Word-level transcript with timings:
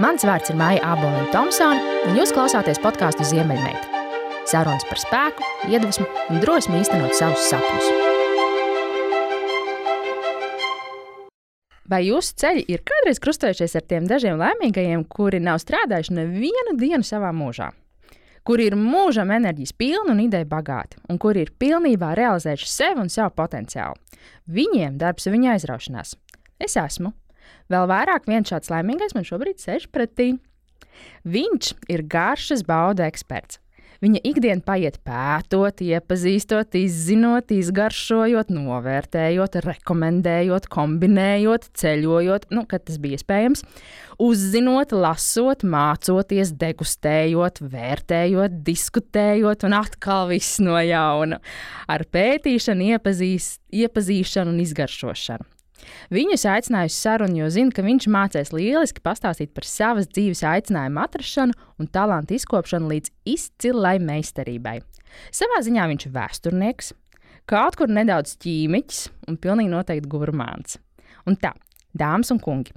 Mans 0.00 0.24
vārds 0.24 0.48
ir 0.48 0.56
Maija 0.56 0.80
Aboliņa 0.94 1.26
Thompsone, 1.34 1.80
un 2.08 2.16
jūs 2.16 2.30
klausāties 2.32 2.78
podkāstu 2.80 3.26
Ziemeļmeita. 3.28 4.00
Sarunas 4.48 4.86
par 4.88 5.00
spēku, 5.02 5.44
iedvesmu 5.68 6.06
un 6.32 6.40
drosmi 6.40 6.80
īstenot 6.80 7.12
savus 7.12 7.44
sapņus. 7.50 7.90
Vai 11.92 12.00
jūsu 12.06 12.38
ceļi 12.40 12.64
ir 12.72 12.80
kādreiz 12.88 13.20
krustojušies 13.20 13.76
ar 13.76 13.84
tiem 13.84 14.08
dažiem 14.08 14.40
laimīgajiem, 14.40 15.04
kuri 15.12 15.42
nav 15.44 15.60
strādājuši 15.60 16.16
nevienu 16.22 16.78
dienu 16.80 17.04
savā 17.04 17.34
mūžā? 17.36 17.68
Kuri 18.48 18.70
ir 18.70 18.80
mūžam 18.80 19.28
enerģijas 19.36 19.76
pilni 19.76 20.16
un 20.16 20.24
ideja 20.24 20.48
bagāti, 20.48 21.02
un 21.12 21.20
kuri 21.20 21.44
ir 21.44 21.52
pilnībā 21.60 22.14
realizējuši 22.16 22.72
sevi 22.78 23.04
un 23.04 23.12
savu 23.12 23.36
potenciālu? 23.36 24.00
Viņiem 24.48 24.96
darbs 24.96 25.28
ir 25.28 25.36
viņa 25.36 25.58
aizraušanās. 25.58 26.16
Es 26.62 26.80
esmu. 26.80 27.12
Vēl 27.72 27.88
vairāk 27.90 28.28
viens 28.30 28.52
šāds 28.52 28.72
laimīgais 28.72 29.16
man 29.16 29.26
šobrīd 29.28 29.62
sēž 29.62 29.88
pretī. 29.92 30.34
Viņš 31.24 31.74
ir 31.92 32.06
garšas 32.10 32.64
bauda 32.68 33.08
eksperts. 33.08 33.62
Viņa 34.02 34.18
ikdiena 34.26 34.64
paiet 34.66 34.96
pētot, 35.06 35.78
iepazīstot, 35.86 36.74
izzinot, 36.74 37.52
izgaršojot, 37.54 38.48
novērtējot, 38.50 39.60
rekomendējot, 39.62 40.66
kombinējot, 40.74 41.68
ceļojot, 41.78 42.48
nu, 42.50 42.64
kad 42.66 42.82
tas 42.88 42.98
bija 42.98 43.20
iespējams, 43.20 43.62
uzzinot, 44.26 44.90
lasot, 45.04 45.62
mācoties, 45.62 46.50
degustējot, 46.58 47.62
vērtējot, 47.62 48.58
diskutējot 48.66 49.68
un 49.70 49.78
atkal 49.78 50.32
viss 50.34 50.58
no 50.58 50.82
jauna 50.82 51.38
ar 51.86 52.02
pētīšanu, 52.02 52.96
iepazīst, 52.96 53.62
iepazīšanu 53.84 54.50
un 54.50 54.64
izgaršošanu. 54.66 55.46
Viņu 56.12 56.36
es 56.36 56.44
aicināju 56.48 56.90
uz 56.90 56.96
sarunu, 56.96 57.40
jo 57.42 57.50
zinu, 57.52 57.72
ka 57.74 57.84
viņš 57.84 58.08
mācīs 58.12 58.52
lieliski 58.54 59.02
pastāstīt 59.04 59.52
par 59.56 59.66
savas 59.68 60.08
dzīves 60.10 60.44
aicinājumu 60.46 61.02
atrašanu 61.02 61.56
un 61.80 61.90
talantu 61.92 62.36
izkopšanu 62.38 62.90
līdz 62.92 63.12
izcilai 63.34 63.96
meistarībai. 64.02 64.78
Savā 65.34 65.60
ziņā 65.64 65.88
viņš 65.90 66.06
ir 66.08 66.14
vēsturnieks, 66.14 66.92
kaut 67.50 67.76
kur 67.80 67.90
nedaudz 67.92 68.36
ķīmiķis 68.42 69.02
un 69.28 69.40
pilnīgi 69.42 69.72
noteikti 69.72 70.12
gurmāns. 70.12 70.78
Un 71.28 71.36
tā, 71.38 71.52
dāmas 71.98 72.32
un 72.34 72.40
kungi, 72.42 72.74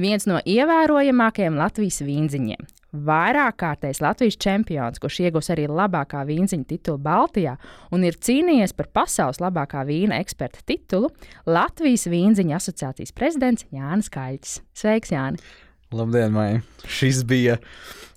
viens 0.00 0.26
no 0.30 0.42
ievērojamākajiem 0.44 1.58
Latvijas 1.58 2.02
vīnziņiem, 2.06 2.68
vairāk 2.92 3.56
kārtais 3.60 4.00
Latvijas 4.02 4.38
čempions, 4.40 5.00
kurš 5.02 5.20
iegūs 5.26 5.50
arī 5.54 5.66
labākā 5.70 6.22
vīna 6.28 6.60
titulu 6.66 6.98
Baltijā 7.02 7.56
un 7.94 8.04
ir 8.06 8.18
cīnījies 8.18 8.74
par 8.76 8.90
pasaules 8.92 9.40
labākā 9.42 9.84
vīna 9.88 10.20
eksperta 10.20 10.64
titulu, 10.66 11.10
Latvijas 11.46 12.08
Vīnziņa 12.10 12.56
asociācijas 12.58 13.14
prezidents 13.16 13.66
Jānis 13.74 14.10
Kaļķis. 14.12 14.60
Sveiks, 14.74 15.14
Jāni! 15.14 15.42
Labdien, 15.90 16.34
Maija! 16.34 16.62
Šis 16.86 17.24
bija 17.26 17.58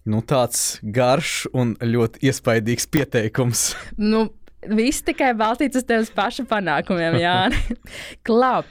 nu, 0.06 0.22
tāds 0.26 0.80
garš 0.84 1.44
un 1.58 1.76
ļoti 1.82 2.28
iespaidīgs 2.30 2.90
pieteikums. 2.94 3.72
nu, 3.98 4.28
viss 4.70 5.06
tikai 5.06 5.34
balstīts 5.38 5.82
uz 5.82 5.88
tevis 5.88 6.12
paša 6.14 6.46
panākumiem, 6.50 7.18
Jāni. 7.24 7.80
Klau! 8.28 8.62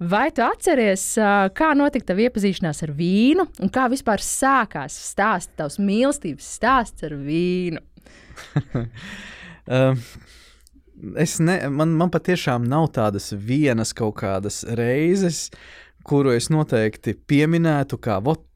Vai 0.00 0.30
tu 0.32 0.40
atceries, 0.40 1.02
kā 1.52 1.74
notika 1.76 2.08
tava 2.08 2.24
iepazīšanās 2.24 2.78
ar 2.86 2.92
vīnu 2.96 3.44
un 3.60 3.72
kā 3.72 3.84
vispār 3.92 4.22
sākās 4.24 4.96
stāsts, 5.10 5.52
tavs 5.60 5.76
mīlestības 5.76 6.46
stāsts 6.56 7.04
ar 7.04 7.18
vīnu? 7.20 7.82
uh, 8.80 10.06
es 11.20 11.36
ne, 11.44 11.58
man, 11.68 11.92
man 12.00 12.12
patiešām 12.14 12.64
nav 12.64 12.88
tādas 12.96 13.28
vienas 13.36 13.92
kaut 13.92 14.16
kādas 14.22 14.62
reizes, 14.80 15.50
kuru 16.08 16.32
es 16.32 16.48
noteikti 16.48 17.18
pieminētu, 17.28 18.00
kā 18.00 18.22
vot, 18.24 18.46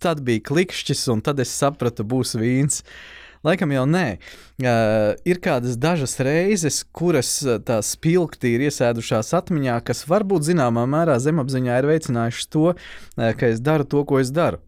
tad 0.00 0.24
bija 0.24 0.40
klikšķis, 0.48 1.10
un 1.12 1.20
tad 1.20 1.44
es 1.44 1.52
sapratu, 1.52 2.08
būs 2.08 2.38
vīns. 2.40 2.80
Uh, 2.80 3.20
Laikam 3.46 3.70
jau 3.72 3.86
nē. 3.88 4.06
Uh, 4.60 5.14
ir 5.24 5.38
kādas 5.40 5.78
dažas 5.80 6.18
reizes, 6.20 6.82
kuras 6.92 7.38
tā 7.64 7.78
spilgti 7.80 8.52
ir 8.56 8.66
iesēdušās 8.68 9.32
atmiņā, 9.38 9.78
kas 9.86 10.04
varbūt 10.10 10.44
zināmā 10.50 10.84
mērā 10.90 11.16
zemapziņā 11.24 11.78
ir 11.80 11.88
veicinājušas 11.88 12.50
to, 12.52 12.66
uh, 12.74 13.30
ka 13.32 13.48
es 13.48 13.62
daru 13.64 13.88
to, 13.88 14.04
ko 14.04 14.20
es 14.20 14.34
daru. 14.36 14.60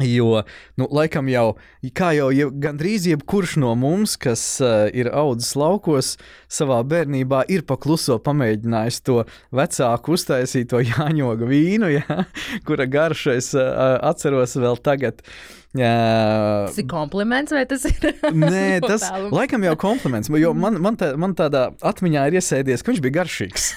Jo, 0.00 0.46
nu, 0.80 0.86
laikam 0.96 1.28
jau, 1.28 1.58
kā 1.92 2.14
jau 2.16 2.30
jeb, 2.32 2.54
gandrīz 2.62 3.04
jebkurš 3.10 3.58
no 3.60 3.74
mums, 3.76 4.16
kas 4.16 4.42
uh, 4.64 4.88
ir 4.96 5.12
audzis 5.12 5.52
laukos, 5.60 6.14
savā 6.48 6.80
bērnībā 6.88 7.42
ir 7.52 7.66
pakluso 7.68 8.16
pamēģinājis 8.24 9.02
to 9.04 9.20
vecāku 9.52 10.16
uztaisīto 10.16 10.80
Jāņoga 10.88 11.52
vīnu, 11.52 11.92
ja, 11.98 12.22
kura 12.64 12.88
garšu 12.88 13.36
es 13.36 13.52
uh, 13.52 14.00
atceros 14.08 14.56
vēl 14.56 14.80
tagad. 14.80 15.20
Uh, 15.20 15.59
Uh, 15.70 16.66
tas 16.66 16.78
ir 16.82 16.86
kompliments 16.90 17.52
vai 17.54 17.62
tas 17.70 17.84
ir? 17.86 18.06
Nē, 18.42 18.80
tas 18.90 19.04
laikam 19.30 19.62
jau 19.68 19.76
kompliments. 19.78 20.30
Jo 20.42 20.50
man, 20.56 20.80
man, 20.82 20.96
tā, 20.98 21.12
man 21.20 21.36
tādā 21.38 21.68
atmiņā 21.86 22.24
ir 22.26 22.40
iesēdies, 22.40 22.82
ka 22.82 22.90
viņš 22.90 23.02
bija 23.04 23.20
garšīgs. 23.20 23.68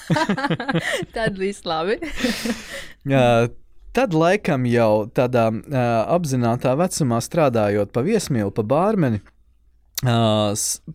Tad 1.16 1.38
viss 1.38 1.62
labi. 1.68 2.00
uh, 2.02 3.46
Tad, 3.94 4.10
laikam, 4.10 4.64
jau 4.66 5.06
tādā 5.14 5.44
uh, 5.54 5.78
apzinātajā 6.16 6.74
vecumā 6.80 7.20
strādājot 7.22 7.92
pa 7.94 8.02
viesmīlu, 8.02 8.50
pa 8.50 8.64
bārmeni, 8.66 9.20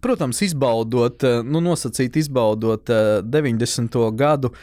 protams, 0.04 0.42
izbaudot, 0.46 1.24
nu, 1.46 1.62
nosacīt, 1.66 2.20
izbaudot 2.22 2.92
uh, 2.94 3.20
90. 3.26 3.98
gadu 4.20 4.54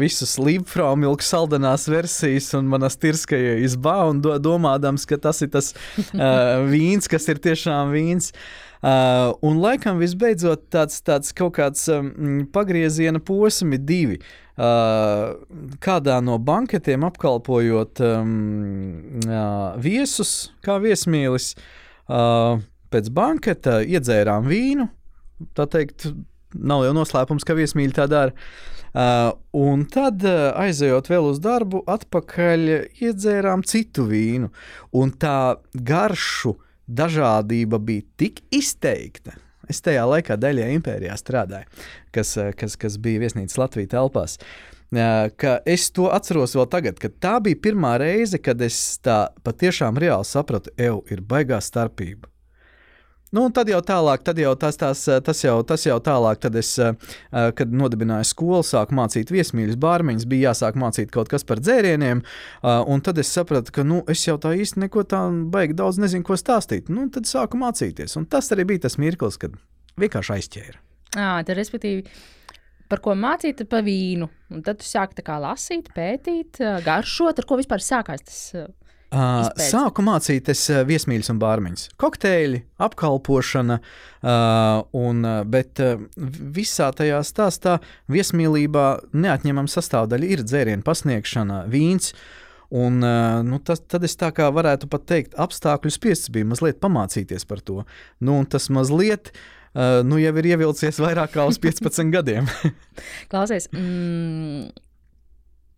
visas 0.00 0.32
Līpfraumilku 0.42 1.22
saldenās 1.22 1.84
versijas 1.86 2.48
un 2.58 2.66
manas 2.66 2.96
tirskaja 2.98 3.60
izbā 3.62 4.00
un 4.10 4.18
do, 4.24 4.32
domādams, 4.42 5.04
ka 5.06 5.20
tas 5.22 5.38
ir 5.46 5.52
tas 5.54 5.68
vīns, 6.72 7.06
kas 7.06 7.28
ir 7.30 7.38
tiešām 7.44 7.92
vīns. 7.94 8.32
Uh, 8.82 9.30
un 9.46 9.60
laikam 9.62 10.00
visbeidzot 10.02 10.64
tāds, 10.74 10.96
tāds 11.06 11.30
kaut 11.38 11.54
kāds 11.54 11.84
um, 11.94 12.42
pagrieziena 12.50 13.20
posmi 13.22 13.78
divi. 13.78 14.16
Uh, 14.58 15.38
kādā 15.80 16.16
no 16.18 16.34
banketiem 16.42 17.06
apkalpojot 17.06 18.02
um, 18.02 18.32
uh, 19.22 19.78
viesus, 19.78 20.50
kā 20.66 20.80
viesmīlis, 20.82 21.52
uh, 22.10 22.58
pēc 22.92 23.08
banketa 23.14 23.80
iedzērām 23.82 24.46
vīnu. 24.50 24.86
Tā 25.56 25.66
teikt, 25.70 26.10
nav 26.54 26.84
jau 26.86 26.94
noslēpums, 26.96 27.46
ka 27.46 27.56
viesmīļi 27.58 27.96
tā 27.96 28.06
dara. 28.10 28.34
Uh, 28.92 29.30
un 29.56 29.86
tad, 29.88 30.20
uh, 30.28 30.50
aizejot 30.60 31.06
vēl 31.08 31.30
uz 31.30 31.38
darbu, 31.40 31.80
atpakaļ 31.88 32.66
iedzērām 33.00 33.64
citu 33.64 34.04
vīnu. 34.10 34.50
Un 35.00 35.14
tā 35.16 35.56
garšu 35.72 36.58
dažādība 36.84 37.80
bija 37.80 38.04
tik 38.20 38.42
izteikta. 38.52 39.38
Es 39.70 39.80
tajā 39.80 40.02
laikā 40.10 40.36
Daļā 40.36 40.68
impērijā 40.74 41.16
strādāju, 41.16 41.88
kas, 42.12 42.34
uh, 42.36 42.50
kas, 42.58 42.76
kas 42.76 43.00
bija 43.00 43.22
viesnīcas 43.24 43.56
Latvijas 43.62 43.94
telpās. 43.94 44.36
Uh, 44.92 45.30
es 45.64 45.88
to 45.96 46.10
atceros 46.12 46.52
vēl 46.58 46.68
tagad, 46.68 47.00
kad 47.00 47.16
tā 47.16 47.38
bija 47.40 47.62
pirmā 47.64 47.94
reize, 48.02 48.36
kad 48.36 48.60
es 48.60 48.98
tā 49.00 49.30
patiešām 49.40 49.96
reāli 49.96 50.28
sapratu, 50.28 50.74
ka 50.76 50.92
ir 51.08 51.24
baigā 51.24 51.62
starpība. 51.64 52.28
Nu, 53.32 53.46
tad 53.48 53.70
jau 53.72 53.78
tālāk, 53.80 54.20
tad 54.26 54.36
jau 54.36 54.50
tas, 54.60 54.76
tas, 54.76 55.06
tas, 55.24 55.38
jau, 55.40 55.54
tas 55.64 55.86
jau 55.86 55.96
tālāk, 56.04 56.42
tad 56.42 56.56
es, 56.60 56.74
eh, 56.76 56.92
kad 57.56 57.70
nodibināju 57.72 58.28
skolu, 58.28 58.60
sāku 58.66 58.92
mācīt 58.98 59.32
viesmīļus, 59.32 59.78
bārmeņus, 59.80 60.26
bija 60.28 60.50
jāsāk 60.50 60.76
mācīt 60.76 61.08
kaut 61.14 61.30
kas 61.32 61.46
par 61.48 61.62
dzērieniem, 61.64 62.20
eh, 62.20 62.82
un 62.92 63.00
tad 63.00 63.18
es 63.22 63.32
sapratu, 63.32 63.72
ka 63.72 63.86
nu, 63.88 64.02
es 64.06 64.26
jau 64.26 64.36
tā 64.36 64.52
īsti 64.52 64.84
neko 64.84 65.06
tādu 65.08 65.46
baigi 65.48 65.78
daudz 65.78 65.96
nezinu, 65.96 66.26
ko 66.28 66.36
stāstīt. 66.36 66.92
Nu, 66.92 67.08
tad 67.08 67.24
sāku 67.24 67.56
mācīties, 67.56 68.18
un 68.20 68.28
tas 68.28 68.52
arī 68.52 68.68
bija 68.68 68.84
tas 68.84 68.98
mirklis, 69.00 69.40
kad 69.40 69.56
vienkārši 69.96 70.36
aizķēra. 70.36 70.76
À, 71.16 71.40
tad, 71.40 71.56
respektīvi, 71.56 72.04
par 72.92 73.00
ko 73.00 73.16
mācīt, 73.16 73.64
par 73.64 73.80
vīnu. 73.80 74.28
Un 74.52 74.60
tad 74.60 74.84
tu 74.84 74.84
sāki 74.84 75.24
lasīt, 75.24 75.88
pētīt, 75.96 76.60
garšot, 76.84 77.38
ar 77.38 77.48
ko 77.48 77.56
vispār 77.56 77.80
sākās 77.80 78.28
tas 78.28 78.42
Uh, 79.12 79.50
sāku 79.60 80.00
mācīties 80.06 80.62
viesmīļus 80.88 81.28
un 81.34 81.40
bārmeņus. 81.42 81.88
Kokteļi, 82.00 82.62
apkalpošana, 82.80 83.76
uh, 83.78 84.78
un, 84.96 85.26
bet 85.52 85.82
uh, 85.84 86.00
visā 86.56 86.88
tajā 86.96 87.18
stāstā 87.28 87.76
viesmīlībā 88.12 88.86
neatņemama 89.12 89.68
sastāvdaļa 89.68 90.30
ir 90.32 90.44
dzērienu 90.48 90.86
pasniegšana, 90.86 91.66
vīns. 91.72 92.14
Un, 92.72 93.02
uh, 93.04 93.42
nu, 93.44 93.58
tas, 93.60 93.82
tad 93.84 94.06
es 94.08 94.16
tā 94.16 94.30
kā 94.32 94.46
varētu 94.48 94.88
pat 94.88 95.04
teikt, 95.10 95.36
apstākļu 95.36 95.92
spiests 95.92 96.32
bija 96.32 96.48
mazliet 96.48 96.80
pamācīties 96.80 97.44
par 97.50 97.60
to. 97.60 97.82
Nu, 98.24 98.38
tas 98.48 98.70
mazliet 98.72 99.34
uh, 99.36 100.00
nu, 100.08 100.16
jau 100.22 100.32
ir 100.40 100.48
ievilcies 100.54 101.02
vairāk 101.04 101.34
kā 101.36 101.44
uz 101.50 101.60
15 101.60 102.08
gadiem. 102.14 102.48
Klausies, 103.32 103.68
mm, 103.76 104.72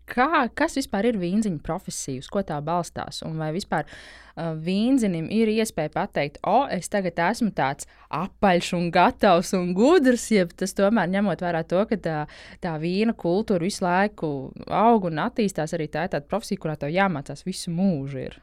Kā, 0.05 0.45
kas 0.53 0.77
vispār 0.77 1.09
ir 1.09 1.17
vīnziņa 1.17 1.63
profesija, 1.65 2.21
uz 2.21 2.29
ko 2.29 2.43
tā 2.45 2.59
balstās? 2.65 3.23
Un 3.25 3.39
vai 3.41 3.49
vispār 3.55 3.87
uh, 3.89 4.53
vīnzinim 4.67 5.31
ir 5.33 5.49
iespēja 5.49 5.95
pateikt, 5.95 6.43
o, 6.45 6.67
es 6.69 6.93
tagad 6.93 7.23
esmu 7.31 7.55
tāds 7.57 7.89
apaļš 8.13 8.73
un 8.77 8.91
gatavs 8.93 9.55
un 9.57 9.73
gudrs, 9.77 10.27
ja 10.35 10.45
tas 10.45 10.77
tomēr 10.77 11.09
ņemot 11.15 11.45
vērā 11.47 11.63
to, 11.71 11.87
ka 11.89 11.97
tā, 11.97 12.19
tā 12.61 12.75
vīna 12.83 13.17
kultūra 13.17 13.65
visu 13.65 13.87
laiku 13.87 14.35
aug 14.69 15.09
un 15.09 15.25
attīstās, 15.25 15.73
arī 15.73 15.89
tā 15.89 16.05
ir 16.05 16.13
tāda 16.17 16.29
profesija, 16.29 16.61
kurā 16.61 16.77
tev 16.77 16.93
jāmācās 16.93 17.47
visu 17.49 17.73
mūžu. 17.73 18.27
Ir. 18.29 18.39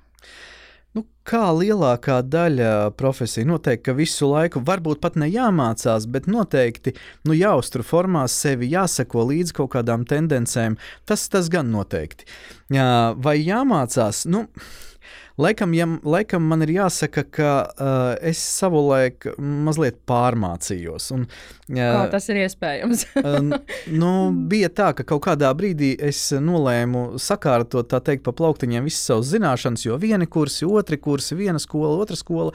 Nu, 0.92 1.06
kā 1.24 1.46
lielākā 1.56 2.18
daļa 2.28 2.92
profesiju, 3.00 3.48
noteikti, 3.54 3.86
ka 3.86 3.96
visu 3.96 4.28
laiku 4.28 4.60
varbūt 4.68 5.00
pat 5.04 5.16
ne 5.16 5.30
jāmācās, 5.32 6.08
bet 6.12 6.28
noteikti 6.28 6.92
nu, 7.28 7.36
jāuztur 7.38 7.86
formā 7.88 8.26
sevi, 8.32 8.68
jāseko 8.74 9.24
līdzi 9.30 9.56
kaut 9.62 9.72
kādām 9.78 10.04
tendencēm. 10.10 10.76
Tas, 11.08 11.24
tas 11.32 11.48
gan 11.54 11.72
noteikti. 11.72 12.28
Vai 13.24 13.38
jāmācās? 13.40 14.26
Nu, 14.28 14.50
Laikam, 15.42 15.74
ja, 15.74 15.88
laikam 16.06 16.44
man 16.46 16.62
ir 16.66 16.74
jāsaka, 16.76 17.24
ka 17.34 17.52
uh, 17.66 18.00
es 18.30 18.42
savulaik 18.60 19.26
mazliet 19.40 20.02
pārmācījos. 20.10 21.08
Un, 21.16 21.24
uh, 21.26 21.80
Kā 21.80 22.04
tas 22.14 22.30
ir 22.30 22.42
iespējams? 22.44 23.06
uh, 23.22 23.40
nu, 24.02 24.12
bija 24.52 24.70
tā, 24.70 24.92
ka 24.98 25.06
kaut 25.14 25.24
kādā 25.26 25.50
brīdī 25.58 25.96
es 26.10 26.28
nolēmu 26.38 27.22
sakārtot, 27.22 27.90
tā 27.90 28.02
teikt, 28.06 28.26
pa 28.28 28.36
plauktiņiem 28.38 28.86
visas 28.86 29.08
savas 29.10 29.32
zināšanas, 29.34 29.88
jo 29.88 29.98
viena 30.02 30.30
kursi, 30.30 30.68
otra 30.70 31.00
kursi, 31.02 31.40
viena 31.40 31.62
skola, 31.62 31.96
otra 32.04 32.20
skola. 32.20 32.54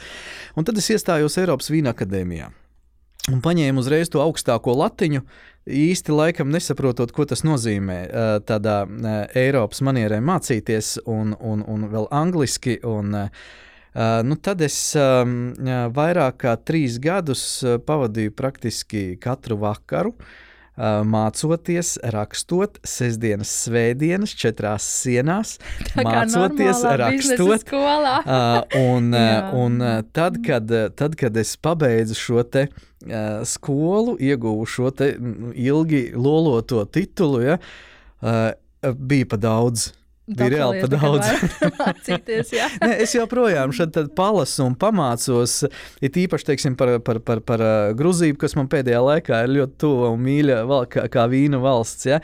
Un 0.54 0.68
tad 0.68 0.78
es 0.78 0.92
iestājos 0.94 1.40
Eiropas 1.42 1.72
Vīna 1.74 1.96
akadēmijā 1.96 2.52
un 3.32 3.42
paņēmu 3.42 3.82
uzreiz 3.82 4.10
to 4.12 4.20
augstāko 4.22 4.74
latiņu, 4.78 5.24
īsti 5.66 6.14
laikam 6.14 6.50
nesaprotot, 6.54 7.12
ko 7.12 7.26
tas 7.28 7.42
nozīmē 7.46 7.98
tādā 8.46 8.78
Eiropas 9.36 9.82
manierē 9.86 10.20
mācīties, 10.24 10.96
un, 11.10 11.34
un, 11.40 11.64
un 11.66 11.86
vēl 11.92 12.08
angliski. 12.14 12.78
Un, 12.86 13.14
nu, 14.28 14.38
tad 14.42 14.62
es 14.66 14.78
vairāk 14.96 16.40
kā 16.44 16.56
trīs 16.62 17.00
gadus 17.02 17.46
pavadīju 17.86 18.34
praktiski 18.38 19.06
katru 19.22 19.58
vakaru. 19.62 20.14
Mācoties, 20.76 21.94
rakstot, 22.12 22.76
sestdienas, 22.84 23.48
svētdienas, 23.64 24.34
četrās 24.36 24.84
sienās, 25.00 25.54
mācoties, 25.96 26.82
rakstot. 27.00 27.64
Skolā. 27.64 28.18
un, 28.82 29.08
un 29.56 29.86
tad, 30.12 30.36
kad, 30.44 30.74
tad, 30.98 31.16
kad 31.16 31.40
es 31.40 31.54
pabeidzu 31.56 32.18
šo 32.20 32.44
te 32.44 32.66
skolu, 33.48 34.18
ieguvu 34.20 34.66
šo 34.68 34.92
ilgi 35.54 36.10
loloto 36.12 36.84
titulu, 36.84 37.40
ja, 37.40 37.58
bija 38.82 39.32
pa 39.32 39.40
daudz. 39.40 39.90
Bija 40.26 40.48
reāli 40.50 40.80
pa 40.82 40.88
daudz. 40.90 41.26
Ne, 42.82 42.90
es 43.02 43.12
joprojām 43.14 43.70
palasu 44.16 44.64
un 44.64 44.74
pamācos. 44.78 45.54
Ir 46.02 46.18
īpaši 46.24 46.48
teiksim, 46.48 46.76
par, 46.78 46.96
par, 47.06 47.20
par, 47.22 47.40
par 47.46 47.62
Grūziju, 47.98 48.34
kas 48.40 48.56
man 48.58 48.66
pēdējā 48.70 49.02
laikā 49.06 49.42
ir 49.46 49.54
ļoti 49.54 49.78
tuva 49.82 50.10
un 50.14 50.24
mīļa 50.26 50.58
val, 50.66 50.88
kā, 50.90 51.06
kā 51.12 51.28
vīna 51.30 51.60
valsts. 51.62 52.08
Ja? 52.10 52.20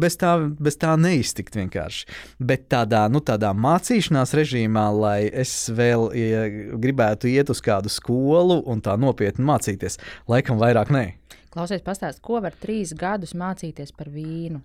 Bez, 0.00 0.16
tā, 0.20 0.34
bez 0.40 0.80
tā 0.80 0.94
neiztikt 1.00 1.58
vienkārši. 1.60 2.08
Bet 2.40 2.68
tādā, 2.72 3.04
nu, 3.12 3.20
tādā 3.24 3.52
mācīšanās 3.52 4.32
režīmā, 4.38 4.88
lai 4.96 5.18
es 5.28 5.54
vēl 5.72 6.08
ja, 6.16 6.44
gribētu 6.80 7.28
iet 7.32 7.52
uz 7.52 7.60
kādu 7.64 7.92
skolu 7.92 8.62
un 8.64 8.80
tā 8.84 8.96
nopietni 9.00 9.44
mācīties, 9.48 10.00
laikam 10.30 10.60
vairāk 10.62 10.92
nē. 10.94 11.06
Klausies, 11.52 11.84
pastāst, 11.84 12.22
ko 12.24 12.40
var 12.40 12.56
trīs 12.56 12.94
gadus 12.96 13.36
mācīties 13.36 13.92
par 13.96 14.08
vīnu? 14.08 14.62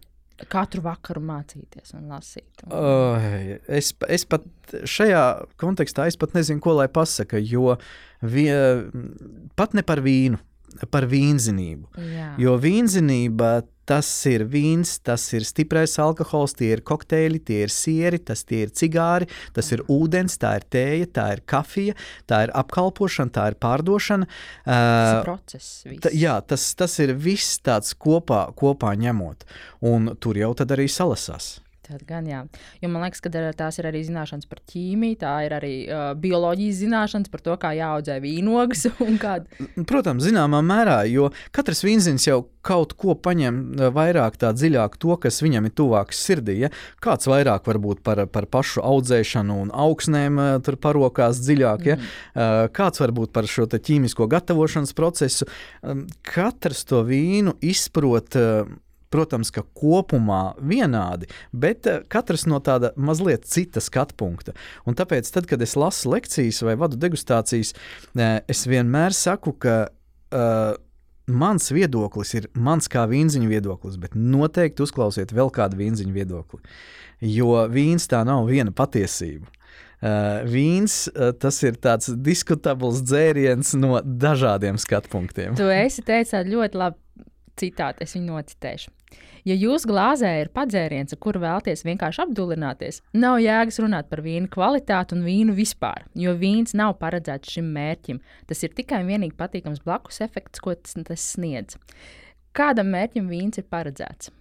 Katru 0.51 0.83
vakaru 0.85 1.23
mācīties 1.25 1.95
un 1.97 2.11
lasīt. 2.11 2.65
Un... 2.65 2.73
Uh, 2.73 3.57
es, 3.67 3.93
es 4.07 4.25
pat 4.29 4.45
šajā 4.85 5.23
kontekstā 5.61 6.05
pat 6.19 6.35
nezinu, 6.37 6.61
ko 6.63 6.77
lai 6.77 6.87
pasakā, 6.91 7.41
jo 7.41 7.77
vie, 8.21 8.51
pat 9.57 9.73
ne 9.77 9.85
par 9.87 10.03
vīnu, 10.05 10.39
par 10.91 11.07
vīnzinību. 11.09 11.89
Jā. 12.13 12.29
Jo 12.41 12.59
vīnzinība 12.61 13.55
Tas 13.87 14.07
ir 14.27 14.43
vīns, 14.51 14.97
tas 14.99 15.23
ir 15.31 15.45
stiprais 15.47 15.93
alkohols, 16.03 16.51
tie 16.59 16.73
ir 16.75 16.81
kokteļi, 16.83 17.39
tie 17.47 17.61
ir 17.63 17.71
sieri, 17.71 18.17
tas 18.19 18.41
ir 18.51 18.73
cigāri, 18.75 19.29
tas 19.55 19.71
ir 19.71 19.85
ūdens, 19.87 20.35
tā 20.41 20.57
ir 20.59 20.65
tēja, 20.75 21.07
tā 21.15 21.27
ir 21.37 21.41
kafija, 21.47 21.95
tā 22.27 22.41
ir 22.43 22.51
apkalpošana, 22.59 23.31
tā 23.31 23.45
ir 23.53 23.55
pārdošana. 23.63 24.27
Tas 24.67 25.13
ir 25.13 25.21
process. 25.23 25.69
Ta, 26.03 26.11
jā, 26.11 26.35
tas, 26.43 26.67
tas 26.75 26.97
ir 26.99 27.15
viss 27.15 27.61
tāds 27.63 27.95
kopā, 27.95 28.49
kopā 28.59 28.91
ņemot, 28.99 29.47
un 29.87 30.11
tur 30.19 30.41
jau 30.43 30.51
tad 30.59 30.75
arī 30.75 30.89
salasās. 30.91 31.53
Tad 31.87 32.01
gan 32.03 32.25
jā. 32.27 32.41
Jo 32.81 32.89
man 32.91 33.05
liekas, 33.05 33.21
ka 33.23 33.31
tās 33.55 33.77
ir 33.79 33.87
arī 33.87 34.01
zināšanas 34.03 34.49
par 34.49 34.59
ķīmiju, 34.67 35.19
tā 35.21 35.33
ir 35.45 35.53
arī 35.55 35.73
uh, 35.87 36.09
bioloģijas 36.19 36.81
zināšanas 36.81 37.31
par 37.31 37.43
to, 37.45 37.53
kā 37.61 37.71
jāaudzē 37.77 38.17
vīnogas. 38.23 38.89
Protams, 39.89 40.25
zināmā 40.25 40.59
mērā, 40.67 40.97
jo 41.07 41.29
katrs 41.55 41.85
vīnzins 41.87 42.27
jau 42.27 42.41
kaut 42.67 42.97
ko 42.99 43.15
paņem 43.15 43.61
vairāk 43.95 44.35
tā 44.41 44.49
dziļāk, 44.51 44.97
to, 44.99 45.15
kas 45.23 45.39
viņam 45.43 45.69
ir 45.69 45.73
tuvāks 45.79 46.19
sirdī. 46.27 46.57
Ja? 46.65 46.71
Kāds 47.03 47.29
vairāk 47.31 47.69
varbūt 47.69 48.01
par, 48.03 48.25
par 48.33 48.49
pašu 48.51 48.83
audzēšanu 48.83 49.61
un 49.63 49.71
augsnēm 49.71 50.41
tur 50.67 50.79
parokās 50.83 51.39
dziļāk, 51.45 51.87
ja? 51.87 51.95
mm. 51.95 52.73
kāds 52.75 52.99
varbūt 53.03 53.31
par 53.35 53.47
šo 53.47 53.69
ķīmisko 53.71 54.27
gatavošanas 54.35 54.91
procesu. 54.97 55.47
Katrs 56.27 56.83
to 56.91 57.05
vīnu 57.07 57.55
izprot 57.63 58.35
protams, 59.13 59.51
ka 59.53 59.63
kopumā 59.77 60.57
vienādi, 60.59 61.29
bet 61.51 61.87
eh, 61.87 62.01
katrs 62.11 62.47
no 62.49 62.59
tāda 62.63 62.93
mazliet 62.99 63.47
cita 63.49 63.83
skatu 63.83 64.17
punkta. 64.19 64.55
Un 64.87 64.97
tāpēc, 64.97 65.29
tad, 65.33 65.47
kad 65.49 65.61
es 65.63 65.77
lasu 65.79 66.11
lekcijas 66.13 66.63
vai 66.65 66.77
vadu 66.79 66.99
degustācijas, 66.99 67.73
eh, 68.17 68.39
es 68.47 68.65
vienmēr 68.67 69.15
saku, 69.15 69.53
ka 69.57 69.77
uh, 69.87 70.75
mans 71.27 71.71
viedoklis 71.71 72.33
ir 72.37 72.47
mans 72.55 72.87
kā 72.91 73.05
vīnziņa 73.09 73.51
viedoklis, 73.51 73.99
bet 73.99 74.15
noteikti 74.15 74.83
uzklausiet 74.85 75.33
vēl 75.35 75.51
kādu 75.53 75.79
vīnziņa 75.79 76.15
viedokli. 76.15 76.61
Jo 77.23 77.65
vīns 77.71 78.07
tā 78.11 78.23
nav 78.27 78.47
viena 78.49 78.73
patiesība. 78.75 79.49
Uh, 79.97 80.45
vīns 80.45 81.07
uh, 81.09 81.31
tas 81.33 81.57
ir 81.65 81.79
tāds 81.81 82.11
diskutabls 82.21 83.01
dzēriens 83.01 83.73
no 83.79 83.97
dažādiem 84.05 84.77
skatu 84.77 85.09
punktiem. 85.09 85.55
Tu 85.57 85.65
esi 85.73 86.03
teicis 86.05 86.45
ļoti 86.45 86.77
labi 86.77 87.01
citātu, 87.59 88.05
es 88.05 88.15
viņu 88.15 88.33
nocitēšu. 88.33 88.93
Ja 89.47 89.55
jūsu 89.55 89.87
glāzē 89.87 90.33
ir 90.41 90.49
padzēriens, 90.51 91.13
ar 91.15 91.19
kuru 91.23 91.39
vēlaties 91.39 91.85
vienkārši 91.87 92.23
apdulināties, 92.25 92.99
nav 93.15 93.37
jēgas 93.39 93.79
runāt 93.79 94.09
par 94.11 94.19
vīnu 94.25 94.49
kvalitāti 94.51 95.15
un 95.15 95.23
vīnu 95.23 95.55
vispār, 95.55 96.03
jo 96.19 96.33
vīns 96.35 96.75
nav 96.75 96.97
paredzēts 96.99 97.53
šim 97.55 97.69
mērķim. 97.75 98.19
Tas 98.49 98.63
ir 98.67 98.73
tikai 98.75 99.03
un 99.05 99.13
vienīgi 99.13 99.37
patīkams 99.39 99.85
blakus 99.85 100.19
efekts, 100.25 100.59
ko 100.63 100.75
tas, 100.75 100.97
tas 101.07 101.29
sniedz. 101.35 101.77
Kādam 102.57 102.91
mērķim 102.91 103.29
vīns 103.31 103.61
ir 103.61 103.69
paredzēts? 103.71 104.33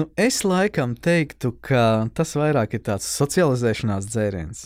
Nu, 0.00 0.08
es 0.18 0.40
laikam 0.42 0.96
teiktu, 0.96 1.52
ka 1.62 2.08
tas 2.16 2.32
vairāk 2.38 2.78
ir 2.78 2.82
tāds 2.88 3.06
socializēšanās 3.18 4.08
dzēriens. 4.08 4.64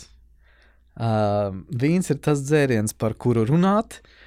Uh, 0.99 1.59
vīns 1.69 2.09
ir 2.11 2.17
tas 2.23 2.41
dzēriens, 2.43 2.95
par 2.97 3.13
kuru 3.19 3.43
runāt, 3.47 3.99
uh, 3.99 4.18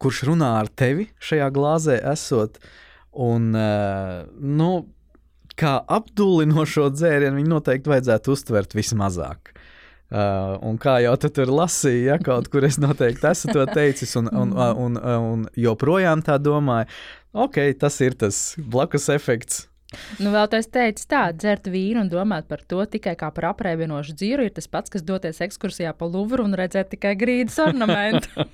kurš 0.00 0.22
runā 0.30 0.54
ar 0.62 0.68
tevi 0.72 1.10
šajā 1.20 1.48
glāzē, 1.54 1.98
esot. 2.12 2.56
Uh, 2.58 2.76
Un, 3.18 3.50
uh, 3.56 4.26
nu, 4.38 4.72
kā 5.58 5.78
apdullinošo 5.90 6.90
dzērienu 6.94 7.40
viņu 7.40 7.50
noteikti 7.50 7.90
vajadzētu 7.90 8.34
uztvert 8.34 8.76
vismazāk. 8.78 9.54
Uh, 10.08 10.54
un 10.64 10.78
kā 10.80 10.98
jau 11.04 11.16
tu 11.20 11.28
tur 11.36 11.50
lasīji, 11.52 12.06
ja 12.08 12.16
kaut 12.22 12.46
kur 12.52 12.64
es 12.64 12.78
noteikti 12.80 13.28
esmu 13.28 13.56
to 13.56 13.64
teicis, 13.74 14.14
un, 14.16 14.30
un, 14.32 14.54
un, 14.54 14.78
un, 14.86 15.00
un 15.32 15.42
joprojām 15.58 16.22
tā 16.24 16.38
domāju, 16.40 16.88
ok, 17.36 17.58
tas 17.80 17.98
ir 18.06 18.16
tas 18.16 18.38
blakus 18.56 19.10
efekts, 19.12 19.66
Nu, 20.20 20.28
vēl 20.34 20.44
tas 20.52 20.66
teica, 20.68 21.04
tā, 21.08 21.20
dzert 21.32 21.70
vīnu 21.72 22.02
un 22.02 22.10
domāt 22.12 22.44
par 22.50 22.60
to 22.68 22.82
tikai 22.92 23.14
kā 23.16 23.30
par 23.32 23.46
apreibinošu 23.54 24.12
dzīvi 24.20 24.44
ir 24.44 24.52
tas 24.52 24.68
pats, 24.68 24.92
kas 24.92 25.04
doties 25.06 25.40
ekskursijā 25.46 25.94
pa 25.96 26.04
Luvru 26.04 26.44
un 26.44 26.56
redzēt 26.58 26.90
tikai 26.92 27.14
grīdas 27.16 27.56
ornamentu. 27.64 28.44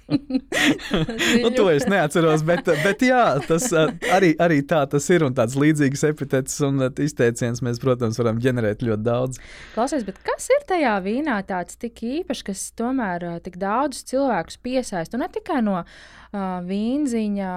nu, 1.42 1.50
to 1.56 1.66
es 1.72 1.88
neatceros, 1.90 2.46
bet, 2.46 2.70
bet 2.84 3.02
jā, 3.02 3.24
tas 3.48 3.66
arī, 3.74 4.30
arī 4.38 4.60
tā 4.62 4.84
tas 4.90 5.10
ir 5.10 5.26
un 5.26 5.34
tāds 5.34 5.58
līdzīgs 5.58 6.06
epitets 6.12 6.60
un 6.62 6.86
izteiciens 7.02 7.64
mēs, 7.66 7.82
protams, 7.82 8.20
varam 8.22 8.38
ģenerēt 8.38 8.86
ļoti 8.86 9.02
daudz. 9.02 9.42
Klausies, 9.74 10.06
bet 10.06 10.22
kas 10.22 10.46
ir 10.54 10.68
tajā 10.70 11.00
vīnā 11.02 11.40
tāds 11.50 11.82
tik 11.82 11.98
īpašs, 12.20 12.46
kas 12.46 12.68
tomēr 12.78 13.26
tik 13.42 13.58
daudz 13.58 14.06
cilvēkus 14.06 14.62
piesaista 14.62 15.18
un 15.18 15.26
ne 15.26 15.32
tikai 15.34 15.64
no 15.66 15.80
uh, 15.82 15.98
vīnziņa 16.34 17.50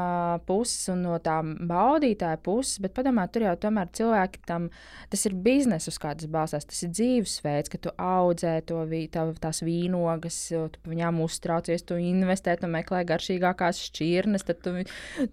puses 0.46 0.89
un 0.93 1.01
no 1.07 1.17
tām 1.24 1.55
baudītāja 1.69 2.38
puses, 2.46 2.77
bet 2.84 2.93
padomā, 2.98 3.25
tur 3.31 3.48
jau 3.48 3.55
tomēr 3.63 3.89
cilvēki 3.98 4.41
tam, 4.46 4.67
tas 5.10 5.25
ir 5.25 5.36
biznesa, 5.46 5.89
uz 5.89 5.98
kādas 6.01 6.29
balstās, 6.29 6.67
tas 6.69 6.84
ir 6.86 6.91
dzīvesveids, 6.93 7.72
ka 7.74 7.79
tu 7.81 7.93
audzē 7.98 8.60
to 8.69 8.84
tā, 9.13 9.25
tās 9.41 9.63
vīnogas, 9.65 10.39
tu 10.53 10.81
par 10.84 10.93
viņām 10.93 11.22
uztraucies, 11.25 11.86
tu 11.88 11.98
investē, 12.01 12.57
tu 12.62 12.69
meklē 12.72 13.01
garšīgākās 13.10 13.81
šķirnes, 13.89 14.46
tad 14.48 14.62
tu 14.65 14.75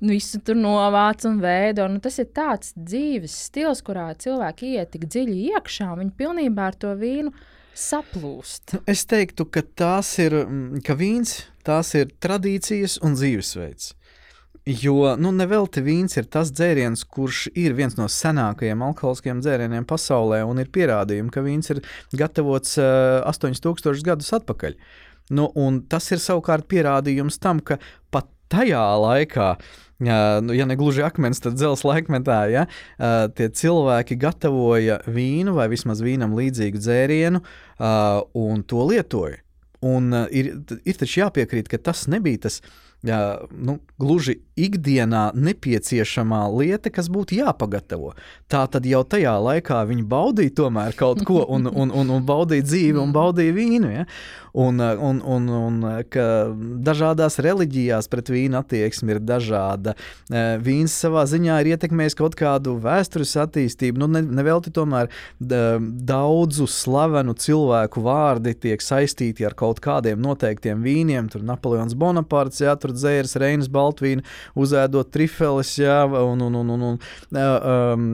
visu 0.00 0.40
tur 0.44 0.56
novāc 0.60 1.26
un 1.28 1.42
veido. 1.44 1.88
Nu, 1.92 2.00
tas 2.04 2.16
ir 2.22 2.30
tāds 2.32 2.72
dzīves 2.78 3.36
stils, 3.50 3.84
kurā 3.84 4.08
cilvēki 4.16 4.78
iet 4.78 4.94
tik 4.96 5.04
dziļi 5.10 5.50
iekšā, 5.52 5.92
viņi 6.00 6.16
pilnībā 6.16 6.70
ar 6.72 6.80
to 6.80 6.96
vīnu 6.96 7.34
saplūst. 7.74 8.78
Es 8.90 9.04
teiktu, 9.10 9.46
ka 9.50 9.64
tās 9.76 10.14
ir, 10.22 10.36
ka 10.86 10.96
vīns, 10.98 11.42
tās 11.66 11.94
ir 11.98 12.14
tradīcijas 12.22 13.00
un 13.04 13.18
dzīvesveids. 13.18 13.92
Jo 14.64 15.12
nu, 15.20 15.28
nevelti 15.36 15.82
vīns 15.84 16.16
ir 16.16 16.24
tas 16.32 16.48
dzēriens, 16.54 17.02
kurš 17.04 17.50
ir 17.52 17.74
viens 17.76 17.98
no 17.98 18.06
senākajiem 18.08 18.80
alkoholiskiem 18.86 19.42
dzērieniem 19.44 19.84
pasaulē, 19.84 20.40
un 20.48 20.62
ir 20.62 20.70
pierādījumi, 20.72 21.32
ka 21.34 21.42
vīns 21.44 21.68
ir 21.74 21.82
gatavots 22.16 22.78
uh, 22.80 23.20
8000 23.28 24.06
gadus 24.06 24.32
atpakaļ. 24.38 24.78
Nu, 25.36 25.50
tas 25.88 26.08
ir 26.12 26.20
savukārt 26.20 26.66
pierādījums 26.68 27.36
tam, 27.40 27.60
ka 27.60 27.76
pat 28.12 28.28
tajā 28.54 28.84
laikā, 29.02 29.48
nu, 30.44 30.56
ja 30.56 30.66
ne 30.70 30.78
gluži 30.78 31.04
akmens, 31.06 31.42
tad 31.44 31.58
dzelzceļa 31.58 31.90
laikmetā, 31.92 32.38
ja, 32.52 32.66
tie 33.36 33.50
cilvēki 33.60 34.18
gatavoja 34.20 35.00
vīnu 35.06 35.56
vai 35.58 35.68
vismaz 35.72 36.02
vīnam 36.04 36.36
līdzīgu 36.38 36.82
dzērienu 36.82 37.42
un 38.46 38.64
to 38.68 38.88
lietoja. 38.90 39.42
Un 39.84 40.14
ir, 40.32 40.54
ir 40.80 40.96
taču 40.96 41.20
jāpiekrīt, 41.20 41.68
ka 41.68 41.76
tas 41.90 42.06
nebija 42.08 42.46
tas 42.46 42.62
jā, 43.04 43.20
nu, 43.52 43.78
gluži 44.00 44.38
ikdienā 44.56 45.26
nepieciešamā 45.36 46.44
lieta, 46.54 46.92
kas 46.94 47.10
būtu 47.12 47.38
jāpagatavo. 47.40 48.14
Tā 48.50 48.64
tad 48.70 48.88
jau 48.88 49.02
tajā 49.04 49.34
laikā 49.44 49.82
viņi 49.90 50.06
baudīja 50.08 50.54
tomēr 50.62 50.96
kaut 50.98 51.24
ko, 51.28 51.42
un, 51.44 51.68
un, 51.68 51.92
un, 51.92 52.14
un 52.16 52.26
baudīja 52.26 52.66
dzīvi, 52.66 52.98
un 53.00 53.12
baudīja 53.14 53.56
vīnu. 53.56 53.92
Ja? 53.92 54.06
Un, 54.54 54.78
un, 54.78 55.18
un, 55.18 55.48
un 55.50 55.78
ka 56.14 56.24
dažādās 56.86 57.40
reliģijās 57.42 58.06
pret 58.10 58.28
vīnu 58.30 58.60
attieksme 58.60 59.16
ir 59.16 59.18
dažāda. 59.26 59.96
Vīns 60.62 60.94
savā 60.94 61.24
ziņā 61.26 61.56
ir 61.58 61.72
ietekmējis 61.72 62.14
kaut 62.20 62.36
kādu 62.38 62.76
vēstures 62.82 63.32
attīstību. 63.42 63.98
Nu, 63.98 64.06
ne, 64.14 64.22
nevelti 64.22 64.70
tomēr 64.74 65.10
daudzu 65.42 66.68
slavenu 66.70 67.34
cilvēku 67.34 68.04
vārdi 68.04 68.54
tiek 68.66 68.84
saistīti 68.84 69.42
ar 69.48 69.56
kaut 69.58 69.82
kādiem 69.82 70.22
noteiktiem 70.22 70.86
vīniem. 70.86 71.32
Tur 71.32 71.42
Napoleons 71.46 71.96
Bonaparts, 71.98 72.62
jā, 72.62 72.76
tur 72.78 72.94
dzērs, 72.94 73.34
Reinas 73.42 73.70
Baltvīna, 73.74 74.22
uzēdot 74.54 75.10
trifeles, 75.14 75.74
jā, 75.82 76.04
un, 76.06 76.46
un, 76.46 76.60
un, 76.62 76.70
un, 76.76 76.86
un 76.92 77.42
um, 77.42 78.06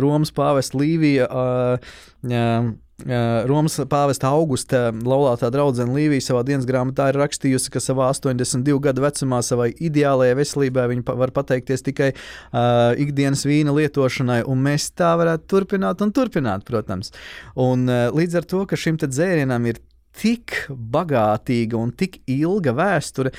Romas 0.00 0.32
pāvests 0.32 0.72
Līvija. 0.80 1.28
Uh, 1.28 1.94
um, 2.24 2.72
Romas 3.02 3.74
pāvesta 3.90 4.30
augusta 4.30 4.92
laulātā 4.94 5.48
draudzene 5.50 5.96
Līvija 5.96 6.22
savā 6.22 6.44
dienas 6.46 6.66
grāmatā 6.68 7.08
ir 7.10 7.18
rakstījusi, 7.18 7.72
ka 7.74 7.82
savā 7.82 8.06
82 8.14 8.78
gadu 8.84 9.02
vecumā 9.02 9.40
savai 9.42 9.72
ideālajai 9.74 10.36
veselībai 10.38 10.86
viņa 10.92 11.16
var 11.18 11.32
pateikties 11.34 11.82
tikai 11.88 12.12
uh, 12.14 12.94
ikdienas 13.02 13.42
vīna 13.50 13.74
lietošanai, 13.74 14.44
un 14.46 14.62
mēs 14.62 14.92
tā 14.94 15.10
varētu 15.18 15.50
turpināt 15.50 16.06
un 16.06 16.14
turpināt, 16.14 16.62
protams. 16.70 17.10
Un, 17.58 17.88
uh, 17.90 18.14
līdz 18.14 18.38
ar 18.38 18.48
to, 18.54 18.62
ka 18.70 18.78
šim 18.78 19.02
dzērienam 19.02 19.66
ir 19.66 19.82
tik 20.14 20.68
bagātīga 20.70 21.74
un 21.74 21.90
tik 21.90 22.22
ilga 22.30 22.76
vēsture, 22.78 23.34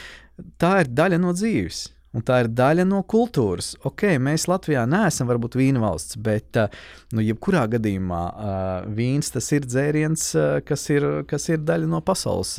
tā 0.59 0.81
ir 0.83 0.91
daļa 0.91 1.23
no 1.23 1.31
dzīves. 1.31 1.94
Un 2.15 2.23
tā 2.23 2.39
ir 2.45 2.49
daļa 2.55 2.85
no 2.87 3.01
kultūras. 3.11 3.73
Ok, 3.87 4.07
mēs 4.23 4.47
Latvijā 4.47 4.85
neesam 4.87 5.27
varbūt 5.27 5.57
vīna 5.59 5.81
valsts, 5.83 6.15
bet 6.23 6.59
uh, 6.61 6.71
nu, 7.15 7.23
jebkurā 7.25 7.65
gadījumā 7.75 8.21
uh, 8.31 8.89
vīns 8.95 9.33
tas 9.35 9.51
ir 9.55 9.67
dzēriens, 9.67 10.29
uh, 10.39 10.45
kas, 10.65 10.87
ir, 10.95 11.07
kas 11.27 11.49
ir 11.51 11.65
daļa 11.67 11.91
no 11.91 11.99
pasaules 12.05 12.55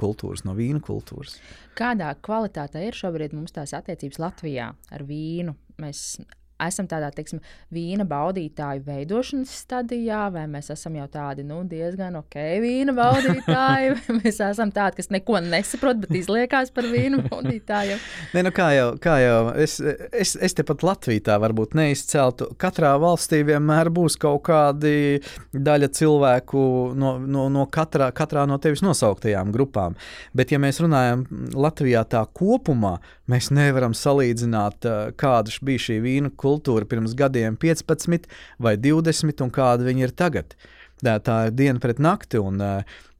kultūras, 0.00 0.44
no 0.46 0.54
vīna 0.58 0.82
kultūras. 0.84 1.40
Kādā 1.78 2.12
kvalitātē 2.22 2.84
ir 2.86 2.98
šobrīd 2.98 3.34
mums 3.34 3.54
tās 3.56 3.74
attiecības 3.76 4.20
Latvijā 4.22 4.70
ar 4.94 5.06
vīnu? 5.06 5.56
Mēs 5.80 6.20
esam 6.66 6.88
tādā 6.90 7.10
teiksim, 7.14 7.40
vīna 7.74 8.04
baudītāju 8.08 8.84
veidošanas 8.86 9.52
stadijā, 9.62 10.26
vai 10.34 10.46
mēs 10.50 10.70
esam 10.74 10.96
jau 10.98 11.06
tādi 11.10 11.44
nu, 11.46 11.62
diezgan 11.68 12.18
ok, 12.20 12.36
vīna 12.62 12.94
baudītāji, 12.96 13.92
vai 13.96 14.18
mēs 14.20 14.40
esam 14.44 14.72
tādi, 14.74 15.00
kas 15.00 15.10
neko 15.14 15.40
nesaprot, 15.46 16.02
bet 16.04 16.14
izliekās 16.20 16.72
par 16.74 16.88
vīnu 16.90 17.22
baudītājiem. 17.28 18.00
Nē, 18.34 18.44
nu 18.46 18.54
kā 18.54 18.70
jau, 18.76 18.88
kā 19.02 19.16
jau 19.22 19.38
es, 19.60 19.78
es, 20.12 20.36
es 20.36 20.56
tepat 20.58 20.84
Latvijā 20.86 21.26
tā 21.30 21.38
varbūt 21.42 21.74
neizceltu. 21.78 22.50
Katrā 22.60 22.92
valstī 23.00 23.42
vienmēr 23.46 23.90
būs 23.94 24.18
kaut 24.20 24.44
kādi 24.48 25.20
daļa 25.52 25.90
cilvēku 25.96 26.62
no, 26.98 27.16
no, 27.20 27.48
no 27.52 27.66
katrā, 27.72 28.10
katrā 28.16 28.46
no 28.48 28.60
tevis 28.62 28.84
nosauktajām 28.84 29.52
grupām. 29.54 29.96
Bet, 30.36 30.54
ja 30.54 30.60
mēs 30.62 30.80
runājam 30.82 31.26
Latvijā 31.54 32.04
tā 32.10 32.22
kopumā, 32.36 32.98
mēs 33.30 33.50
nevaram 33.54 33.94
salīdzināt, 33.96 34.86
kāda 35.20 35.58
bija 35.66 35.84
šī 35.86 35.98
vīna 36.04 36.30
kultūra 36.30 36.49
kultūra 36.50 36.88
pirms 36.90 37.16
gadiem 37.18 37.56
15 37.60 38.28
vai 38.58 38.76
20 38.76 39.46
un 39.46 39.54
kāda 39.54 39.86
viņa 39.88 40.08
ir 40.08 40.16
tagad. 40.18 40.58
Tā, 41.00 41.16
ir 41.24 41.54
diena 41.56 41.80
pret 41.80 42.02
nakti, 42.02 42.36
un 42.42 42.60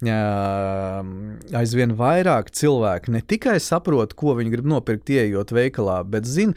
aizvien 0.00 1.92
vairāk 1.92 2.48
cilvēki 2.56 3.12
ne 3.12 3.20
tikai 3.20 3.58
saprot, 3.60 4.14
ko 4.16 4.32
viņi 4.38 4.52
grib 4.54 4.68
nopirkt, 4.70 5.10
ieejot 5.12 5.52
veikalā, 5.52 6.00
bet 6.08 6.24
zina 6.24 6.54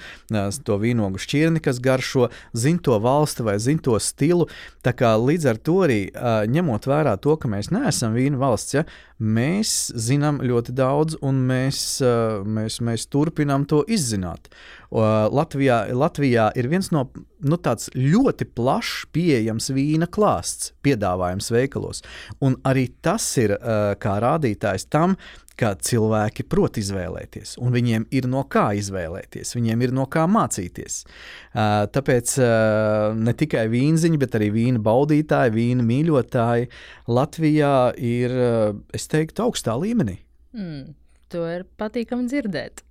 to 0.63 0.77
vīnogu 0.79 1.19
šķirni, 1.19 1.59
kas 1.63 1.81
garšo, 1.83 2.29
zina 2.55 2.79
to 2.83 3.00
valsti 3.03 3.43
vai 3.43 3.57
zina 3.59 3.83
to 3.83 4.00
stilu. 4.00 4.47
Tā 4.83 4.95
kā 4.95 5.12
līdz 5.19 5.50
ar 5.51 5.59
to 5.59 5.81
arī 5.83 6.00
ņemot 6.53 6.88
vērā 6.88 7.17
to, 7.19 7.35
ka 7.35 7.51
mēs 7.51 7.71
neesam 7.75 8.15
vīna 8.15 8.39
valsts, 8.39 8.77
ja, 8.77 8.85
mēs 9.19 9.91
zinām 9.95 10.41
ļoti 10.43 10.75
daudz 10.75 11.19
un 11.23 11.43
mēs, 11.47 12.00
mēs, 12.47 12.79
mēs 12.83 13.07
turpinām 13.12 13.67
to 13.69 13.83
izzināt. 13.88 14.50
Latvijā, 14.93 15.88
Latvijā 15.97 16.51
ir 16.59 16.67
viens 16.69 16.91
no 16.93 17.07
nu, 17.41 17.57
ļoti 17.57 18.45
plašs 18.55 19.07
pieejams 19.15 19.71
vīna 19.73 20.07
klāsts, 20.07 20.73
piedāvājums 20.85 21.50
veikalos. 21.51 22.03
Un 22.45 22.59
arī 22.67 22.88
tas 23.01 23.25
ir 23.42 23.56
uh, 23.56 23.94
kā 24.02 24.18
rādītājs 24.24 24.88
tam, 24.92 25.16
ka 25.60 25.74
cilvēki 25.78 26.46
prot 26.50 26.80
izvēlēties, 26.82 27.56
un 27.62 27.74
viņiem 27.75 28.08
ir 28.16 28.28
no 28.30 28.42
kā 28.50 28.72
izvēlēties, 28.78 29.54
viņiem 29.54 29.84
ir 29.86 29.94
no 29.96 30.08
kā 30.12 30.25
mācīties. 30.30 31.04
Uh, 31.06 31.86
tāpēc 31.94 32.34
uh, 32.42 33.12
ne 33.18 33.36
tikai 33.38 33.68
vīnziņi, 33.72 34.22
bet 34.22 34.38
arī 34.40 34.50
vīna 34.56 34.82
baudītāji, 34.84 35.54
vīna 35.54 35.86
mīļotāji 35.88 36.72
Latvijā 37.13 37.75
ir, 38.02 38.34
uh, 38.34 38.80
es 38.96 39.06
teiktu, 39.12 39.46
augstā 39.46 39.78
līmenī. 39.78 40.18
Mm, 40.58 40.96
to 41.34 41.46
ir 41.50 41.68
patīkami 41.80 42.30
dzirdēt. 42.32 42.82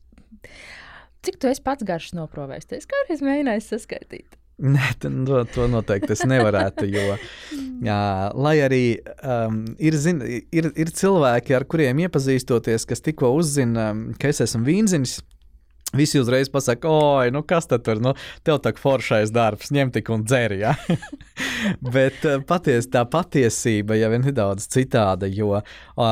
Cik 1.22 1.38
tu 1.38 1.50
esi 1.50 1.62
pats 1.62 1.86
garš 1.86 2.12
noprovējis? 2.18 2.70
Es 2.78 2.88
kādreiz 2.90 3.22
mēģināju 3.22 3.66
saskaitīt. 3.66 4.38
Nē, 4.62 4.92
to, 5.02 5.40
to 5.50 5.66
noteikti 5.70 6.14
es 6.14 6.22
nevarētu. 6.28 6.86
Jo, 6.86 7.16
jā, 7.82 7.98
lai 8.38 8.54
arī 8.62 8.84
um, 9.26 9.64
ir, 9.82 9.96
zin, 9.98 10.22
ir, 10.54 10.68
ir 10.78 10.92
cilvēki, 10.94 11.56
ar 11.58 11.66
kuriem 11.66 12.04
iepazīstoties, 12.04 12.86
kas 12.86 13.02
tikko 13.02 13.32
uzzina, 13.40 13.90
ka 14.22 14.30
es 14.30 14.38
esmu 14.44 14.62
vīnzinis, 14.68 15.18
Visi 15.96 16.20
uzreiz 16.20 16.48
pasakā, 16.52 16.88
oi, 16.88 17.32
nu 17.34 17.42
kas 17.44 17.68
tad 17.68 17.84
tur, 17.84 18.00
nu, 18.00 18.14
tev 18.46 18.60
tā 18.64 18.72
foršais 18.78 19.32
darbs, 19.34 19.72
ņem 19.74 19.92
tik 19.92 20.08
un 20.14 20.24
dzeri. 20.24 20.62
Ja? 20.62 20.72
Bet 21.94 22.24
eh, 22.28 22.38
paties, 22.48 22.88
tā 22.92 23.04
patiesība 23.08 23.98
jau 24.00 24.08
ir 24.16 24.22
nedaudz 24.24 24.66
citāda, 24.72 25.28
jo, 25.30 25.58
uh, 25.60 26.04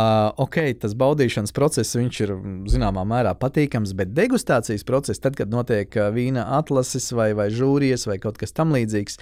ok, 0.44 0.58
tas 0.82 0.94
baudīšanas 0.98 1.54
process, 1.56 1.96
viņš 1.98 2.20
ir 2.26 2.34
zināmā 2.70 3.02
mērā 3.08 3.32
patīkams, 3.38 3.94
bet 3.98 4.12
degustācijas 4.14 4.84
process, 4.86 5.22
tad, 5.22 5.34
kad 5.38 5.50
notiek 5.52 5.96
vīna 6.14 6.44
atlases 6.60 7.10
vai, 7.16 7.32
vai 7.38 7.48
žūrijas 7.54 8.06
vai 8.06 8.20
kaut 8.22 8.38
kas 8.40 8.54
tam 8.56 8.74
līdzīgs, 8.76 9.18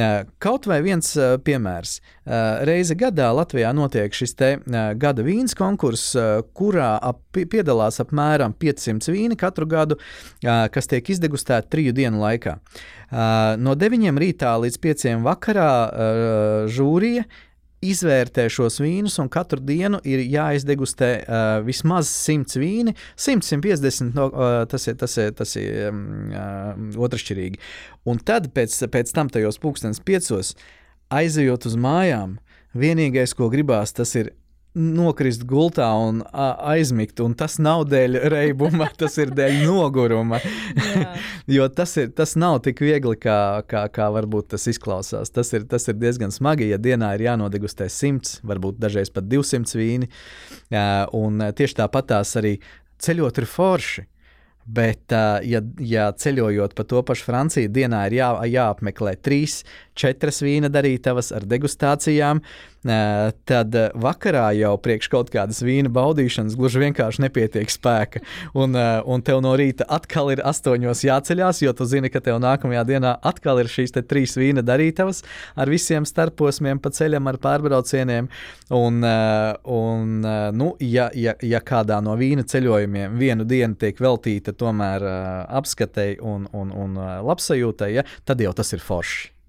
uh, 0.00 0.24
kaut 0.42 0.66
vai 0.70 0.80
viens 0.86 1.12
uh, 1.18 1.36
piemērs. 1.44 1.98
Uh, 2.00 2.19
reize 2.68 2.94
gadā 2.98 3.30
Latvijā 3.34 3.72
notiek 3.76 4.14
šis 4.14 4.34
te 4.38 4.50
uh, 4.58 4.78
gada 5.00 5.24
vīns 5.26 5.56
konkurss, 5.58 6.14
uh, 6.18 6.40
kurā 6.56 6.92
ap, 7.02 7.22
piedalās 7.34 8.00
apmēram 8.02 8.54
500 8.60 9.12
vīni 9.14 9.38
katru 9.40 9.66
gadu 9.70 9.96
kas 10.40 10.88
tiek 10.90 11.06
izdegustēti 11.12 11.70
triju 11.70 11.92
dienu 11.94 12.20
laikā. 12.20 12.56
No 13.60 13.74
9 13.78 14.18
rītā 14.20 14.52
līdz 14.62 14.78
5 14.82 15.06
vakarā 15.24 15.70
žūrija 16.70 17.24
izvērtē 17.80 18.44
šos 18.52 18.78
vīnus, 18.82 19.16
un 19.22 19.30
katru 19.32 19.60
dienu 19.64 20.00
ir 20.08 20.22
jāizdegustē 20.28 21.10
uh, 21.20 21.52
vismaz 21.64 22.10
100 22.12 22.60
vīni. 22.60 22.94
100, 23.16 23.46
150 23.56 24.16
no, 24.16 24.28
uh, 24.28 24.50
tas 24.70 24.84
ir, 24.90 24.98
tas 25.00 25.16
ir, 25.20 25.32
tas 25.36 25.56
ir 25.60 25.88
um, 25.88 26.02
uh, 26.28 27.00
otršķirīgi. 27.06 27.60
Un 28.10 28.20
tad 28.24 28.50
pēc, 28.56 28.76
pēc 28.92 29.14
tam 29.16 29.32
tajos 29.32 29.60
pūkstens 29.62 30.02
piecos 30.04 30.54
aizejot 31.10 31.66
uz 31.66 31.76
mājām, 31.80 32.38
vienīgais, 32.76 33.34
ko 33.36 33.50
gribās, 33.52 33.94
tas 33.96 34.14
ir 34.18 34.32
nokrist 34.74 35.42
gultā 35.50 35.88
un 35.98 36.20
aizmigt. 36.30 37.20
Un 37.24 37.34
tas 37.38 37.58
nav 37.62 37.86
dēļ 37.90 38.18
reibuma, 38.30 38.86
tas 39.00 39.18
ir 39.18 39.32
dēļ 39.34 39.64
noguruma. 39.66 40.38
jo 41.56 41.66
tas, 41.74 41.96
ir, 41.98 42.12
tas 42.16 42.36
nav 42.38 42.60
tik 42.66 42.82
viegli, 42.84 43.16
kā, 43.20 43.62
kā, 43.70 43.86
kā 43.92 44.10
varbūt 44.14 44.52
tas 44.54 44.68
izklausās. 44.70 45.34
Tas 45.34 45.50
ir, 45.56 45.66
tas 45.70 45.88
ir 45.90 45.98
diezgan 45.98 46.34
smagi, 46.34 46.70
ja 46.70 46.78
dienā 46.78 47.14
ir 47.16 47.26
jānodegustē 47.30 47.90
100, 47.90 48.40
varbūt 48.46 48.78
dažreiz 48.82 49.10
pat 49.14 49.26
200 49.30 49.80
vīni. 49.80 50.10
Un 51.18 51.50
tieši 51.56 51.82
tāpat 51.82 52.12
tās 52.14 52.36
arī 52.38 52.56
ceļot 53.02 53.42
ir 53.42 53.50
forši. 53.50 54.06
Bet, 54.70 55.10
ja, 55.10 55.60
ja 55.82 56.10
ceļojot 56.14 56.76
pa 56.78 56.84
to 56.86 57.00
pašu 57.02 57.24
Franciju, 57.26 57.70
dienā 57.74 58.04
ir 58.06 58.18
jā, 58.20 58.28
jāapmeklē 58.46 59.16
trīs, 59.18 59.64
četras 60.00 60.40
vīna 60.44 60.70
darītavas 60.72 61.32
ar 61.36 61.46
degustācijām, 61.48 62.42
tad 62.80 63.74
vakarā 64.00 64.46
jau 64.56 64.72
priekš 64.80 65.08
kaut 65.12 65.30
kādas 65.32 65.60
vīna 65.60 65.90
baudīšanas 65.92 66.56
gluži 66.56 66.80
vienkārši 66.86 67.26
nepietiek 67.26 67.68
spēka. 67.70 68.22
Un, 68.56 68.72
un 68.74 69.24
tev 69.24 69.42
no 69.44 69.52
rīta 69.58 69.84
atkal 69.84 70.32
ir 70.32 70.40
astoņos 70.46 71.04
jāceļās, 71.04 71.60
jo 71.60 71.74
tu 71.76 71.84
zini, 71.84 72.08
ka 72.12 72.22
tev 72.24 72.40
nākamajā 72.40 72.84
dienā 72.88 73.16
atkal 73.20 73.60
ir 73.60 73.68
šīs 73.68 73.92
trīs 74.00 74.36
vīna 74.40 74.64
darītavas 74.64 75.22
ar 75.60 75.70
visiem 75.70 76.06
starposmiem 76.08 76.80
pa 76.80 76.92
ceļam, 76.94 77.28
ar 77.28 77.40
pārbraucieniem. 77.42 78.30
Un, 78.72 79.02
un 79.04 80.30
nu, 80.56 80.70
ja, 80.80 81.10
ja, 81.14 81.34
ja 81.42 81.60
kādā 81.60 82.00
no 82.04 82.16
vīna 82.16 82.46
ceļojumiem 82.48 83.18
vienu 83.20 83.44
dienu 83.44 83.76
tiek 83.76 84.00
veltīta 84.00 84.56
tomēr 84.56 85.04
apskatei 85.60 86.16
un, 86.22 86.48
un, 86.56 86.72
un 86.72 86.96
labsajūtai, 87.28 87.92
ja, 87.98 88.06
tad 88.24 88.40
jau 88.40 88.54
tas 88.56 88.72
ir 88.72 88.80
forši. 88.84 89.39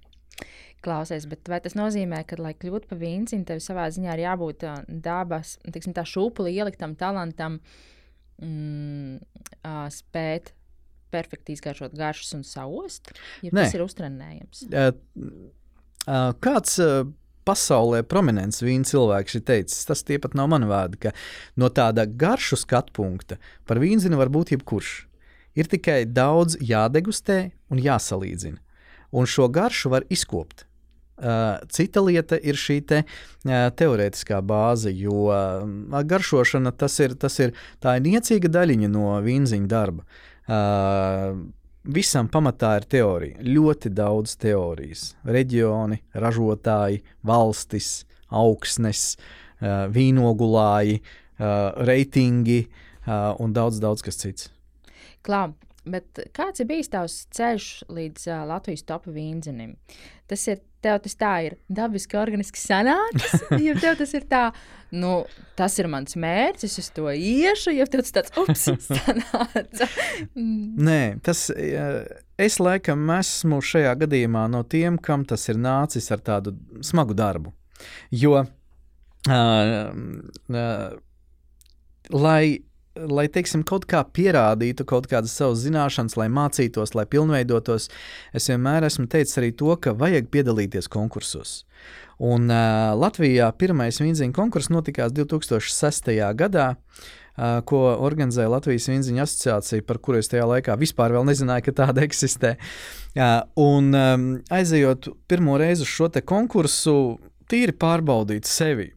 Klausies, 0.81 1.27
bet 1.29 1.45
vai 1.51 1.59
tas 1.61 1.75
nozīmē, 1.77 2.23
ka, 2.25 2.39
lai 2.41 2.55
kļūtu 2.57 2.89
par 2.89 2.97
vīnciņu, 3.01 3.45
tev 3.45 3.61
savā 3.61 3.85
ziņā 3.93 4.15
ir 4.15 4.23
jābūt 4.23 4.65
dabas, 5.05 5.59
tiksim, 5.67 5.93
tā 5.93 6.05
šūpuli 6.09 6.55
ieliktam 6.57 6.95
talantam, 6.97 7.59
mm, 8.41 9.19
spēt 9.93 10.55
perfekti 11.13 11.53
izgaršot 11.53 11.93
garšas 11.97 12.33
un 12.39 12.45
saost? 12.47 13.13
Ja 13.45 13.53
tas 13.53 13.75
ir 13.77 13.85
uztrenējams. 13.85 14.65
Kāds 16.41 16.79
pasaulē 17.47 18.01
prominents 18.07 18.61
vīna 18.63 18.87
cilvēks 18.87 19.37
ir 19.37 19.45
teicis, 19.45 19.85
tas 19.89 20.01
tie 20.07 20.17
pat 20.21 20.35
nav 20.37 20.49
mani 20.53 20.69
vārdi, 20.69 20.99
ka 21.05 21.13
no 21.61 21.69
tāda 21.73 22.05
garšu 22.05 22.59
skatu 22.59 22.93
punkta 22.97 23.37
par 23.69 23.81
vīnzini 23.81 24.17
var 24.17 24.33
būt 24.33 24.55
jebkurš. 24.55 24.91
Ir 25.57 25.67
tikai 25.67 26.05
daudz 26.07 26.55
jādegustē 26.63 27.51
un 27.69 27.81
jāsalīdzina. 27.83 28.61
Un 29.11 29.27
šo 29.27 29.49
garšu 29.51 29.91
var 29.91 30.05
izkopt. 30.07 30.63
Uh, 31.21 31.59
cita 31.69 32.01
lieta 32.01 32.37
ir 32.41 32.57
šī 32.57 32.79
te, 32.89 33.03
uh, 33.05 33.67
teorētiskā 33.77 34.39
bāze, 34.41 34.89
jo 34.89 35.27
uh, 35.29 36.01
garšošana 36.09 36.73
tas 36.73 36.97
ir, 37.03 37.13
tas 37.13 37.37
ir, 37.43 37.53
tā 37.77 37.99
ir 37.99 38.07
niecīga 38.07 38.49
daļiņa 38.49 38.89
no 38.89 39.13
vīnziņa 39.21 39.69
darba. 39.69 40.07
Visam 41.81 42.27
pamatā 42.33 42.73
ir 42.79 42.87
teorija, 42.89 43.45
ļoti 43.45 43.91
daudz 43.95 44.33
teorijas. 44.41 45.05
Reģioni, 45.23 46.01
ražotāji, 46.17 47.03
valstis, 47.25 48.03
augsnes, 48.27 49.15
vīnogulāji, 49.61 50.99
reitingi 51.87 52.59
un 53.07 53.55
daudz, 53.55 53.79
daudz 53.81 54.03
kas 54.03 54.19
cits. 54.19 54.49
Klau, 55.23 55.53
Bet 55.81 56.19
kāds 56.37 56.61
ir 56.61 56.67
bijis 56.69 56.91
tavs 56.93 57.15
ceļš 57.33 57.67
līdz 57.89 58.27
uh, 58.29 58.43
Latvijas 58.45 58.83
topa 58.85 59.09
vīnzinim? 59.15 59.73
Tas 60.31 60.45
ir 60.47 60.61
tev 60.81 60.99
tas 61.03 61.17
tā 61.19 61.31
ir 61.45 61.57
dabiski, 61.71 62.17
organiski 62.19 62.59
sanācis, 62.61 63.43
ja 63.65 63.75
tev 63.79 63.97
tas 63.99 64.13
ir 64.17 64.25
tā, 64.29 64.43
nu, 64.95 65.21
tas 65.59 65.75
ir 65.81 65.89
mans 65.91 66.15
mērķis, 66.19 66.77
es 66.81 66.89
to 66.95 67.09
iešu, 67.11 67.73
ja 67.75 67.87
tev 67.89 68.05
tas 68.05 68.15
tāds 68.15 68.39
ups, 68.39 68.65
sanāca. 68.87 69.89
Nē, 70.35 71.01
tas, 71.25 71.49
es 71.51 72.57
laikam 72.63 73.11
esmu 73.17 73.61
šajā 73.71 73.93
gadījumā 74.05 74.47
no 74.53 74.63
tiem, 74.63 74.97
kam 75.01 75.27
tas 75.27 75.47
ir 75.51 75.61
nācis 75.61 76.09
ar 76.15 76.23
tādu 76.25 76.55
smagu 76.85 77.17
darbu. 77.17 77.53
Jo, 78.13 78.41
uh, 78.41 79.35
uh, 79.35 80.89
lai 82.13 82.43
lai 82.95 83.27
teiksim, 83.31 83.63
kaut 83.67 83.85
kā 83.89 84.01
pierādītu 84.03 84.85
kaut 84.87 85.07
kādas 85.11 85.33
savas 85.37 85.63
zināšanas, 85.63 86.17
lai 86.19 86.27
mācītos, 86.33 86.95
lai 86.97 87.05
pilnveidotos, 87.09 87.87
es 88.35 88.49
vienmēr 88.51 88.87
esmu 88.87 89.07
teicis 89.11 89.39
arī 89.39 89.53
to, 89.55 89.71
ka 89.79 89.95
vajag 89.97 90.27
piedalīties 90.33 90.91
konkursos. 90.91 91.61
Un 92.21 92.51
uh, 92.51 92.91
Latvijā 92.99 93.49
pirmais 93.57 93.97
vīnziņu 94.01 94.35
konkurss 94.35 94.71
notikās 94.73 95.15
2006. 95.15 96.13
gadā. 96.37 96.75
Uh, 97.31 97.61
ko 97.63 97.77
organizēja 98.03 98.51
Latvijas 98.51 98.89
Vīziņu 98.91 99.21
asociācija, 99.23 99.85
par 99.87 100.01
kuru 100.03 100.19
es 100.19 100.27
tajā 100.29 100.43
laikā 100.49 100.75
vispār 100.77 101.15
nezināju, 101.23 101.63
ka 101.69 101.73
tāda 101.79 102.03
eksistē. 102.07 102.57
Uh, 103.15 103.39
un 103.63 103.87
um, 103.95 104.25
aizejot 104.51 105.07
pirmo 105.31 105.55
reizi 105.57 105.87
uz 105.87 105.93
šo 105.95 106.11
konkursu, 106.27 106.95
tīri 107.49 107.71
pārbaudīt 107.71 108.51
sevi. 108.51 108.91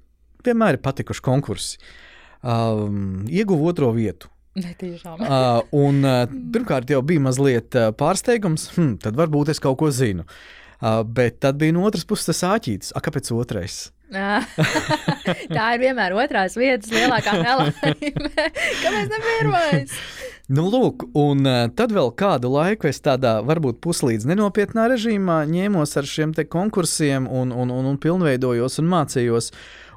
Vienmēr 0.44 0.76
ir 0.76 0.82
patikuši 0.82 1.24
konkursi. 1.24 1.78
Uh, 1.78 2.03
um, 2.44 3.24
ieguva 3.32 3.72
otro 3.72 3.90
vietu. 3.96 4.30
Netiešām. 4.54 5.18
uh, 5.18 5.64
un, 5.74 6.04
uh, 6.06 6.28
pirmkārt, 6.54 6.90
jau 6.92 7.00
bija 7.02 7.22
mazliet 7.24 7.74
uh, 7.74 7.88
pārsteigums, 7.98 8.68
hm, 8.76 8.92
tad 9.02 9.18
varbūt 9.18 9.50
es 9.50 9.62
kaut 9.62 9.80
ko 9.80 9.90
zinu. 9.90 10.28
Uh, 10.84 11.00
bet 11.02 11.40
tad 11.42 11.58
bija 11.58 11.74
no 11.74 11.82
otras 11.88 12.06
puses 12.06 12.28
tas 12.30 12.44
āķītis. 12.52 12.92
A, 12.94 13.02
kāpēc 13.02 13.32
otrais? 13.34 13.88
Tā 15.56 15.66
ir 15.74 15.82
vienmēr 15.82 16.14
otrās 16.14 16.54
vietas 16.60 16.92
lielākā 16.92 17.34
nelaime. 17.40 17.94
Kāpēc 18.84 19.10
ne 19.10 19.20
pirmais? 19.24 19.96
Nu, 20.52 20.66
lūk, 20.68 21.06
un 21.16 21.46
uh, 21.48 21.70
tad 21.72 21.94
vēl 21.96 22.10
kādu 22.20 22.50
laiku 22.52 22.90
es 22.90 22.98
tādā 23.00 23.38
varbūt 23.48 23.78
puslīdz 23.80 24.26
nenopietnā 24.28 24.90
režīmā 24.92 25.38
ņēmos 25.48 25.96
ar 25.96 26.04
šiem 26.04 26.34
konkursiem 26.52 27.24
un, 27.24 27.48
un, 27.48 27.72
un, 27.72 27.86
un 27.88 27.96
pilnveidojos 27.96 28.76
un 28.82 28.90
mācījos. 28.92 29.48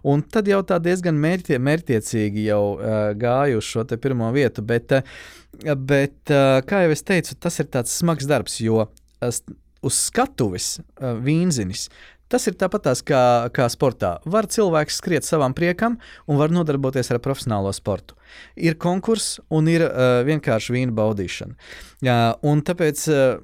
Un 0.08 0.24
tad 0.24 0.48
jau 0.48 0.62
tā 0.64 0.78
diezgan 0.80 1.20
mērķie, 1.20 1.60
mērķiecīgi 1.60 2.48
jau 2.48 2.62
uh, 2.78 2.96
gāju 3.20 3.60
uz 3.60 3.68
šo 3.68 3.84
pirmo 4.00 4.32
vietu. 4.32 4.64
Bet, 4.64 4.96
uh, 4.96 5.76
bet 5.76 6.32
uh, 6.32 6.62
kā 6.64 6.86
jau 6.86 6.96
es 6.96 7.04
teicu, 7.04 7.36
tas 7.36 7.60
ir 7.60 7.68
tāds 7.68 7.92
smags 8.00 8.30
darbs, 8.30 8.62
jo 8.64 8.86
uh, 8.88 9.42
uz 9.84 10.00
skatuves 10.00 10.78
uh, 10.80 11.12
vīnzinis. 11.28 11.90
Tas 12.28 12.44
ir 12.50 12.58
tāpat 12.60 12.90
kā, 13.08 13.22
kā 13.56 13.70
sportā. 13.72 14.18
Var 14.28 14.50
cilvēks 14.52 14.98
skriet 15.00 15.24
savam 15.24 15.54
priekam 15.56 15.96
un 16.28 16.40
var 16.42 16.52
nodarboties 16.52 17.12
ar 17.14 17.22
profesionālo 17.24 17.72
sportu. 17.76 18.18
Ir 18.60 18.76
konkurss 18.76 19.40
un 19.48 19.70
ir 19.72 19.86
uh, 19.86 20.26
vienkārši 20.28 20.76
vīna 20.76 20.96
baudīšana. 20.98 21.56
Uh, 22.04 22.36
un 22.52 22.66
tāpēc 22.68 23.06
uh, 23.14 23.40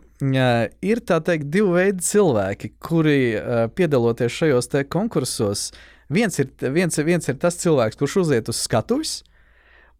ir 0.84 1.04
tā 1.08 1.22
teikt 1.24 1.48
divi 1.54 1.78
veidi 1.78 2.04
cilvēki, 2.04 2.74
kuri 2.84 3.17
uh, 3.39 3.65
piedaloties 3.72 4.36
šajos 4.41 4.72
konkursos, 4.91 5.72
Viens 6.13 6.38
ir, 6.39 6.50
viens, 6.74 6.98
viens 7.02 7.30
ir 7.30 7.39
tas 7.41 7.58
cilvēks, 7.58 7.98
kurš 7.98 8.19
uziet 8.26 8.50
uz 8.52 8.60
skatuves, 8.62 9.22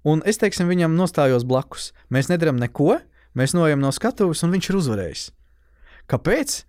un 0.06 0.22
es 0.30 0.38
teiksim, 0.41 0.67
viņam 0.69 0.98
nostājos 0.98 1.46
blakus. 1.48 1.91
Mēs 2.13 2.30
nedarām 2.30 2.60
neko, 2.62 3.00
mēs 3.39 3.56
noejam 3.56 3.82
no 3.82 3.91
skatuves, 3.96 4.43
un 4.46 4.54
viņš 4.54 4.69
ir 4.69 4.80
uzvarējis. 4.82 5.24
Kāpēc? 6.12 6.60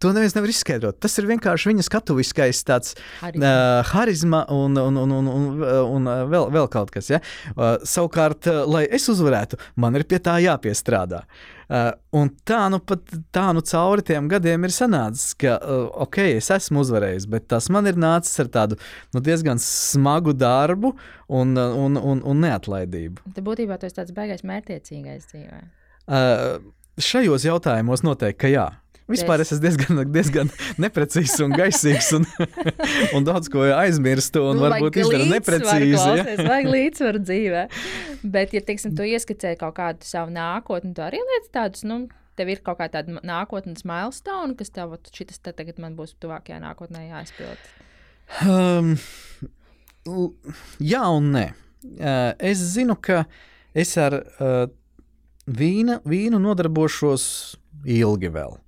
To 0.00 0.14
neviens 0.16 0.32
nevar 0.32 0.48
izskaidrot. 0.48 0.96
Tas 1.04 1.18
ir 1.20 1.26
vienkārši 1.28 1.68
viņa 1.68 1.84
skatuviskais 1.84 2.62
tāds 2.64 2.94
harizma, 3.20 3.50
uh, 3.50 3.90
harizma 3.92 4.38
un, 4.54 4.78
un, 4.80 4.96
un, 4.96 5.12
un, 5.12 5.30
un, 5.34 5.48
un 5.84 6.10
vēl, 6.32 6.48
vēl 6.56 6.68
kaut 6.72 6.92
kas. 6.94 7.10
Ja? 7.12 7.20
Uh, 7.52 7.76
savukārt, 7.84 8.48
uh, 8.48 8.62
lai 8.64 8.86
es 8.88 9.10
uzvarētu, 9.12 9.60
man 9.80 9.98
ir 10.00 10.06
pie 10.08 10.22
tā 10.24 10.38
jāpiestrādā. 10.40 11.26
Uh, 11.70 11.92
un 12.16 12.32
tā 12.48 12.64
nu, 12.72 12.80
pat, 12.82 13.12
tā 13.30 13.44
nu 13.54 13.60
cauri 13.62 14.02
tiem 14.08 14.26
gadiem 14.32 14.64
ir 14.66 14.72
sanācis, 14.74 15.36
ka, 15.38 15.58
uh, 15.60 15.84
ok, 16.06 16.18
es 16.40 16.48
esmu 16.56 16.80
uzvarējis, 16.82 17.28
bet 17.30 17.50
tas 17.52 17.68
man 17.70 17.86
ir 17.86 18.00
nācis 18.00 18.40
ar 18.42 18.48
tādu 18.56 18.80
nu, 19.14 19.20
diezgan 19.22 19.60
smagu 19.62 20.32
darbu 20.34 20.96
un, 21.28 21.52
un, 21.54 22.00
un, 22.00 22.24
un 22.24 22.44
neatlaidību. 22.48 23.28
Tad 23.36 23.46
būtībā 23.46 23.78
tas 23.78 23.92
ir 23.92 24.00
tāds 24.00 24.16
beigais 24.16 24.42
mērķiecīgais 24.48 25.28
dzīvē. 25.30 25.64
Uh, 26.08 26.72
šajos 26.98 27.44
jautājumos 27.46 28.02
noteikti, 28.08 28.40
ka 28.48 28.50
jā. 28.56 28.70
Vispār 29.10 29.42
es 29.42 29.52
esmu 29.54 29.64
diezgan, 29.64 30.00
diezgan 30.14 30.52
neprecīzs 30.80 31.40
un 31.44 31.54
gaisīgs, 31.56 32.12
un, 32.18 32.26
un 33.16 33.26
daudz 33.26 33.50
ko 33.52 33.64
aizmirstu, 33.74 34.44
un 34.50 34.60
nu, 34.60 34.66
varbūt 34.66 35.00
izdaru 35.02 35.26
neprecīzi. 35.32 36.14
Ja? 36.20 36.24
Vajag 36.46 36.70
līdzsvaru 36.76 37.22
dzīvē. 37.24 37.66
Bet, 38.22 38.54
ja 38.56 38.62
teiksim, 38.64 38.94
tu 38.98 39.06
ieskicē 39.08 39.56
kaut 39.60 39.76
kādu 39.80 40.06
savu 40.06 40.34
nākotni, 40.34 40.94
tu 40.96 41.04
arī 41.04 41.22
liec 41.32 41.50
tādus, 41.54 41.84
nu, 41.88 42.04
tev 42.38 42.52
ir 42.52 42.62
kaut 42.64 42.80
kāda 42.80 43.04
nākotnes 43.26 43.84
milestone, 43.88 44.56
kas 44.58 44.72
tev 44.74 44.96
šis 45.12 45.42
te 45.42 45.54
tagad 45.56 45.80
man 45.82 45.96
būs 45.98 46.16
tuvākajā 46.22 46.60
nākotnē 46.62 47.08
jāizpild. 47.10 47.70
Um, 48.46 48.94
jā 50.78 51.04
un 51.10 51.32
nē. 51.34 51.46
Es 52.38 52.62
zinu, 52.74 52.96
ka 53.00 53.24
es 53.76 53.96
ar 54.00 54.20
uh, 54.20 54.66
vīna, 55.46 56.00
vīnu 56.08 56.40
nodarbošos 56.42 57.24
ilgi 57.88 58.30
vēl. 58.32 58.58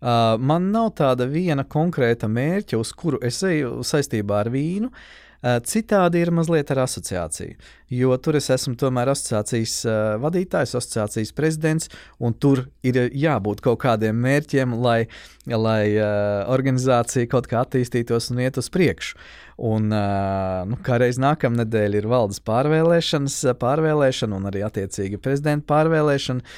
Uh, 0.00 0.36
man 0.40 0.70
nav 0.72 0.94
tāda 0.96 1.26
viena 1.28 1.66
konkrēta 1.68 2.28
mērķa, 2.28 2.78
uz 2.80 2.94
kuru 2.96 3.20
es 3.26 3.42
eju 3.44 3.82
saistībā 3.84 4.44
ar 4.44 4.52
vīnu. 4.52 4.88
Uh, 4.88 5.19
citādi 5.40 6.20
ir 6.20 6.30
mazliet 6.36 6.70
ar 6.74 6.82
asociāciju, 6.84 7.56
jo 7.96 8.16
tur 8.20 8.36
es 8.36 8.50
esmu 8.52 8.74
tomēr 8.80 9.08
asociācijas 9.14 9.76
uh, 9.88 9.98
vadītājs, 10.20 10.74
asociācijas 10.76 11.32
prezidents, 11.36 11.88
un 12.20 12.34
tur 12.36 12.66
ir 12.84 13.06
jābūt 13.16 13.62
kaut 13.64 13.80
kādiem 13.80 14.20
mērķiem, 14.20 14.74
lai, 14.84 15.06
lai 15.48 15.84
uh, 15.96 16.44
organizācija 16.52 17.30
kaut 17.30 17.48
kā 17.48 17.64
attīstītos 17.64 18.28
un 18.34 18.44
iet 18.44 18.60
uz 18.60 18.68
priekšu. 18.72 19.16
Un, 19.60 19.90
nu, 19.92 20.76
kā 20.80 20.96
reiz 20.96 21.18
nākamā 21.20 21.58
nedēļa 21.60 21.98
ir 22.00 22.06
valdes 22.08 22.40
pārvēlēšanas, 22.48 23.34
pārvēlēšana 23.60 24.38
un 24.38 24.48
arī 24.48 24.62
attiecīgi 24.64 25.20
prezidenta 25.20 25.68
pārvēlēšana. 25.68 26.56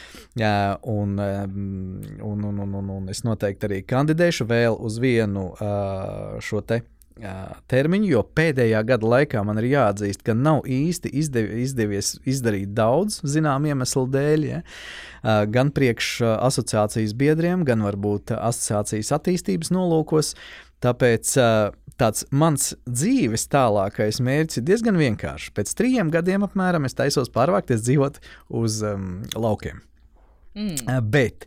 Un, 0.87 1.19
un, 1.19 2.47
un, 2.47 2.63
un, 2.63 2.79
un, 2.79 2.95
un 3.01 3.11
es 3.11 3.25
noteikti 3.27 3.67
arī 3.67 3.83
kandidēšu 3.91 4.47
vēl 4.47 4.79
uz 4.79 5.03
vienu 5.03 5.49
šo 6.47 6.63
te 6.63 6.85
termiņu, 7.71 8.09
jo 8.15 8.23
pēdējā 8.37 8.83
gada 8.89 9.11
laikā 9.15 9.43
man 9.47 9.61
ir 9.63 9.71
jāatzīst, 9.73 10.23
ka 10.27 10.35
nav 10.39 10.65
īsti 10.71 11.13
izdev, 11.23 11.51
izdevies 11.63 12.15
izdarīt 12.29 12.73
daudz, 12.77 13.21
zinām 13.29 13.67
iemeslu 13.69 14.07
dēļ. 14.13 14.49
Ja? 14.49 14.63
Gan 15.53 15.71
priekš 15.75 16.15
asociācijas 16.33 17.15
biedriem, 17.19 17.67
gan 17.69 17.85
varbūt 17.87 18.35
asociācijas 18.39 19.13
attīstības 19.19 19.73
nolūkos. 19.75 20.35
Tāpēc 20.83 21.37
tāds 22.01 22.27
mans 22.35 22.73
dzīves 22.89 23.47
tālākais 23.53 24.19
mērķis 24.25 24.59
ir 24.59 24.67
diezgan 24.67 24.99
vienkāršs. 24.99 25.53
Pēc 25.55 25.73
trim 25.79 26.11
gadiem 26.15 26.47
apmēram 26.49 26.89
es 26.89 26.99
taisos 26.99 27.31
pārvākties 27.33 27.85
dzīvot 27.87 28.19
uz 28.63 28.83
um, 28.87 29.23
laukiem. 29.37 29.83
Mm. 30.53 30.99
Bet, 31.09 31.47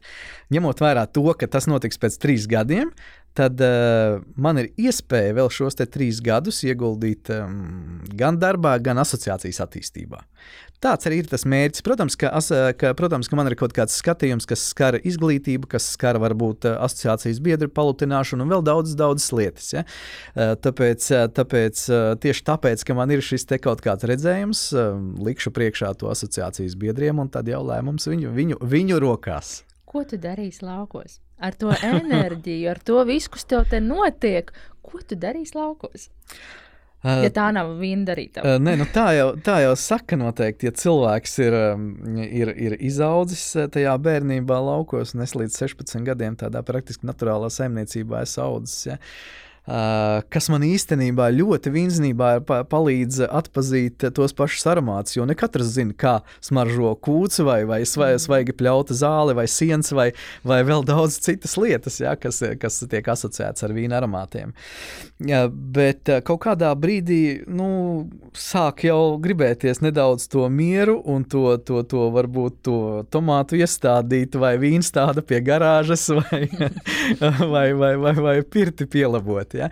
ņemot 0.54 0.82
vērā 0.82 1.06
to, 1.14 1.28
ka 1.38 1.50
tas 1.52 1.68
notiks 1.70 2.00
pēc 2.02 2.18
trīs 2.22 2.48
gadiem, 2.50 2.90
tad 3.36 3.62
uh, 3.64 4.22
man 4.40 4.62
ir 4.62 4.72
iespēja 4.80 5.36
vēl 5.40 5.52
šos 5.54 5.78
trīs 5.84 6.22
gadus 6.24 6.64
ieguldīt 6.66 7.32
um, 7.36 8.00
gan 8.16 8.40
darbā, 8.42 8.78
gan 8.84 9.02
asociācijas 9.04 9.62
attīstībā. 9.66 10.24
Tāds 10.84 11.08
arī 11.08 11.22
ir 11.24 11.30
tas 11.32 11.46
mērķis. 11.50 11.82
Protams, 11.86 12.18
ka, 12.20 12.30
as, 12.36 12.52
ka, 12.78 12.92
protams, 12.98 13.30
ka 13.32 13.38
man 13.40 13.48
ir 13.50 13.56
kaut 13.58 13.74
kāds 13.74 13.96
skatījums, 13.98 14.46
kas 14.50 14.68
skar 14.70 15.00
izglītību, 15.00 15.70
kas 15.72 15.88
skar 15.96 16.20
varbūt 16.22 16.68
asociācijas 16.76 17.40
biedru 17.44 17.72
palutināšanu 17.74 18.46
un 18.46 18.54
vēl 18.54 18.66
daudzas, 18.68 18.98
daudzas 19.00 19.32
lietas. 19.34 19.72
Ja? 19.74 19.86
Tāpēc, 20.36 21.08
tāpēc, 21.40 21.84
tieši 22.22 22.46
tāpēc, 22.52 22.86
ka 22.86 22.98
man 22.98 23.16
ir 23.16 23.26
šis 23.26 23.48
te 23.50 23.60
kaut 23.64 23.82
kāds 23.86 24.06
redzējums, 24.06 24.68
likšu 25.26 25.56
priekšā 25.56 25.96
to 25.98 26.12
asociācijas 26.12 26.78
biedriem, 26.78 27.24
un 27.24 27.34
tad 27.34 27.50
jau 27.50 27.64
lēmums 27.66 28.12
viņu, 28.12 28.36
viņu, 28.36 28.62
viņu 28.76 29.02
rokās. 29.02 29.62
Ko 29.90 30.04
tu 30.06 30.20
darīsi 30.22 30.68
laukos? 30.68 31.22
Ar 31.44 31.56
to 31.60 31.72
enerģiju, 31.74 32.70
ar 32.72 32.80
to 32.80 33.02
visu, 33.08 33.34
kas 33.34 33.48
tev 33.50 33.66
te 33.72 33.82
notiek, 33.84 34.54
ko 34.86 35.02
tu 35.04 35.18
darīsi 35.20 35.58
laukos? 35.58 36.10
Ja 37.06 37.30
tā 37.30 37.52
nav 37.54 37.76
vindarīta. 37.78 38.42
Uh, 38.42 38.56
nē, 38.58 38.72
nu 38.82 38.88
tā, 38.90 39.12
jau, 39.14 39.28
tā 39.46 39.60
jau 39.62 39.76
saka 39.78 40.18
noteikti, 40.18 40.66
ja 40.66 40.74
cilvēks 40.74 41.36
ir, 41.44 41.58
ir, 42.26 42.52
ir 42.66 42.76
izaudzis 42.82 43.44
tajā 43.76 43.94
bērnībā 44.02 44.58
laukos, 44.58 45.14
un 45.14 45.22
es 45.28 45.36
līdz 45.38 45.60
16 45.68 46.02
gadiem 46.08 46.40
tādā 46.40 46.64
praktiski 46.66 47.06
naturālā 47.06 47.52
saimniecībā 47.54 48.24
esmu 48.26 48.48
audzis. 48.48 48.80
Ja. 48.90 48.98
Uh, 48.98 49.06
Uh, 49.06 49.45
kas 49.66 50.50
man 50.54 50.62
īstenībā 50.66 51.32
ļoti 51.34 51.72
vinznībā 51.74 52.30
pa 52.46 52.60
palīdz 52.70 53.24
atpazīt 53.26 54.06
tos 54.14 54.36
pašus 54.38 54.68
aromātus. 54.70 55.16
Jo 55.18 55.26
ne 55.26 55.34
katrs 55.38 55.74
zina, 55.74 55.96
kā 55.98 56.20
smaržo 56.44 56.94
kūts, 57.02 57.42
vai, 57.46 57.64
vai 57.66 57.82
mm. 57.82 58.22
svaigi 58.22 58.54
pļauta 58.58 58.98
zāle, 58.98 59.34
vai 59.38 59.48
siens, 59.50 59.90
vai, 59.96 60.12
vai 60.46 60.62
vēl 60.68 60.86
daudz 60.86 61.18
citas 61.26 61.58
lietas, 61.58 61.98
ja, 62.04 62.14
kas, 62.20 62.44
kas 62.62 62.84
tiek 62.92 63.10
asociētas 63.16 63.66
ar 63.66 63.74
vīna 63.74 63.98
aromātiem. 64.00 64.54
Ja, 65.26 65.46
bet 65.50 66.12
kaut 66.28 66.44
kādā 66.46 66.70
brīdī 66.78 67.48
nu, 67.48 67.70
sāk 68.38 68.84
jau 68.86 69.16
gribēties 69.24 69.82
nedaudz 69.82 70.28
to 70.30 70.46
mieru 70.52 71.00
un 71.10 71.24
to, 71.26 71.56
to, 71.66 71.82
to 71.90 72.10
varbūt 72.14 72.60
to 72.68 72.80
tomātu 73.14 73.58
iestādīt, 73.58 74.36
vai 74.38 74.56
vīnstāda 74.62 75.24
pie 75.26 75.42
garāžas, 75.46 76.06
vai, 76.20 76.44
vai, 77.54 77.68
vai, 77.74 77.94
vai, 77.98 78.16
vai 78.28 78.36
pirti 78.44 78.86
pielabot. 78.92 79.55
Ja? 79.64 79.72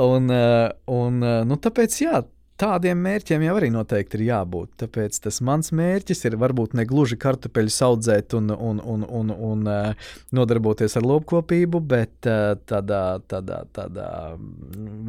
Un, 0.00 0.30
eh, 0.30 0.70
un, 0.90 1.20
eh, 1.22 1.42
nu, 1.48 1.58
tāpēc, 1.60 1.98
jā, 2.02 2.22
tādiem 2.60 3.00
mērķiem 3.02 3.42
jau 3.42 3.54
arī 3.58 3.68
noteikti 3.74 4.20
ir 4.20 4.28
jābūt. 4.28 4.76
Tāpēc 4.84 5.18
tas 5.24 5.40
mans 5.44 5.72
mērķis 5.74 6.22
ir 6.28 6.36
varbūt 6.38 6.76
ne 6.78 6.84
gluži 6.86 7.18
kartupeļus 7.18 7.80
audzēt 7.88 8.36
un, 8.38 8.52
un, 8.54 8.78
un, 8.78 9.02
un, 9.02 9.32
un 9.48 9.64
uh, 9.66 10.12
nodarboties 10.38 10.94
ar 11.00 11.08
lopkopību, 11.10 11.80
bet 11.82 12.14
tādā, 12.22 13.02
tādā, 13.26 13.58
tādā 13.74 14.08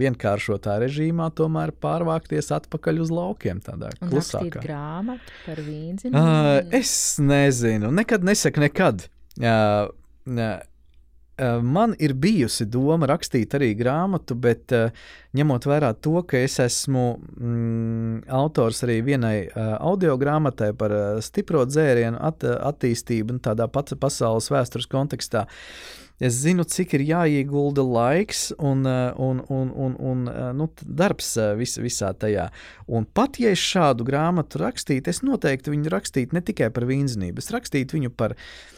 vienkāršotā 0.01 0.80
režīmā 0.88 1.30
tomēr 1.38 1.75
pārvākties 1.86 2.49
atpakaļ 2.58 3.04
uz 3.06 3.13
laukiem. 3.13 3.62
Tādā 3.65 3.93
klusākā 4.01 4.65
grāmatu 4.65 5.41
par 5.45 5.62
vīnu. 5.69 6.10
Uh, 6.10 6.63
es 6.73 6.95
nezinu, 7.21 7.93
nekad 7.93 8.25
nesaku 8.25 8.65
nekad. 8.65 9.06
Uh, 9.38 9.93
uh, 10.34 10.56
Eh, 10.56 10.62
man 11.62 11.95
ir 12.00 12.13
bijusi 12.15 12.65
doma 12.71 13.10
rakstīt 13.12 13.56
arī 13.58 13.74
grāmatu, 13.76 14.38
bet 14.39 14.71
uh, 14.76 14.93
ņemot 15.36 15.67
vērā 15.67 15.91
to, 16.00 16.21
ka 16.24 16.39
es 16.39 16.60
esmu 16.63 17.04
mm, 17.19 18.21
autors 18.32 18.84
arī 18.88 19.02
vienai 19.04 19.36
uh, 19.48 19.76
audio 19.84 20.15
grāmatai 20.21 20.71
par 20.80 20.95
uh, 20.95 21.04
stipro 21.24 21.65
dzērienu 21.67 22.21
at, 22.24 22.45
attīstību 22.45 23.36
un 23.36 23.43
tādā 23.43 23.67
pat 23.67 23.91
pasaules 24.00 24.48
vēstures 24.54 24.88
kontekstā. 24.91 25.45
Es 26.24 26.38
zinu, 26.39 26.63
cik 26.63 26.93
ir 26.95 27.02
jāiegulda 27.10 27.84
laiks 27.84 28.54
un, 28.56 28.86
un, 28.88 29.41
un, 29.52 29.74
un, 29.76 29.98
un 30.00 30.21
nu, 30.56 30.69
darbs 30.80 31.34
vis, 31.60 31.74
visā 31.84 32.13
tajā. 32.15 32.45
Un 32.88 33.04
pat 33.04 33.36
ja 33.43 33.52
es 33.52 33.60
šādu 33.60 34.08
grāmatu 34.08 34.63
rakstītu, 34.63 35.12
es 35.12 35.19
noteikti 35.28 35.74
viņu 35.74 35.91
rakstītu 35.91 36.39
ne 36.39 36.43
tikai 36.48 36.71
par 36.71 36.88
vīnznību, 36.88 37.43
es 37.43 37.52
rakstītu 37.52 38.00
viņu 38.00 38.13
par 38.15 38.38
viņa 38.39 38.74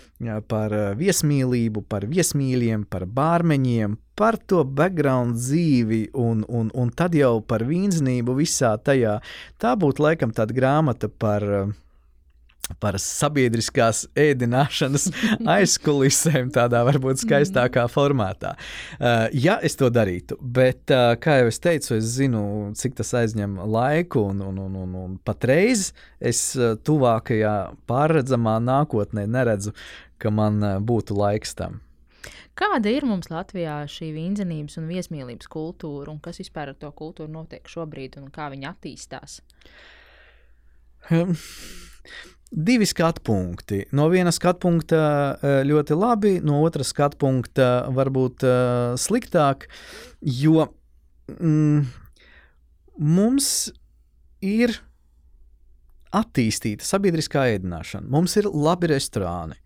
par 0.47 0.73
eh, 0.73 0.93
viesmīlību, 0.97 1.84
par 1.89 2.06
viesmīļiem, 2.10 2.86
par 2.89 3.06
bārmeņiem, 3.06 3.97
par 4.17 4.38
to 4.38 4.63
background 4.63 5.38
dzīvi 5.38 6.10
un, 6.17 6.43
un, 6.49 6.71
un 6.73 6.89
tad 6.89 7.13
jau 7.15 7.41
par 7.41 7.63
vīnznību 7.67 8.38
visā 8.39 8.77
tajā. 8.82 9.19
Tā 9.62 9.75
būtu 9.77 10.01
laikam 10.01 10.34
tāda 10.34 10.56
grāmata 10.58 11.10
par 11.10 11.45
uh, 11.45 11.75
par 12.82 12.97
sabiedriskās 13.01 14.06
ēdināšanas 14.17 15.08
aizkulisēm, 15.58 16.51
tādā 16.56 16.84
varbūt 16.88 17.23
skaistākā 17.23 17.88
formātā. 17.91 18.56
Uh, 18.97 19.27
ja 19.36 19.58
es 19.63 19.77
to 19.80 19.89
darītu, 19.93 20.39
bet, 20.41 20.84
uh, 20.91 21.15
kā 21.21 21.39
jau 21.41 21.49
es 21.51 21.62
teicu, 21.63 21.95
es 21.97 22.12
zinu, 22.17 22.43
cik 22.77 22.99
tas 22.99 23.13
aizņem 23.21 23.58
laiku, 23.65 24.27
un, 24.34 24.43
un, 24.49 24.62
un, 24.67 24.77
un, 24.84 24.95
un 25.06 25.17
patreiz 25.23 25.91
es 26.19 26.43
uh, 26.60 26.75
tuvākajā 26.75 27.56
pārredzamā 27.89 28.58
nākotnē 28.63 29.27
neredzu, 29.30 29.75
ka 30.17 30.32
man 30.34 30.63
būtu 30.82 31.17
laiks 31.17 31.53
tam. 31.58 31.82
Kāda 32.58 32.89
ir 32.89 33.06
mums 33.06 33.30
Latvijā 33.30 33.84
šī 33.91 34.08
vīnzenības 34.15 34.80
un 34.82 34.88
viesmīlības 34.89 35.49
kultūra, 35.53 36.10
un 36.10 36.17
kas 36.23 36.39
vispār 36.41 36.71
ar 36.71 36.80
to 36.82 36.89
kultūru 36.89 37.30
notiek 37.30 37.69
šobrīd, 37.69 38.17
un 38.17 38.32
kā 38.34 38.47
viņa 38.49 38.71
attīstās? 38.73 39.38
Divi 42.51 42.86
skatu 42.88 43.21
punkti. 43.27 43.81
No 43.91 44.07
viena 44.07 44.31
skatu 44.31 44.62
punkta 44.63 44.99
eh, 45.36 45.62
ļoti 45.67 45.95
labi, 45.99 46.38
no 46.43 46.62
otra 46.63 46.86
skatu 46.88 47.19
punkta 47.19 47.67
varbūt 47.91 48.45
uh, 48.47 48.93
sliktāk, 48.95 49.65
jo 50.23 50.69
mm, 51.27 51.81
mums 53.03 53.49
ir 54.39 54.77
attīstīta 56.15 56.88
sabiedriskā 56.88 57.49
ēdināšana, 57.57 58.07
mums 58.15 58.38
ir 58.39 58.47
labi 58.47 58.93
restorāni. 58.93 59.60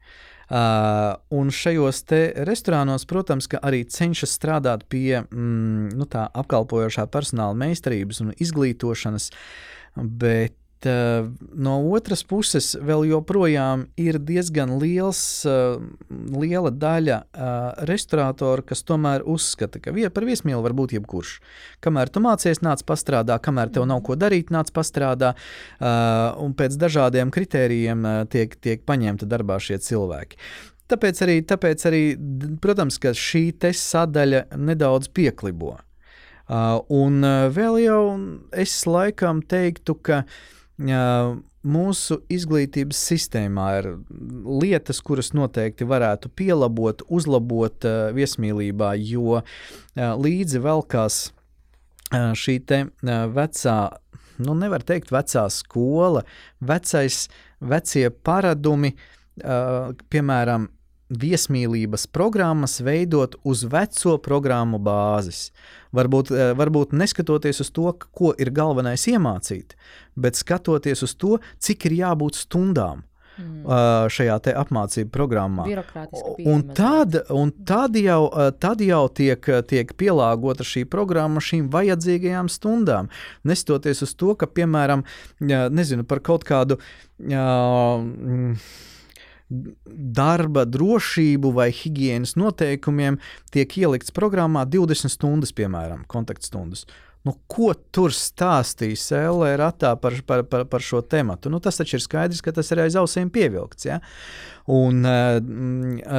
Uh, 0.51 1.13
un 1.31 1.47
šajos 1.53 2.01
restorānos, 2.43 3.05
protams, 3.07 3.45
arī 3.61 3.85
cenšas 3.87 4.33
strādāt 4.35 4.83
pie 4.91 5.21
mm, 5.21 5.93
nu, 5.95 6.07
tā 6.11 6.25
apkalpojošā 6.27 7.05
personāla 7.13 7.55
meistarības 7.61 8.19
un 8.25 8.33
izglītošanas, 8.35 9.29
bet 9.95 10.57
no 10.85 11.75
otras 11.93 12.23
puses, 12.25 12.71
vēl 12.81 13.05
joprojām 13.11 13.85
ir 14.01 14.17
diezgan 14.17 14.73
liels, 14.81 15.19
uh, 15.45 15.81
liela 16.09 16.71
daļa 16.73 17.17
uh, 17.21 17.83
restauratoru, 17.89 18.65
kas 18.65 18.81
tomēr 18.87 19.25
uzskata, 19.29 19.81
ka 19.83 19.93
par 20.13 20.25
viesmīlu 20.25 20.63
var 20.65 20.73
būt 20.77 20.95
jebkurš. 20.97 21.35
Kamēr 21.85 22.09
tu 22.09 22.23
mācies, 22.23 22.63
nāc 22.65 22.81
pastrādā, 22.87 23.37
kamēr 23.37 23.69
tev 23.73 23.85
nav 23.89 24.01
ko 24.07 24.17
darīt, 24.17 24.49
nāc 24.53 24.71
pastrādā, 24.73 25.33
un 26.41 26.53
pēc 26.57 26.75
dažādiem 26.79 27.31
kritērijiem 27.33 28.05
tiek, 28.31 28.55
tiek 28.61 28.83
paņemta 28.85 29.27
darbā 29.29 29.57
šie 29.61 29.79
cilvēki. 29.81 30.39
Tāpēc 30.91 31.21
arī, 31.23 31.35
tāpēc 31.47 31.85
arī 31.87 32.03
protams, 32.61 32.99
šī 32.99 33.43
sadaļa 33.77 34.47
nedaudz 34.57 35.11
pieklibo. 35.13 35.77
Uh, 36.51 36.81
un 36.91 37.21
vēl 37.53 37.77
jau 37.85 38.01
es 38.51 38.73
laikam 38.89 39.39
teiktu, 39.45 39.95
ka 40.03 40.23
uh, 40.25 40.49
mūsu 40.81 42.17
izglītības 42.31 43.01
sistēmā 43.11 43.67
ir 43.79 43.89
lietas, 44.61 45.01
kuras 45.05 45.31
noteikti 45.37 45.85
varētu 45.85 46.31
pielabot, 46.33 47.03
uzlabot 47.09 47.85
viesmīlībā, 48.17 48.95
jo 48.97 49.41
līdzi 49.95 50.63
velkās 50.63 51.21
šī 52.11 52.57
te 52.67 52.83
vecā, 53.37 53.77
nu 54.41 54.57
nevar 54.57 54.83
teikt 54.83 55.13
vecā 55.13 55.45
skola, 55.53 56.25
vecais, 56.59 57.27
vecie 57.61 58.09
paradumi, 58.09 58.95
piemēram, 60.11 60.67
viesmīlības 61.11 62.07
programmas 62.07 62.79
veidot 62.83 63.35
uz 63.43 63.65
veco 63.67 64.17
programmu 64.23 64.79
bāzes. 64.79 65.51
Varbūt, 65.95 66.31
eh, 66.31 66.51
varbūt 66.55 66.95
neskatoties 66.95 67.61
uz 67.61 67.71
to, 67.71 67.91
ko 67.91 68.33
ir 68.37 68.51
galvenais 68.51 69.07
iemācīt, 69.11 69.75
bet 70.15 70.39
skatoties 70.39 71.03
uz 71.03 71.15
to, 71.15 71.39
cik 71.59 71.85
ir 71.85 71.91
jābūt 72.03 72.39
stundām. 72.39 73.03
mm. 73.41 73.63
uh, 73.65 74.09
šajā 74.11 74.37
apmācību 74.59 75.11
programmā. 75.13 75.65
Un 76.45 76.63
tad, 76.75 77.17
un 77.29 77.51
tad 77.67 77.95
jau, 77.99 78.29
tad 78.59 78.83
jau 78.85 79.07
tiek, 79.07 79.49
tiek 79.67 79.93
pielāgota 79.97 80.67
šī 80.67 80.85
programma 80.91 81.43
šīm 81.43 81.69
vajadzīgajām 81.73 82.51
stundām. 82.51 83.09
Nestoties 83.47 84.03
uz 84.05 84.15
to, 84.19 84.35
ka, 84.35 84.49
piemēram, 84.51 85.05
nezinu, 85.39 86.03
par 86.07 86.23
kaut 86.25 86.45
kādu. 86.47 86.79
Uh, 87.21 88.01
darba 89.51 90.65
drošību 90.69 91.51
vai 91.55 91.69
higiēnas 91.75 92.37
noteikumiem 92.39 93.19
tiek 93.51 93.77
ielikts 93.77 94.13
programmā 94.15 94.65
20 94.69 95.11
stundas, 95.11 95.51
piemēram, 95.55 96.05
kontaktstundas. 96.11 96.85
Nu, 97.21 97.35
ko 97.51 97.69
tur 97.93 98.13
stāstīs 98.17 99.03
L.A. 99.13 99.51
ratā 99.59 99.91
par, 100.01 100.15
par, 100.25 100.41
par, 100.49 100.63
par 100.71 100.81
šo 100.81 101.03
tēmu? 101.05 101.35
Nu, 101.53 101.59
tas 101.61 101.77
taču 101.77 101.99
ir 101.99 102.01
skaidrs, 102.01 102.41
ka 102.41 102.53
tas 102.55 102.71
ir 102.73 102.81
aiz 102.81 102.97
ausīm 102.97 103.29
pievilkts. 103.33 103.85
Ja? 103.85 103.99
Un, 104.71 105.05
uh, 105.05 105.37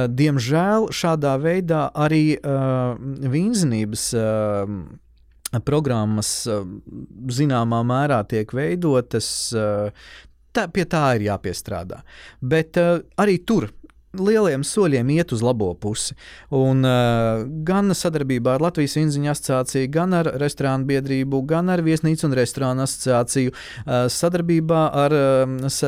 diemžēl 0.07 0.87
šādā 0.95 1.33
veidā 1.43 1.89
arī 2.05 2.37
uh, 2.37 2.95
vīnzinības 3.33 4.05
uh, 4.15 4.77
programmas 5.67 6.31
zināmā 7.29 7.83
mērā 7.85 8.23
tiek 8.25 8.55
veidotas. 8.55 9.27
Tā, 10.53 10.67
pie 10.69 10.85
tā 10.85 11.07
ir 11.17 11.29
jāpiestrādā. 11.31 12.03
Bet 12.41 12.77
uh, 12.81 12.99
arī 13.17 13.39
tur 13.41 13.71
lieliem 14.13 14.61
soļiem 14.65 15.09
iet 15.15 15.31
uz 15.33 15.41
labo 15.41 15.71
pusi. 15.73 16.13
Un, 16.53 16.83
uh, 16.85 17.43
gan 17.65 17.89
sadarbībā 17.97 18.55
ar 18.55 18.63
Latvijas 18.67 18.95
Inziņu 19.01 19.31
asociāciju, 19.31 19.89
gan 19.93 20.13
ar 20.13 20.29
restorānu 20.41 20.85
biedrību, 20.89 21.41
gan 21.49 21.71
ar 21.73 21.81
Viesnīcu 21.85 22.27
un 22.27 22.35
restorānu 22.37 22.85
asociāciju, 22.85 23.53
uh, 23.53 24.05
sadarbībā 24.13 24.83
ar 25.03 25.15
uh, 25.17 25.79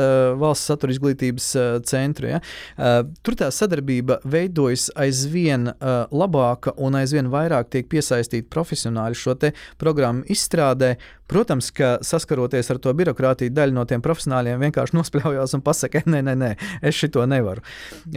Valsts 0.41 0.71
satura 0.71 0.95
izglītības 0.95 1.51
uh, 1.59 1.67
centru. 1.85 2.31
Ja? 2.33 2.41
Uh, 2.75 3.03
tur 3.21 3.37
tā 3.37 3.51
sadarbība 3.53 4.17
veidojas 4.25 4.87
aizvien 4.97 5.69
uh, 5.69 6.07
labāka 6.09 6.73
un 6.81 6.97
aizvien 6.97 7.29
vairāk 7.29 7.69
tiek 7.75 7.91
piesaistīti 7.91 8.49
profesionāļi 8.49 9.21
šo 9.21 9.37
programmu 9.77 10.25
izstrādē. 10.31 10.95
Protams, 11.31 11.71
ka 11.73 11.95
saskaroties 12.05 12.69
ar 12.69 12.79
to 12.81 12.93
birokrātiju, 12.97 13.53
daļa 13.55 13.73
no 13.73 13.85
tiem 13.89 14.03
profesionāļiem 14.05 14.61
vienkārši 14.67 14.95
nospļaujās 14.99 15.57
un 15.57 15.65
pasakā, 15.65 16.05
nē, 16.05 16.21
nē, 16.27 16.37
nē, 16.41 16.53
es 16.85 16.97
šito 16.99 17.25
nevaru. 17.29 17.65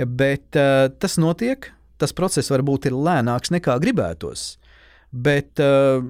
Bet 0.07 0.59
uh, 0.61 0.87
tas 1.01 1.19
notiek, 1.21 1.71
tas 2.01 2.15
process 2.17 2.53
varbūt 2.53 2.91
ir 2.91 2.97
lēnāks 2.97 3.53
nekā 3.55 3.79
gribētos, 3.83 4.51
bet 5.13 5.63
uh, 5.65 6.05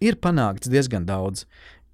ir 0.00 0.20
panākts 0.24 0.72
diezgan 0.72 1.04
daudz 1.08 1.44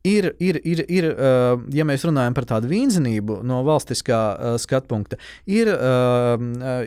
ir, 0.04 0.34
ir, 0.38 0.60
ir, 0.68 0.84
ir 0.92 1.06
uh, 1.14 1.62
ja 1.72 1.84
mēs 1.88 2.04
runājam 2.04 2.34
par 2.36 2.44
tādu 2.48 2.68
vīnzenību 2.68 3.38
no 3.46 3.62
valstiskā 3.64 4.20
uh, 4.34 4.56
skatu 4.60 4.90
punkta, 4.92 5.18
ir, 5.48 5.70
uh, 5.72 6.36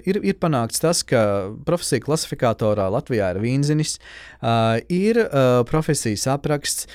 ir, 0.06 0.20
ir 0.22 0.38
panākts 0.38 0.84
tas, 0.84 1.02
ka 1.08 1.50
profesija 1.66 2.04
klasifikatorā 2.06 2.88
Latvijā 2.94 3.32
ir 3.34 3.42
vīnzinis, 3.42 3.98
ir 4.94 5.18
profesijas 5.68 6.28
apraksts, 6.30 6.86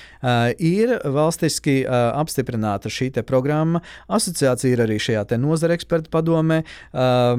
ir 0.63 0.93
valstiski 1.15 1.83
apstiprināta 1.89 2.91
šī 2.93 3.11
programma. 3.27 3.81
Asociācija 4.07 4.77
ir 4.77 4.83
arī 4.85 4.99
šajā 5.03 5.25
nozara 5.43 5.75
eksperta 5.75 6.13
padomē. 6.13 6.61
Uh, 6.93 7.35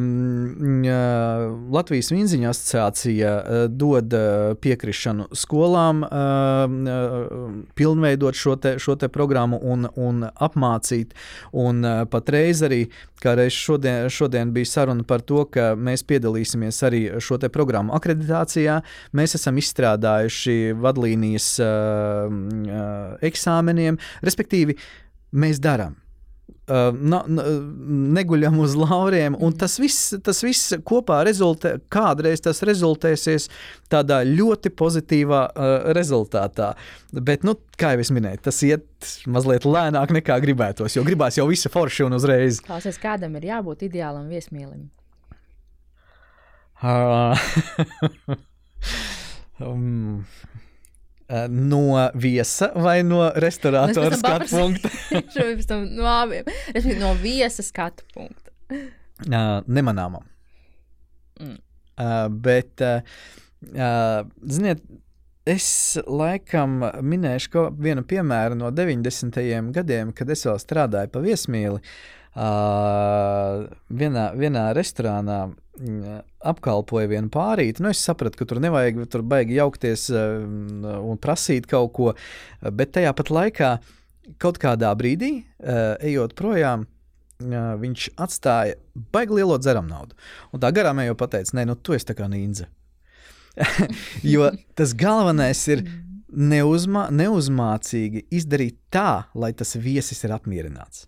Latvijas 1.73 2.11
vīnziņa 2.13 2.51
asociācija 2.51 3.33
dod 3.71 4.15
piekrišanu 4.63 5.29
skolām 5.37 6.03
uh, 6.03 6.11
pilnveidot 7.79 8.37
šo 8.37 8.57
te 8.59 8.72
šo 8.81 8.95
te 8.99 9.09
programmu 9.11 9.59
un, 9.61 9.87
un 9.95 10.25
apmācīt. 10.27 11.13
Un 11.51 11.83
uh, 11.85 12.03
patreiz 12.09 12.63
arī, 12.65 12.83
kā 13.23 13.35
reiz 13.39 13.55
šodien, 13.57 14.09
šodien 14.13 14.53
bija 14.55 14.69
saruna 14.69 15.05
par 15.07 15.23
to, 15.25 15.45
ka 15.53 15.73
mēs 15.79 16.05
piedalīsimies 16.09 16.83
arī 16.87 17.03
šo 17.23 17.39
te 17.41 17.49
programmu 17.53 17.95
akreditācijā. 17.97 18.79
Mēs 19.17 19.37
esam 19.39 19.59
izstrādājuši 19.61 20.57
vadlīnijas 20.83 21.49
uh, 21.63 22.29
uh, 22.29 23.17
eksāmeniem, 23.31 23.99
respektīvi, 24.25 24.77
mēs 25.33 25.61
darām. 25.63 26.02
Uh, 26.63 26.93
na, 26.95 27.17
na, 27.27 27.43
neguļam 28.15 28.55
uz 28.63 28.71
lauriem, 28.79 29.35
un 29.43 29.51
tas 29.59 29.73
viss, 29.83 30.13
tas 30.23 30.37
viss 30.45 30.71
kopā 30.87 31.17
rezultē, 31.27 31.73
kādreiz 31.91 32.39
tas 32.45 32.63
rezultēsies 32.63 33.49
tādā 33.91 34.21
ļoti 34.23 34.71
pozitīvā 34.71 35.41
uh, 35.49 35.73
rezultātā. 35.97 36.69
Bet, 37.11 37.43
nu, 37.43 37.57
kā 37.75 37.91
jau 37.97 38.05
es 38.05 38.13
minēju, 38.15 38.39
tas 38.47 38.61
iet 38.63 39.11
mazliet 39.27 39.67
lēnāk 39.67 40.15
nekā 40.15 40.39
gribētos, 40.45 40.95
jo 40.95 41.03
gribās 41.03 41.35
jau 41.35 41.49
visu 41.51 41.71
forši 41.73 42.07
un 42.07 42.15
uzreiz. 42.15 42.61
Klausies, 42.63 43.01
kādam 43.01 43.35
ir 43.41 43.49
jābūt 43.51 43.83
ideālam 43.89 44.31
viesmīlim? 44.31 44.87
Uh, 46.79 47.35
um, 49.67 50.23
no 51.49 52.09
viesa 52.15 52.71
vai 52.75 53.01
no 53.03 53.23
restaurātora 53.39 54.17
skatu 54.19 54.49
punkta? 54.51 54.91
no 55.89 56.07
abiem. 56.09 56.49
Es 56.73 56.85
biju 56.87 56.99
no 56.99 57.13
viesa 57.21 57.65
skatu 57.65 58.05
punkta. 58.13 58.51
Uh, 58.73 59.61
nemanāmam. 59.67 60.25
Mm. 61.39 61.57
Uh, 61.93 62.27
bet, 62.43 62.81
uh, 62.81 64.25
ziniet, 64.49 64.81
es 65.45 65.67
laikam 66.07 66.79
minēšu 67.03 67.67
vienu 67.79 68.03
piemēru 68.07 68.57
no 68.59 68.71
90. 68.71 69.39
gadiem, 69.75 70.13
kad 70.15 70.29
es 70.33 70.45
vēl 70.47 70.59
strādāju 70.61 71.13
pa 71.13 71.23
viesmīli. 71.23 71.81
Uh, 72.33 73.67
vienā, 73.93 74.31
vienā 74.39 74.71
restorānā 74.73 75.43
apkalpoja 75.73 77.09
vienu 77.09 77.31
pārīti. 77.33 77.81
Nu, 77.81 77.89
es 77.89 78.01
sapratu, 78.05 78.37
ka 78.37 78.47
tur 78.49 78.61
nevajag 78.61 79.03
tur 79.09 79.23
baigi 79.25 79.57
jaukties 79.57 80.05
uh, 80.13 80.43
un 81.01 81.17
prasīt 81.21 81.65
kaut 81.69 81.93
ko, 81.97 82.11
bet 82.61 82.93
tajā 82.93 83.13
pat 83.17 83.31
laikā 83.33 83.71
kaut 84.41 84.59
kādā 84.61 84.93
brīdī, 84.97 85.31
uh, 85.41 85.95
ejot 86.05 86.35
projām, 86.37 86.85
uh, 86.85 87.73
viņš 87.81 88.11
atstāja 88.21 88.77
baigi 89.15 89.39
lielo 89.39 89.57
dzeram 89.57 89.89
naudu. 89.89 90.15
Un 90.53 90.61
tā 90.61 90.69
garām 90.75 91.01
jau 91.01 91.17
pateica, 91.17 91.57
nē, 91.57 91.65
nu 91.71 91.75
tu 91.75 91.97
esi 91.97 92.07
tā 92.11 92.17
kā 92.17 92.29
nīdze. 92.29 92.69
jo 94.33 94.49
tas 94.77 94.93
galvenais 94.97 95.59
ir 95.73 95.83
neuzmā, 96.33 97.07
neuzmācīgi 97.13 98.27
izdarīt 98.33 98.77
tā, 98.93 99.25
lai 99.33 99.51
tas 99.57 99.75
viesis 99.77 100.23
ir 100.25 100.33
apmierināts. 100.37 101.07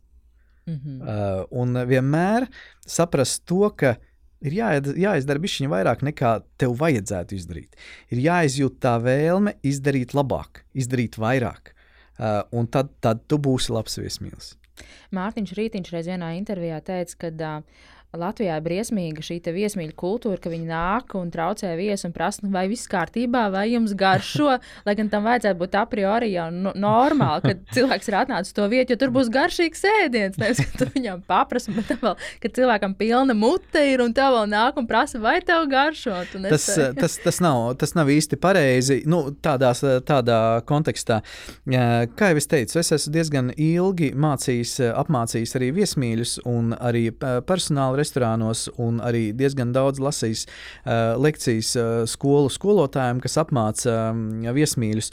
Mm 0.65 0.79
-hmm. 0.81 1.01
uh, 1.01 1.45
un 1.51 1.77
vienmēr 1.85 2.47
saprast 2.81 3.45
to, 3.45 3.69
ka 3.69 3.95
ir 4.43 4.57
jāizdara 4.57 5.41
bišķiņa 5.43 5.71
vairāk 5.71 6.03
nekā 6.09 6.33
tev 6.61 6.75
vajadzētu 6.81 7.37
izdarīt. 7.37 7.79
Ir 8.11 8.23
jāizjūt 8.25 8.77
tā 8.83 8.97
vēlme 9.03 9.55
izdarīt 9.65 10.15
labāk, 10.17 10.65
izdarīt 10.75 11.19
vairāk, 11.21 11.71
uh, 11.71 12.43
un 12.55 12.67
tad, 12.71 12.91
tad 13.03 13.25
tu 13.29 13.39
būsi 13.41 13.75
labs 13.75 13.99
viesmīlis. 14.01 14.55
Mārtiņš 15.15 15.53
Rītiņš 15.55 15.91
reiz 15.93 16.07
vienā 16.11 16.33
intervijā 16.35 16.81
teica, 16.83 17.15
ka 17.21 17.31
uh, 17.31 17.83
Latvijā 18.19 18.57
ir 18.59 18.65
briesmīga 18.65 19.23
šī 19.25 19.39
viesmīļu 19.55 19.95
kultūra, 19.97 20.39
ka 20.41 20.51
viņi 20.51 20.67
nāk 20.69 21.15
un 21.19 21.31
traucē 21.33 21.73
viesu 21.79 22.09
un 22.09 22.15
prasa, 22.15 22.43
nu, 22.43 22.51
vai 22.53 22.65
viss 22.71 22.89
kārtībā, 22.91 23.47
vai 23.53 23.67
jums 23.73 23.95
garšo. 23.97 24.57
Lai 24.85 24.95
gan 24.97 25.09
tam 25.11 25.25
vajadzētu 25.27 25.59
būt 25.59 25.77
a 25.79 25.83
priori 25.89 26.31
jau 26.33 26.47
no, 26.53 26.73
normāli, 26.77 27.43
kad 27.45 27.63
cilvēks 27.75 28.09
ir 28.11 28.17
atnācis 28.21 28.55
to 28.55 28.67
vietu, 28.71 28.93
jo 28.93 29.01
tur 29.01 29.13
būs 29.15 29.31
garšīgs 29.33 29.85
ēdiens. 29.91 30.39
Nevis, 30.41 30.61
ka 30.63 30.83
tu 30.83 30.89
viņam 30.93 31.23
paprasti, 31.27 31.73
bet 31.75 31.95
vēl, 32.01 32.15
ka 32.43 32.51
cilvēkam 32.57 32.95
pilna 32.99 33.35
mute 33.37 33.83
ir 33.91 34.03
un 34.03 34.13
tev 34.15 34.35
vēl 34.37 34.49
nāk 34.51 34.79
un 34.81 34.89
prasa, 34.89 35.21
vai 35.23 35.37
tev 35.45 35.67
garšo. 35.71 36.21
Tas, 36.49 36.67
tas, 36.99 37.17
tas, 37.23 37.41
nav, 37.43 37.73
tas 37.81 37.95
nav 37.97 38.11
īsti 38.11 38.39
pareizi 38.41 39.01
nu, 39.09 39.23
tādās, 39.43 39.83
tādā 40.07 40.39
kontekstā. 40.69 41.21
Kā 41.65 42.31
jau 42.31 42.41
es 42.41 42.49
teicu, 42.51 42.79
es 42.81 42.93
esmu 42.95 43.15
diezgan 43.15 43.51
ilgi 43.55 44.11
mācījis, 44.17 44.77
apmācījis 45.01 45.55
arī 45.59 45.71
viesmīļus 45.79 46.37
un 46.49 46.73
arī 46.77 47.07
personālu 47.47 48.01
restorānos 48.05 48.67
un 48.81 49.01
arī 49.03 49.27
diezgan 49.35 49.73
daudz 49.75 49.99
lasījis 50.03 50.45
uh, 50.47 51.17
lekcijas 51.19 51.73
uh, 51.79 51.89
skolu 52.09 52.53
skolotājiem, 52.53 53.19
kas 53.25 53.39
apmāca 53.41 53.97
um, 54.13 54.23
viesmīļus. 54.55 55.11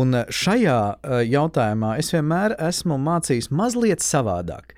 Un 0.00 0.24
šajā 0.26 0.80
uh, 0.96 1.20
jautājumā 1.26 1.94
es 2.00 2.10
vienmēr 2.14 2.56
esmu 2.70 2.98
mācījis 3.00 3.52
mazliet 3.54 4.04
savādāk. 4.04 4.74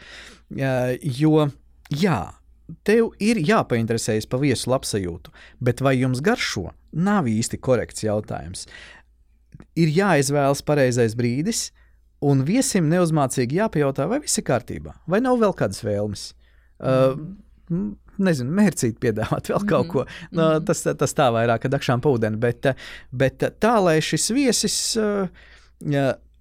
Uh, 0.52 0.94
jo, 1.00 1.48
jā, 1.94 2.20
tev 2.86 3.12
ir 3.22 3.40
jāpainteresējas 3.42 4.28
par 4.30 4.42
viesu 4.42 4.72
labsajūtu, 4.72 5.32
bet 5.64 5.82
vai 5.84 5.96
jums 6.00 6.22
garšo? 6.24 6.70
Nav 6.92 7.28
īsti 7.30 7.60
korekts 7.62 8.04
jautājums. 8.04 8.66
Ir 9.78 9.92
jāizvēlas 9.92 10.60
pareizais 10.66 11.14
brīdis, 11.16 11.70
un 12.22 12.44
viesim 12.46 12.90
neuzmācīgi 12.90 13.58
jāpajautā, 13.58 14.06
vai 14.10 14.20
viss 14.22 14.38
ir 14.38 14.46
kārtībā, 14.46 14.94
vai 15.10 15.22
nav 15.24 15.40
vēl 15.40 15.54
kādas 15.58 15.82
vēlmes. 15.84 16.30
Uh, 16.82 17.16
nezinu, 17.70 18.54
mērcīt, 18.58 18.98
piedāvāt 19.02 19.50
vēl 19.52 19.66
kaut 19.68 19.90
ko. 19.92 20.04
Mm. 20.06 20.38
No, 20.38 20.48
mhm. 20.56 20.66
tas, 20.68 20.84
tas 20.98 21.16
tā 21.18 21.28
vairāk, 21.34 21.64
kad 21.66 21.78
akšām 21.78 22.02
pūdeni, 22.04 22.40
bet, 22.42 22.72
bet 23.10 23.46
tā, 23.62 23.76
lai 23.84 23.98
šis 24.04 24.30
viesis 24.34 24.78
uh, 25.00 25.46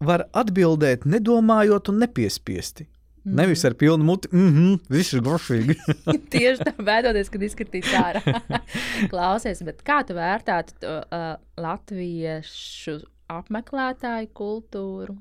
var 0.02 0.26
atbildēt, 0.38 1.06
nedomājot 1.10 1.94
un 1.94 2.02
nepiespiesti. 2.06 2.88
Mm. 3.22 3.36
Nevis 3.38 3.62
ar 3.68 3.76
pilnu 3.78 4.06
muti, 4.06 4.30
mm 4.34 4.50
-hmm, 4.50 4.78
viss 4.90 5.14
ir 5.14 5.22
garšīgi. 5.22 5.76
Tieši 6.34 6.66
tā, 6.66 6.74
baidoties, 6.84 7.30
kad 7.30 7.44
izkritīs 7.46 7.92
ārā. 7.94 8.22
Klausies, 9.12 9.62
bet 9.62 9.84
kā 9.86 10.02
tu 10.08 10.18
vērtētu 10.18 10.74
to 10.82 10.96
uh, 11.06 11.36
latviešu 11.58 12.98
apmeklētāju 13.30 14.32
kultūru? 14.34 15.20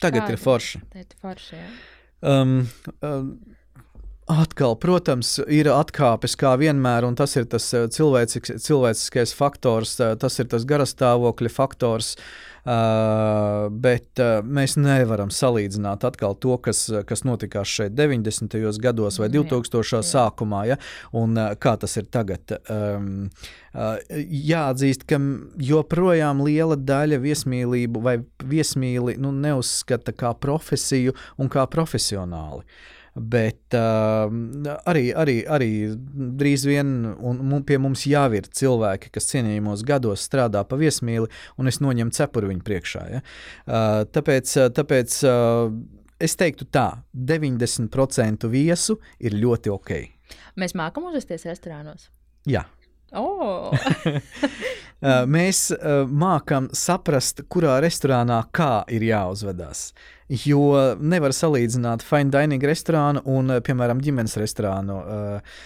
Tagad 0.00 0.22
Kāda? 0.22 0.32
ir 0.32 0.40
forša. 0.40 0.80
Tā 0.92 1.04
ir 1.04 1.12
forša, 1.20 1.60
jā. 1.60 1.68
Um, 2.24 2.68
um, 3.04 3.38
Atkal, 4.26 4.74
protams, 4.82 5.36
ir 5.46 5.68
atkāpes 5.70 6.32
kā 6.34 6.56
vienmēr, 6.58 7.04
un 7.06 7.14
tas 7.14 7.36
ir 7.38 7.44
tas 7.46 7.68
cilvēciskais 7.94 9.34
faktors, 9.38 9.92
tas 10.18 10.38
ir 10.42 10.48
tas 10.50 10.66
garastāvokļa 10.66 11.52
faktors. 11.54 12.16
Uh, 12.66 13.68
bet 13.70 14.18
uh, 14.18 14.40
mēs 14.42 14.72
nevaram 14.74 15.28
salīdzināt 15.30 16.02
atkal 16.08 16.32
to, 16.42 16.56
kas, 16.58 16.80
kas 17.06 17.22
notikās 17.22 17.70
šeit 17.70 17.94
90. 17.94 18.56
gados 18.82 19.20
vai 19.22 19.28
2000. 19.30 19.84
Jā, 19.94 20.00
sākumā, 20.02 20.64
ja? 20.72 20.78
un 21.14 21.38
uh, 21.38 21.52
kā 21.62 21.76
tas 21.78 21.94
ir 21.94 22.08
tagad. 22.10 22.56
Um, 22.66 23.28
uh, 23.70 23.94
jāatzīst, 24.50 25.06
ka 25.06 25.20
joprojām 25.62 26.42
liela 26.42 26.74
daļa 26.74 27.22
viesmīlību 27.22 28.02
vai 28.02 28.16
viesmīli 28.42 29.14
nu, 29.22 29.30
neuzskata 29.30 30.16
kā 30.18 30.34
profesiju 30.34 31.14
un 31.38 31.54
kā 31.54 31.68
profesionāli. 31.70 32.66
Uh, 32.66 32.95
Bet 33.16 33.72
uh, 33.72 34.26
arī, 34.84 35.06
arī, 35.16 35.36
arī 35.48 35.70
drīz 36.36 36.66
vien 36.68 36.90
pie 37.64 37.78
mums 37.80 38.04
jau 38.04 38.26
ir 38.36 38.48
cilvēki, 38.52 39.08
kas 39.14 39.30
cienījamos 39.30 39.84
gados 39.88 40.26
strādā 40.28 40.60
pa 40.68 40.76
viesmīli, 40.76 41.30
un 41.56 41.70
es 41.70 41.80
noņemu 41.80 42.12
cepuri 42.12 42.52
viņu 42.52 42.66
priekšā. 42.66 43.04
Ja? 43.14 43.22
Uh, 43.64 44.02
tāpēc 44.12 44.52
tāpēc 44.76 45.16
uh, 45.30 45.72
es 46.20 46.36
teiktu 46.36 46.68
tā, 46.72 46.90
90% 47.16 48.50
viesu 48.52 48.98
ir 49.20 49.36
ļoti 49.40 49.72
ok. 49.72 49.96
Mēs 50.60 50.76
mākam 50.76 51.08
uzvesties 51.08 51.48
restorānos. 51.48 52.10
Jā. 52.48 52.66
Oh. 53.14 53.70
mēs 55.36 55.70
mākam 56.10 56.66
saprast, 56.74 57.44
kurā 57.52 57.78
restorānā 57.84 58.40
kā 58.56 58.82
ir 58.92 59.06
jāuzvedās. 59.06 59.92
Jo 60.26 60.96
nevar 60.98 61.30
salīdzināt 61.36 62.02
fine 62.02 62.32
dining 62.34 62.64
restorānu 62.66 63.22
un, 63.30 63.58
piemēram, 63.62 64.02
ģimenes 64.02 64.34
restorānu. 64.42 64.96
Uh, 64.98 65.60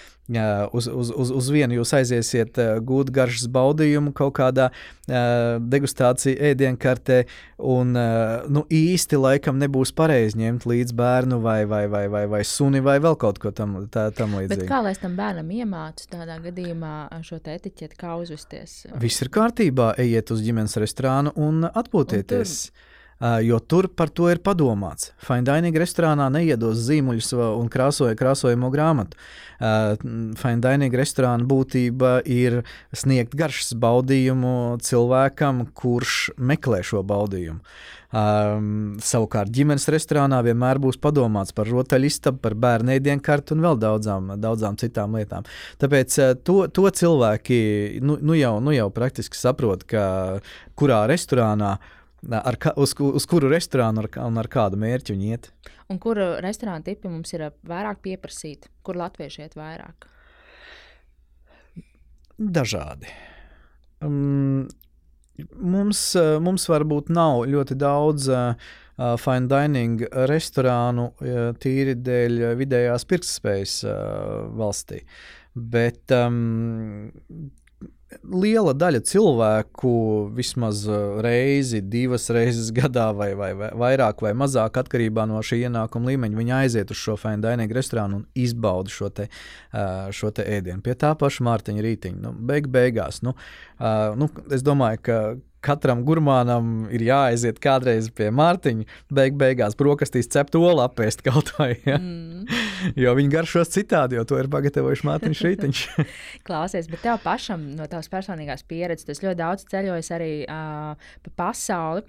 uz, 0.72 0.86
uz, 0.86 1.10
uz, 1.10 1.30
uz 1.34 1.50
vienu 1.50 1.80
jūs 1.80 1.92
aiziesiet, 1.96 2.58
gūt 2.86 3.10
garšas 3.14 3.48
baudījumu 3.52 4.12
kaut 4.16 4.34
kādā 4.38 4.68
degustācija 5.06 6.52
ēdienkartē, 6.52 7.24
un 7.66 7.94
nu, 7.94 8.64
īsti 8.70 9.18
laikam 9.20 9.58
nebūs 9.60 9.92
pareizi 9.96 10.38
ņemt 10.40 10.66
līdzi 10.70 10.96
bērnu 10.96 11.40
vai, 11.42 11.64
vai, 11.70 11.84
vai, 11.90 12.04
vai, 12.12 12.24
vai 12.30 12.42
suni 12.46 12.82
vai 12.84 12.98
vēl 13.02 13.18
kaut 13.20 13.40
ko 13.42 13.50
tam, 13.54 13.80
tā, 13.90 14.08
tam 14.14 14.36
līdzīgu. 14.38 14.62
Bet 14.62 14.70
kā 14.70 14.82
lai 14.84 14.94
es 14.94 15.02
tam 15.02 15.16
bērnam 15.18 15.50
iemācu 15.56 16.06
tādā 16.12 16.38
gadījumā 16.44 16.94
šo 17.26 17.40
etiķeti, 17.40 17.98
kā 17.98 18.14
uzvesties? 18.20 18.84
Viss 19.02 19.24
ir 19.24 19.32
kārtībā, 19.34 19.94
ejiet 20.00 20.30
uz 20.30 20.44
ģimenes 20.46 20.78
restorānu 20.80 21.34
un 21.40 21.66
atpūtieties. 21.70 22.56
Un 22.70 22.78
tur 22.78 22.88
jo 23.20 23.58
tur 23.60 23.88
par 23.92 24.08
to 24.08 24.30
ir 24.32 24.40
padomāts. 24.40 25.10
Fine 25.20 25.44
dining 25.44 25.76
restorānā 25.76 26.30
neiedos 26.32 26.80
zīmuļus 26.86 27.34
un 27.36 27.68
krāsoja 27.72 28.16
krāsojamo 28.16 28.70
grāmatu. 28.72 29.20
Fine 29.60 30.64
dining 30.64 30.96
restorāna 30.96 31.44
būtība 31.44 32.20
ir 32.24 32.62
sniegt 32.96 33.36
garšas 33.36 33.74
baudījumu 33.80 34.80
cilvēkam, 34.80 35.66
kurš 35.76 36.30
meklē 36.40 36.80
šo 36.86 37.04
baudījumu. 37.04 37.60
Um, 38.10 38.96
savukārt 38.98 39.52
ģimenes 39.54 39.84
restorānā 39.92 40.40
vienmēr 40.42 40.80
būs 40.82 40.96
padomāts 40.98 41.54
par 41.54 41.68
rotaļistabu, 41.70 42.40
par 42.42 42.56
bērnu 42.58 42.96
ēdienkartu 42.96 43.54
un 43.54 43.62
vēl 43.68 43.78
daudzām, 43.84 44.32
daudzām 44.42 44.80
citām 44.80 45.14
lietām. 45.14 45.46
Tāpēc 45.78 46.16
to, 46.42 46.64
to 46.74 46.90
cilvēki 46.90 47.60
nu, 48.02 48.18
nu, 48.18 48.34
jau, 48.34 48.56
nu 48.64 48.74
jau 48.74 48.88
praktiski 48.96 49.38
saprot, 49.38 49.86
ka 49.86 50.02
kurā 50.74 51.04
restorānā 51.12 51.76
uh, 51.76 51.96
ar 52.28 52.56
ka, 52.60 52.72
uz, 52.80 52.94
uz 52.94 53.26
kuru 53.28 53.50
restorānu 53.52 54.04
ar, 54.04 54.10
un 54.26 54.40
ar 54.40 54.48
kādu 54.50 54.80
mērķu 54.80 55.16
viņi 55.16 55.30
iet. 55.34 55.50
Un 55.90 55.98
kuru 56.02 56.36
restorānu 56.44 56.86
tipi 56.86 57.10
mums 57.10 57.32
ir 57.34 57.48
vairāk 57.66 58.02
pieprasīti? 58.04 58.70
Kur 58.86 58.98
latvieši 59.00 59.46
iet 59.46 59.56
vairāk? 59.58 60.06
Dažādi. 62.40 63.10
Um, 64.00 64.68
mums, 65.60 66.04
mums 66.40 66.68
varbūt 66.70 67.10
nav 67.12 67.42
ļoti 67.50 67.76
daudz 67.80 68.30
uh, 68.32 68.70
fine 69.20 69.50
dining 69.50 70.06
restorānu 70.30 71.10
uh, 71.10 71.50
tīri 71.60 71.98
dēļ 72.00 72.40
vidējās 72.60 73.04
pirktspējas 73.10 73.76
uh, 73.84 73.94
valstī. 74.56 75.02
Bet 75.52 76.12
um, 76.14 77.50
liela 78.26 78.72
daļa 78.74 79.00
cilvēku 79.06 79.92
vismaz 80.34 80.82
uh, 80.88 81.20
reizi, 81.24 81.80
divas 81.80 82.28
reizes 82.34 82.72
gadā, 82.78 83.10
vai, 83.16 83.32
vai, 83.38 83.52
vai 83.58 83.70
vairāk 83.84 84.24
vai 84.24 84.32
mazāk, 84.38 84.80
atkarībā 84.82 85.26
no 85.30 85.42
šī 85.44 85.62
ienākuma 85.68 86.12
līmeņa, 86.12 86.40
viņi 86.40 86.56
aiziet 86.60 86.94
uz 86.94 87.00
šo 87.00 87.16
fine 87.20 87.42
dining 87.44 87.72
restorānu 87.74 88.20
un 88.20 88.24
izbauda 88.38 88.92
šo, 88.92 89.12
te, 89.14 89.28
uh, 89.72 90.08
šo 90.14 90.32
te 90.34 90.46
ēdienu. 90.46 90.82
Pie 90.84 90.96
tā 90.98 91.12
paša 91.18 91.46
Mārtiņa 91.46 91.86
rītiņa. 91.86 92.20
Nu, 92.24 92.34
beig 92.50 92.70
beigās, 92.72 93.22
nu, 93.26 93.36
uh, 93.36 94.10
nu, 94.18 94.30
es 94.50 94.66
domāju, 94.66 95.04
ka 95.06 95.20
katram 95.64 96.04
gurmānam 96.08 96.88
ir 96.94 97.04
jāaiziet 97.04 97.60
kādreiz 97.62 98.08
pie 98.16 98.30
Mārtiņa, 98.34 98.86
beig 99.12 99.36
beigās 99.40 99.76
brokastīs 99.78 100.30
cept 100.32 100.56
olu 100.58 100.82
apēst 100.84 101.22
kaut 101.26 101.52
vai. 101.58 101.74
Ja? 101.84 102.00
Mm. 102.00 102.46
jo 103.02 103.14
viņi 103.18 103.32
garšos 103.32 103.72
citādi, 103.74 104.18
jo 104.18 104.26
to 104.28 104.38
ir 104.40 104.50
pagatavojuši 104.52 105.06
Mārtiņš 105.08 105.42
Rītiņš. 105.46 105.84
Klausies, 106.48 106.90
bet 106.90 107.04
tev 107.06 107.20
pašam 107.24 107.70
no 107.78 107.88
tavas 107.90 108.10
personīgās 108.12 108.66
pieredzes, 108.68 109.08
tas 109.08 109.24
ļoti 109.24 109.40
daudz 109.40 109.66
ceļojis 109.70 110.12
arī 110.16 110.34
uh, 110.44 111.10
pa 111.26 111.34
pasauli. 111.44 112.04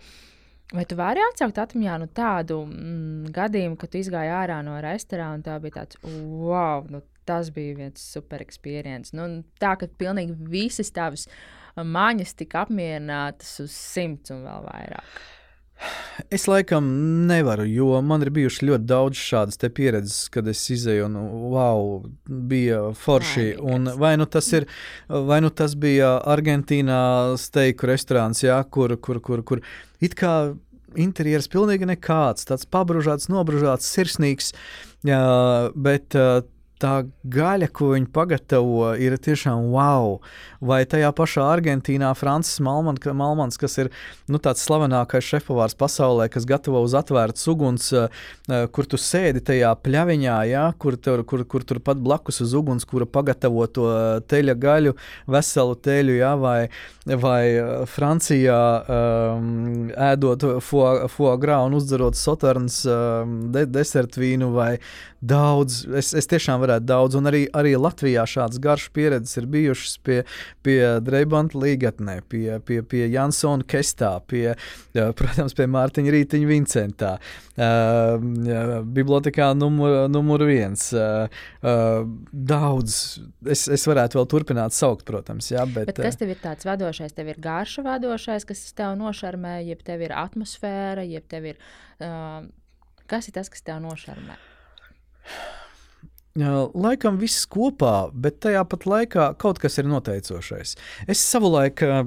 Vai 0.72 0.86
tu 0.88 0.96
vari 0.96 1.20
atsaukt 1.20 1.58
atmiņā 1.60 1.98
nu, 2.00 2.08
tādu 2.16 2.62
mm, 2.64 3.32
gadījumu, 3.36 3.76
kad 3.80 3.92
tu 3.92 4.00
izgāji 4.00 4.32
ārā 4.32 4.62
no 4.64 4.78
restorāna 4.80 5.42
un 5.42 5.44
tā 5.44 5.58
bija 5.60 5.82
tāds, 5.82 6.00
wow, 6.06 6.86
nu, 6.88 7.02
tas 7.28 7.52
bija 7.52 7.76
viens 7.82 8.06
super 8.14 8.40
experience. 8.44 9.12
Nu, 9.16 9.28
tā, 9.60 9.76
ka 9.80 9.92
pilnīgi 10.00 10.38
visas 10.52 10.94
tavas 10.96 11.28
maņas 11.76 12.34
tika 12.40 12.64
apmierinātas 12.66 13.52
uz 13.66 13.76
simts 13.76 14.32
un 14.32 14.46
vēl 14.48 14.64
vairāk? 14.70 15.12
Es 16.30 16.46
laikam 16.48 16.86
nevaru, 17.28 17.66
jo 17.66 18.02
man 18.06 18.22
ir 18.22 18.30
bijuši 18.34 18.68
ļoti 18.70 18.88
daudz 18.90 19.20
šādas 19.20 19.62
pieredzes, 19.74 20.30
kad 20.34 20.48
es 20.52 20.62
izēju 20.74 21.08
un 21.08 21.16
wow, 21.54 21.88
bija 22.28 22.82
forši. 22.98 23.48
Un 23.60 23.90
vai, 24.00 24.14
nu 24.22 24.28
tas 24.30 24.52
ir, 24.54 24.68
vai 25.10 25.42
nu 25.42 25.50
tas 25.50 25.74
bija 25.80 26.14
Argentīnā 26.30 27.02
steiku 27.42 27.90
restorāns, 27.90 28.44
jā, 28.46 28.60
kur, 28.70 28.96
kur, 29.02 29.22
kur, 29.24 29.44
kur 29.44 29.64
it 30.00 30.16
kā 30.20 30.54
interjeras 31.00 31.50
pilnīgi 31.52 31.88
nekāds, 31.90 32.46
tāds 32.50 32.68
pabružāts, 32.70 33.30
nobružāts, 33.32 33.90
sirsnīgs, 33.96 34.52
jā, 35.08 35.22
bet 35.76 36.16
tā 36.82 36.94
gaļa, 37.32 37.70
ko 37.74 37.92
viņi 37.94 38.10
pagatavo, 38.14 38.92
ir 39.00 39.16
tiešām 39.22 39.70
wow. 39.74 40.18
Vai 40.62 40.84
tajā 40.90 41.10
pašā 41.18 41.46
Argentīnā 41.56 42.12
Francis 42.18 42.60
Malmans, 42.62 43.02
Malmans 43.18 43.58
kas 43.62 43.78
ir 43.82 43.90
nu, 44.30 44.38
tāds 44.42 44.64
slavenākais 44.66 45.26
šefpavārs 45.26 45.78
pasaulē, 45.78 46.28
kas 46.34 46.46
gatavo 46.50 46.84
uz 46.86 46.96
atvērtas 46.98 47.48
uguns, 47.52 47.92
eh, 47.94 48.10
eh, 48.50 48.68
kur 48.74 48.90
tu 48.90 49.00
sēdi 49.02 49.44
tajā 49.46 49.74
pļaviņā, 49.86 50.38
ja, 50.52 50.66
kur, 50.78 50.98
tur, 50.98 51.26
kur, 51.26 51.46
kur 51.46 51.66
tur 51.68 51.82
pat 51.84 52.02
blakus 52.02 52.42
uz 52.46 52.54
uguns, 52.58 52.86
kura 52.86 53.06
pagatavo 53.10 53.66
to 53.68 53.88
eh, 53.90 54.22
teļa 54.22 54.58
gaļu, 54.62 54.96
veselu 55.32 55.78
teļu, 55.88 56.18
ja, 56.20 56.36
vai, 56.40 56.70
vai 57.06 57.42
Francijā 57.90 58.62
um, 58.82 59.90
ēdot 59.90 60.46
foie 60.62 61.38
gras 61.42 61.66
un 61.66 61.78
uzdzerot 61.78 62.18
sotarnas 62.18 62.82
um, 62.86 63.38
de, 63.54 63.66
desertvīnu 63.70 64.52
vai 64.54 64.76
daudz. 65.22 65.84
Es, 65.98 66.12
es 66.18 66.28
tiešām 66.30 66.62
varētu 66.64 66.88
daudz, 66.90 67.16
un 67.20 67.30
arī, 67.30 67.44
arī 67.58 67.76
Latvijā 67.78 68.24
šādas 68.30 68.60
garšas 68.62 68.92
pieredzes 68.96 69.38
ir 69.38 69.48
bijušas 69.54 69.96
pie, 70.06 70.18
pie 70.66 70.80
Dreibanta 71.06 71.60
līgatnē, 71.62 72.18
pie, 72.32 72.58
pie, 72.66 72.82
pie 72.82 73.06
Jansona 73.14 73.66
Kestā, 73.70 74.16
pie, 74.28 74.56
protams, 75.20 75.56
pie 75.58 75.68
Mārtiņa 75.72 76.14
Rītiņa 76.16 76.50
Vincentā, 76.50 77.14
uh, 77.22 78.82
bibliotekā 78.98 79.52
numur, 79.58 80.08
numur 80.12 80.46
viens. 80.50 80.88
Uh, 80.96 81.30
uh, 81.62 82.02
daudz, 82.32 83.22
es, 83.46 83.68
es 83.72 83.86
varētu 83.90 84.20
vēl 84.20 84.30
turpināt 84.34 84.78
saukt, 84.78 85.06
protams. 85.08 85.52
Jā, 85.54 85.68
bet, 85.70 85.94
bet 85.94 86.02
kas 86.02 86.18
tev 86.20 86.34
ir 86.34 86.42
tāds 86.42 86.68
vadošais? 86.68 87.14
Tev 87.18 87.30
ir 87.30 87.42
garša 87.42 87.86
vadošais, 87.86 88.48
kas 88.50 88.66
tev 88.78 88.98
nošarmē, 89.00 89.60
jeb 89.70 89.86
tev 89.86 90.02
ir 90.08 90.16
atmosfēra, 90.18 91.06
jeb 91.06 91.30
tev 91.30 91.54
ir. 91.54 91.62
Uh, 92.02 92.50
kas 93.12 93.30
ir 93.30 93.38
tas, 93.38 93.52
kas 93.52 93.62
tev 93.68 93.84
nošarmē? 93.84 94.51
Laikam 96.36 97.18
viss 97.20 97.46
kopā, 97.46 98.10
bet 98.14 98.40
tajā 98.40 98.64
pat 98.64 98.86
laikā 98.88 99.26
kaut 99.38 99.60
kas 99.60 99.78
ir 99.78 99.86
noteicošais. 99.92 100.76
Es 101.08 101.20
savulaik 101.20 101.82
uh, 101.84 102.06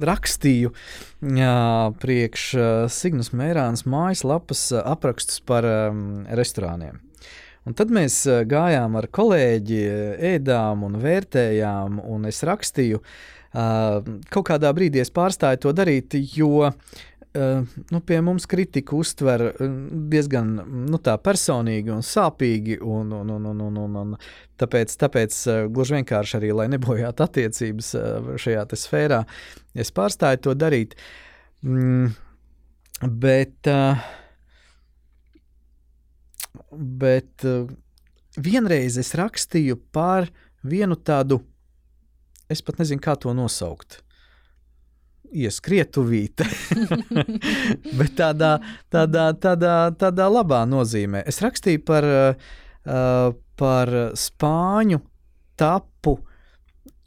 rakstīju 0.00 0.72
uh, 0.72 1.92
priekš 2.02 2.54
uh, 2.54 2.66
Signas 2.92 3.32
Mērānas 3.32 3.86
mājaslapas 3.86 4.72
uh, 4.72 4.82
aprakstus 4.84 5.40
par 5.40 5.64
um, 5.64 6.26
restorāniem. 6.28 7.00
Un 7.62 7.76
tad 7.78 7.92
mēs 7.94 8.24
gājām 8.26 8.96
ar 8.98 9.06
kolēģi, 9.06 9.82
ēdām 10.34 10.82
un 10.82 10.96
vērtējām, 10.98 12.00
un 12.10 12.26
es 12.26 12.42
rakstīju. 12.42 12.98
Uh, 13.52 14.00
kaut 14.32 14.48
kādā 14.48 14.72
brīdī 14.74 14.98
es 15.02 15.12
pārstāju 15.14 15.60
to 15.62 15.72
darīt, 15.76 16.16
jo 16.34 16.72
nu, 17.90 18.00
pie 18.04 18.20
mums 18.20 18.44
kritika 18.46 18.96
uztver 18.96 19.44
uh, 19.48 19.76
diezgan 20.12 20.50
nu, 20.90 20.98
personīgi 21.00 21.92
un 21.94 22.04
sāpīgi. 22.04 22.76
Un, 22.84 23.12
un, 23.16 23.30
un, 23.36 23.46
un, 23.52 23.62
un, 23.68 23.78
un, 23.84 24.00
un 24.02 24.16
tāpēc 24.60 24.92
tāpēc 25.00 25.38
uh, 25.48 25.60
gluži 25.72 25.96
vienkārši 25.96 26.36
arī, 26.38 26.52
lai 26.56 26.68
nebojātu 26.74 27.24
attiecības 27.24 27.94
šajā 28.42 28.66
sfērā, 28.82 29.22
es 29.72 29.92
pārstāju 29.96 30.42
to 30.44 30.56
darīt. 30.58 30.96
Mm, 31.64 32.12
bet 33.22 33.72
bet 36.72 37.44
vienreiz 38.36 38.96
es 39.00 39.12
rakstīju 39.16 39.78
par 39.92 40.28
vienu 40.62 40.96
tādu, 40.96 41.40
es 42.52 42.62
pat 42.64 42.80
nezinu, 42.82 43.00
kā 43.02 43.16
to 43.16 43.32
nosaukt 43.36 44.02
ieskrietuvīte, 45.32 46.46
bet 47.98 48.14
tādā, 48.18 48.56
tādā, 48.92 49.28
tādā, 49.40 49.76
tādā 49.98 50.28
labā 50.30 50.62
nozīmē. 50.68 51.24
Es 51.28 51.40
rakstīju 51.44 51.82
par, 51.88 52.06
uh, 52.06 53.36
par 53.58 53.92
spāņu 54.18 55.02
tapu 55.60 56.16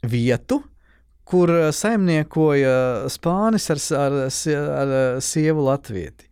vietu, 0.06 0.60
kur 1.26 1.50
saimniekoja 1.74 3.10
spānis 3.10 3.66
ar, 3.74 3.82
ar, 3.98 4.16
ar 4.78 4.96
sievu 5.24 5.66
latvieti. 5.66 6.30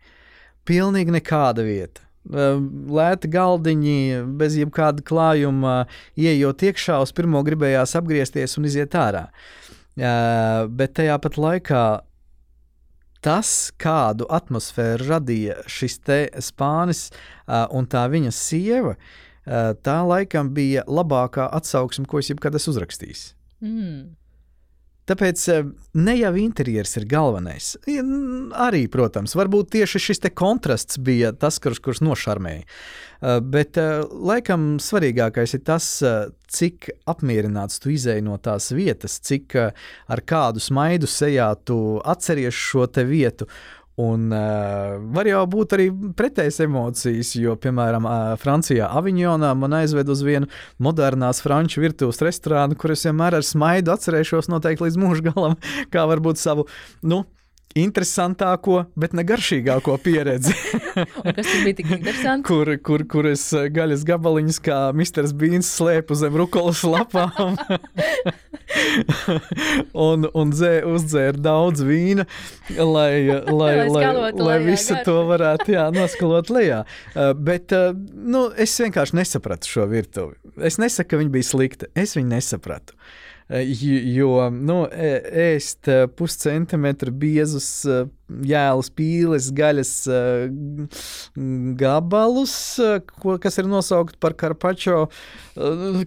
Pilnīgi 0.65 1.13
nekāda 1.13 1.65
vieta. 1.67 2.01
Lēti 2.25 3.29
galdiņi, 3.29 3.97
bez 4.39 4.55
jebkāda 4.57 5.05
klājuma, 5.05 5.83
ieejot 6.17 6.63
iekšā, 6.71 7.03
uz 7.05 7.13
pirmo 7.13 7.43
gribējās 7.45 7.93
apgriezties 7.99 8.57
un 8.57 8.71
iziet 8.71 8.97
ārā. 8.97 9.27
Uh, 9.27 9.65
Uh, 9.95 10.67
bet 10.75 10.97
tajā 10.99 11.15
pat 11.23 11.37
laikā 11.39 11.85
tas, 13.25 13.51
kādu 13.81 14.27
atmosfēru 14.27 15.07
radīja 15.07 15.61
šis 15.71 16.01
spānis 16.45 17.07
uh, 17.13 17.65
un 17.71 17.87
tā 17.87 18.03
viņa 18.11 18.33
sieva, 18.35 18.97
uh, 18.97 19.71
tā 19.87 20.01
laikam 20.03 20.51
bija 20.57 20.83
labākā 20.91 21.47
atsauksme, 21.55 22.09
ko 22.11 22.19
es 22.19 22.33
jebkad 22.33 22.59
esmu 22.59 22.75
uzrakstījis. 22.75 23.25
Mm. 23.63 24.17
Tāpēc 25.05 25.43
ne 26.01 26.15
jau 26.17 26.31
interjers 26.41 26.97
ir 26.97 27.05
galvenais. 27.09 27.75
Arī, 28.57 28.87
protams, 28.89 29.35
varbūt 29.37 29.75
tieši 29.77 30.01
šis 30.01 30.23
kontrasts 30.33 30.97
bija 30.97 31.35
tas, 31.37 31.59
kurš, 31.61 31.83
kurš 31.85 32.01
nošarmēja. 32.07 32.65
Eh, 33.25 33.39
bet 33.41 33.79
eh, 33.81 34.03
laikam 34.11 34.75
svarīgākais 34.83 35.55
ir 35.57 35.63
tas, 35.65 35.87
eh, 36.05 36.27
cik 36.51 36.91
apmierināts 37.09 37.81
tu 37.81 37.93
izēji 37.95 38.25
no 38.27 38.37
tās 38.43 38.69
vietas, 38.75 39.17
cik 39.25 39.57
ar 39.57 40.23
kādu 40.29 40.61
smaidu 40.61 41.09
sejā 41.09 41.49
tu 41.65 41.79
atceries 42.05 42.55
šo 42.55 42.85
vietu. 43.09 43.49
Un 44.01 44.33
uh, 44.35 44.97
var 45.15 45.29
jau 45.31 45.45
būt 45.47 45.77
arī 45.77 45.85
pretējas 46.19 46.59
emocijas, 46.65 47.29
jo, 47.39 47.53
piemēram, 47.63 48.09
uh, 48.11 48.33
Francijā, 48.43 48.89
Aviņonā 48.99 49.53
man 49.55 49.77
aizved 49.79 50.11
uz 50.11 50.25
vienu 50.27 50.49
modernās 50.83 51.39
franču 51.45 51.85
virtuves 51.85 52.19
restorānu, 52.27 52.75
kur 52.75 52.97
es 52.97 53.07
vienmēr 53.07 53.39
ar 53.39 53.47
smaidu 53.47 53.95
atcerēšos 53.95 54.51
noteikti 54.51 54.89
līdz 54.89 54.99
mūža 54.99 55.29
galam, 55.29 55.55
kā 55.95 56.09
varbūt 56.11 56.43
savu, 56.43 56.67
nu, 57.07 57.23
interesantāko, 57.79 58.85
bet 58.99 59.15
ne 59.17 59.25
garšīgāko 59.27 59.97
pieredzi. 60.03 60.55
kas 61.37 61.49
tur 61.49 61.65
bija 61.67 61.79
tik 61.81 61.91
interesanti? 61.99 62.47
kur, 62.49 62.71
kur, 62.87 63.05
kur 63.11 63.29
es 63.31 63.47
eh, 63.57 63.69
gaļas 63.75 64.05
gabaliņus 64.09 64.61
kā 64.65 64.79
Mr. 64.95 65.29
Beans 65.39 65.71
slēpu 65.75 66.17
zem 66.19 66.39
rukolas 66.39 66.85
lapām. 66.87 67.59
un 70.07 70.29
un 70.31 70.55
dzē, 70.55 70.73
uzdzēru 70.89 71.43
daudz 71.45 71.85
vīna, 71.87 72.27
lai, 72.79 73.27
lai, 73.61 73.75
lai, 73.91 73.91
lai, 73.91 74.31
lai 74.39 74.59
visu 74.65 74.99
to 75.07 75.19
varētu 75.29 75.75
jā, 75.75 75.89
noskalot 75.95 76.53
lejā. 76.55 76.85
Uh, 77.15 77.33
bet 77.35 77.75
uh, 77.75 77.91
nu, 78.15 78.47
es 78.55 78.75
vienkārši 78.81 79.21
nesapratu 79.21 79.71
šo 79.71 79.89
virtuvi. 79.91 80.39
Es 80.63 80.79
nesaku, 80.83 81.15
ka 81.15 81.23
viņa 81.23 81.35
bija 81.35 81.51
slikta. 81.51 81.91
Es 81.99 82.15
viņu 82.19 82.37
nesapratu. 82.37 82.99
Jo 83.49 84.49
nu, 84.51 84.87
ēst 84.89 85.89
eh, 85.93 86.07
puscentimetru 86.09 87.13
biezus 87.13 87.85
eh, 88.31 88.43
jēlus, 88.49 88.91
pīles, 88.97 89.51
gaļas 89.55 89.93
gabalus, 91.81 92.55
ko, 93.21 93.37
kas 93.43 93.59
ir 93.61 93.69
nosaukti 93.71 94.19
par 94.23 94.37
karpačo, 94.39 95.07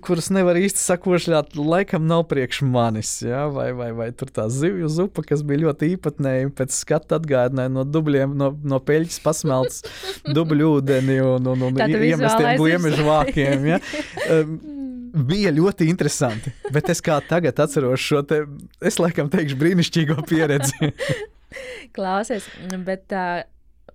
kurus 0.04 0.30
nevar 0.34 0.60
īsti 0.60 0.82
sakošļāt, 0.82 1.58
laikam 1.60 2.08
nav 2.10 2.26
priekš 2.32 2.64
manis. 2.68 3.14
Ja? 3.26 3.46
Vai, 3.54 3.70
vai, 3.78 3.92
vai 3.96 4.10
tur 4.18 4.32
tā 4.34 4.48
zivju 4.54 4.90
zupa, 4.92 5.26
kas 5.28 5.44
bija 5.48 5.68
ļoti 5.68 5.94
īpatnēja, 5.96 6.54
pēc 6.58 6.76
skata 6.76 7.22
atgādināja 7.22 7.74
no 7.74 7.86
dubļiem, 7.88 8.34
no, 8.38 8.54
no 8.64 8.82
peļķes 8.84 9.22
pasmelts 9.26 9.84
dubļu 10.38 10.74
ūdeni 10.80 11.20
un, 11.24 11.54
un, 11.54 11.70
un 11.70 11.86
iemestiem 11.86 12.58
gliemežu 12.60 13.08
vākiem. 13.08 13.70
Ja? 13.76 13.84
bija 15.26 15.52
ļoti 15.54 15.88
interesanti. 15.90 16.52
Bet 16.74 16.92
es 16.94 17.02
kā 17.04 17.18
tagad 17.28 17.60
atceros 17.64 18.04
šo 18.04 18.24
te, 18.28 18.44
es 18.86 19.00
laikam 19.02 19.32
teikšu, 19.34 19.58
brīnišķīgo 19.62 20.22
pieredzi. 20.28 20.94
Klausies, 21.98 22.50
bet. 22.88 23.08
Uh... 23.12 23.46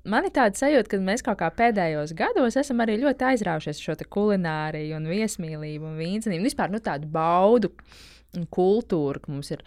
Man 0.02 0.24
ir 0.26 0.32
tāda 0.34 0.58
sajūta, 0.58 0.88
ka 0.90 0.98
mēs 0.98 1.22
kaut 1.22 1.38
kā 1.38 1.46
pēdējos 1.54 2.10
gados 2.18 2.56
esam 2.58 2.80
arī 2.82 2.96
ļoti 2.98 3.22
aizraujušies 3.28 3.78
šo 3.84 3.94
kulināriju, 4.10 4.96
un 4.96 5.06
viesmīlību 5.06 5.86
un 5.86 6.00
vīnzenību. 6.00 6.48
Vispār 6.48 6.72
nu, 6.74 6.80
tādu 6.82 7.06
baudu 7.12 7.70
kultūra, 8.52 9.20
ka 9.20 9.32
mums 9.32 9.50
ir 9.52 9.62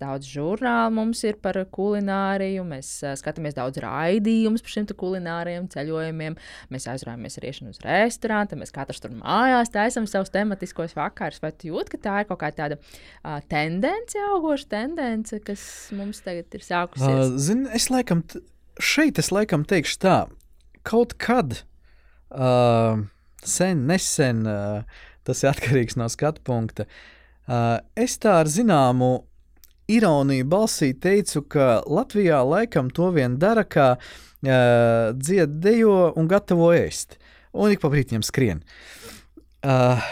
daudz 0.00 0.28
žurnālu, 0.30 0.94
mums 0.96 1.20
ir 1.28 1.36
par 1.42 1.58
kulināriju, 1.72 2.64
mēs 2.64 2.90
skatāmies 3.20 3.56
daudz 3.56 3.80
raidījumus 3.84 4.64
par 4.64 4.72
šiem 4.72 4.86
kulināriem 4.96 5.66
ceļojumiem, 5.72 6.38
mēs 6.72 6.88
aizraujamies 6.92 7.36
ar 7.36 7.48
iešanu 7.50 7.74
uz 7.74 7.80
restorānu, 7.84 8.60
mēs 8.62 8.72
katrs 8.74 9.02
tur 9.04 9.12
mājās 9.18 9.72
taisām 9.74 10.08
savus 10.08 10.32
tematiskos 10.32 10.96
vakarus. 10.96 11.42
Vai 11.44 11.52
tu 11.52 11.68
jūti, 11.72 11.92
ka 11.92 12.02
tā 12.06 12.14
ir 12.22 12.30
kaut 12.30 12.40
kā 12.40 12.50
tāda 12.56 12.78
uh, 12.80 13.36
tendence, 13.52 14.20
augoša 14.32 14.70
tendence, 14.72 15.40
kas 15.44 15.66
mums 15.96 16.22
tagad 16.24 16.56
ir 16.56 16.64
sākusies? 16.64 17.34
Uh, 17.34 17.36
Zini, 17.36 17.68
es 17.76 17.90
laikam, 17.92 18.24
šeit 18.80 19.20
es 19.20 19.28
laikam 19.34 19.66
teikšu 19.68 20.00
tā, 20.06 20.16
kaut 20.88 21.12
kad 21.20 21.58
uh, 22.32 23.04
sen, 23.44 23.84
nesen, 23.90 24.46
uh, 24.48 25.04
tas 25.28 25.44
ir 25.44 25.52
atkarīgs 25.52 26.00
no 26.00 26.08
skatu 26.12 26.40
punkta. 26.46 26.88
Uh, 26.88 27.12
es 27.46 28.18
tā 28.18 28.40
ar 28.42 28.50
zināmu 28.50 29.10
ironiju 29.86 30.46
balsī 30.50 30.92
teicu, 30.98 31.44
ka 31.46 31.82
Latvijā 31.86 32.40
laikam 32.42 32.90
to 32.90 33.10
vien 33.14 33.38
dara, 33.38 33.64
kā 33.64 33.94
uh, 33.96 35.12
dzied, 35.14 35.58
dejo 35.62 36.12
un 36.18 36.28
gatavo 36.30 36.72
ēst. 36.74 37.18
Un 37.56 37.72
ik 37.72 37.82
pa 37.82 37.90
brīdim 37.92 38.24
skrien. 38.26 38.64
Uh, 39.66 40.02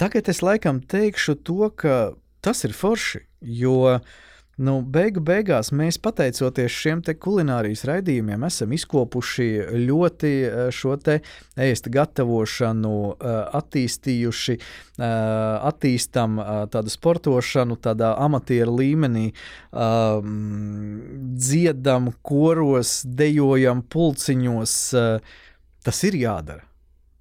tagad 0.00 0.28
es 0.28 0.42
laikam 0.44 0.82
teikšu 0.84 1.38
to, 1.46 1.72
ka 1.76 2.12
tas 2.44 2.64
ir 2.68 2.76
forši, 2.76 3.24
jo 3.40 3.78
uh, 3.96 4.12
Nu, 4.60 4.82
beigu 4.84 5.22
beigās 5.24 5.70
mēs, 5.72 5.96
pateicoties 5.96 6.74
šiem 6.76 7.00
kulinārijas 7.00 7.86
raidījumiem, 7.88 8.42
esam 8.44 8.74
izkopuši 8.76 9.46
ļoti 9.80 10.32
eh, 10.44 10.66
šo 10.68 10.98
ēst 11.00 11.88
gatavošanu, 11.88 12.96
eh, 13.16 13.38
attīstījuši, 13.56 14.56
eh, 14.58 15.06
attīstam 15.70 16.36
tādu 16.68 16.92
sportošanu, 16.92 17.78
tādā 17.80 18.12
amatieru 18.20 18.76
līmenī, 18.76 19.32
dziedam 21.46 22.12
koros, 22.22 23.02
dejojam 23.06 23.82
pulciņos. 23.82 24.76
Tas 25.82 26.04
ir 26.04 26.20
jādara. 26.20 26.62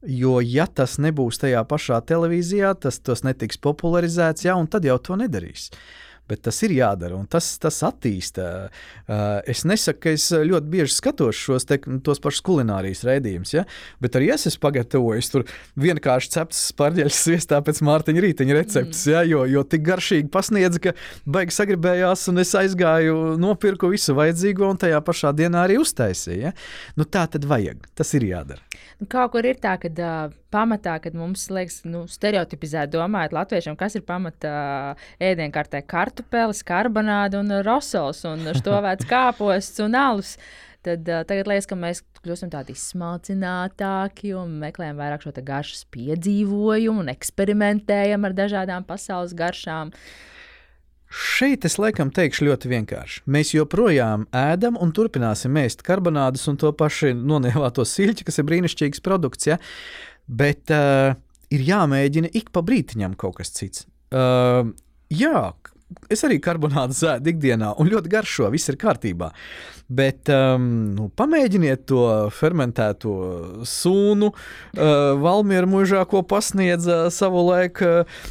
Jo, 0.03 0.39
ja 0.41 0.65
tas 0.67 0.97
nebūs 0.97 1.39
tajā 1.39 1.63
pašā 1.63 2.01
televīzijā, 2.03 2.75
tas 2.81 3.23
netiks 3.23 3.57
popularizēts, 3.61 4.45
jā, 4.45 4.55
un 4.57 4.67
tad 4.67 4.85
jau 4.85 4.97
to 4.99 5.15
nedarīs. 5.15 5.69
Uh, 5.71 6.10
bet 6.31 6.45
tas 6.47 6.61
ir 6.65 6.75
jādara 6.77 7.17
un 7.19 7.27
tas, 7.29 7.53
tas 7.61 7.81
attīsta. 7.85 8.47
Es 9.49 9.65
nesaku, 9.67 9.99
ka 10.05 10.13
es 10.15 10.29
ļoti 10.31 10.71
bieži 10.71 10.95
skatos 10.95 11.37
šos 11.37 11.67
te, 11.67 11.77
pašus 11.81 12.43
kulinārijas 12.45 13.03
raidījumus, 13.07 13.53
ja? 13.55 13.65
bet 14.03 14.15
arī 14.17 14.31
es 14.35 14.47
esmu 14.49 14.63
pagatavojis 14.63 15.31
tur 15.33 15.45
vienkārši 15.81 16.33
ceptas 16.37 16.63
spārģeļas 16.71 17.21
sviestā 17.25 17.61
pēc 17.65 17.81
Mārtiņa 17.87 18.25
rīteņa 18.25 18.57
receptes, 18.57 19.05
mm. 19.05 19.13
ja? 19.13 19.23
jo, 19.27 19.43
jo 19.49 19.65
tik 19.67 19.85
garšīgi 19.87 20.31
pasniedz, 20.33 20.81
ka 20.83 20.95
baigi 21.25 21.57
sagribējās 21.57 22.27
un 22.31 22.43
es 22.43 22.53
aizgāju, 22.57 23.17
nopirku 23.41 23.91
visu 23.91 24.15
vajadzīgo 24.17 24.69
un 24.71 24.81
tajā 24.81 25.01
pašā 25.05 25.33
dienā 25.37 25.65
arī 25.67 25.79
uztaisīju. 25.81 26.41
Ja? 26.47 26.55
Nu, 26.97 27.07
tā 27.07 27.27
tad 27.31 27.47
vajag, 27.49 27.83
tas 27.97 28.13
ir 28.17 28.27
jādara. 28.29 28.63
Nu, 29.01 29.09
kaut 29.11 29.33
kur 29.35 29.45
ir 29.47 29.59
tā, 29.61 29.75
ka 29.81 29.91
uh, 29.91 30.37
pamatā, 30.53 30.97
kad 31.03 31.15
mums 31.17 31.47
liekas, 31.53 31.81
nu, 31.87 32.03
stereotipizēt, 32.11 32.91
domājot 32.93 33.35
latviešiem, 33.37 33.77
kas 33.79 33.97
ir 33.97 34.05
pamatā 34.07 34.55
uh, 34.93 35.05
ēdienkartē- 35.23 35.83
kartupeļs, 35.93 36.63
karbonāde 36.67 37.39
un 37.41 37.61
rosols 37.65 38.23
un 38.29 38.45
štovēts 38.59 39.07
kāposts 39.09 39.83
un 39.85 39.97
alus. 39.97 40.35
Tad 40.85 41.05
uh, 41.09 41.21
tagad 41.29 41.49
liekas, 41.49 41.69
ka 41.69 41.77
mēs 41.77 42.01
kļūstam 42.21 42.51
tādi 42.53 42.73
smalcinātāki 42.77 44.33
un 44.37 44.57
meklējam 44.61 44.99
vairāk 45.01 45.25
šo 45.25 45.33
garšas 45.45 45.85
piedzīvojumu 45.93 47.05
un 47.05 47.13
eksperimentējam 47.13 48.25
ar 48.25 48.37
dažādām 48.37 48.85
pasaules 48.89 49.37
garšām. 49.37 49.93
Uh, 49.93 50.29
Šeit 51.11 51.65
es 51.67 51.73
laikam 51.75 52.07
teikšu 52.15 52.45
ļoti 52.47 52.69
vienkārši. 52.71 53.21
Mēs 53.27 53.49
joprojām 53.51 54.23
ēdam 54.31 54.77
un 54.79 54.93
turpināsim 54.95 55.57
ēst 55.59 55.83
karbonādus 55.83 56.47
un 56.47 56.55
to 56.61 56.71
pašu 56.71 57.11
nonievāto 57.11 57.83
siļķi, 57.83 58.29
kas 58.29 58.39
ir 58.39 58.47
brīnišķīgs 58.47 59.03
produkts. 59.03 59.49
Ja? 59.49 59.57
Bet 60.31 60.71
uh, 60.71 61.11
ir 61.51 61.63
jāmēģina 61.67 62.31
ik 62.37 62.53
pa 62.55 62.63
brītiņam 62.65 63.17
kaut 63.19 63.41
kas 63.41 63.51
cits. 63.57 63.85
Uh, 64.15 64.71
jā, 65.11 65.51
es 66.11 66.23
arī 66.27 66.39
karbonādu 66.43 66.95
zēdu 66.97 67.33
ikdienā, 67.33 67.75
un 67.79 67.91
ļoti 67.91 68.11
garšo, 68.11 68.49
viss 68.53 68.71
ir 68.71 68.79
kārtībā. 68.81 69.31
Bet 69.91 70.29
um, 70.31 70.67
nu, 70.95 71.09
pamēģiniet 71.19 71.83
to 71.89 72.03
fermentēto 72.31 73.13
sūnu. 73.67 74.29
Uh, 74.31 75.19
Valmiera 75.19 75.67
mūžā, 75.67 76.05
ko 76.07 76.21
pasniedza 76.23 77.09
savulaik 77.11 77.81
uh, 77.83 78.21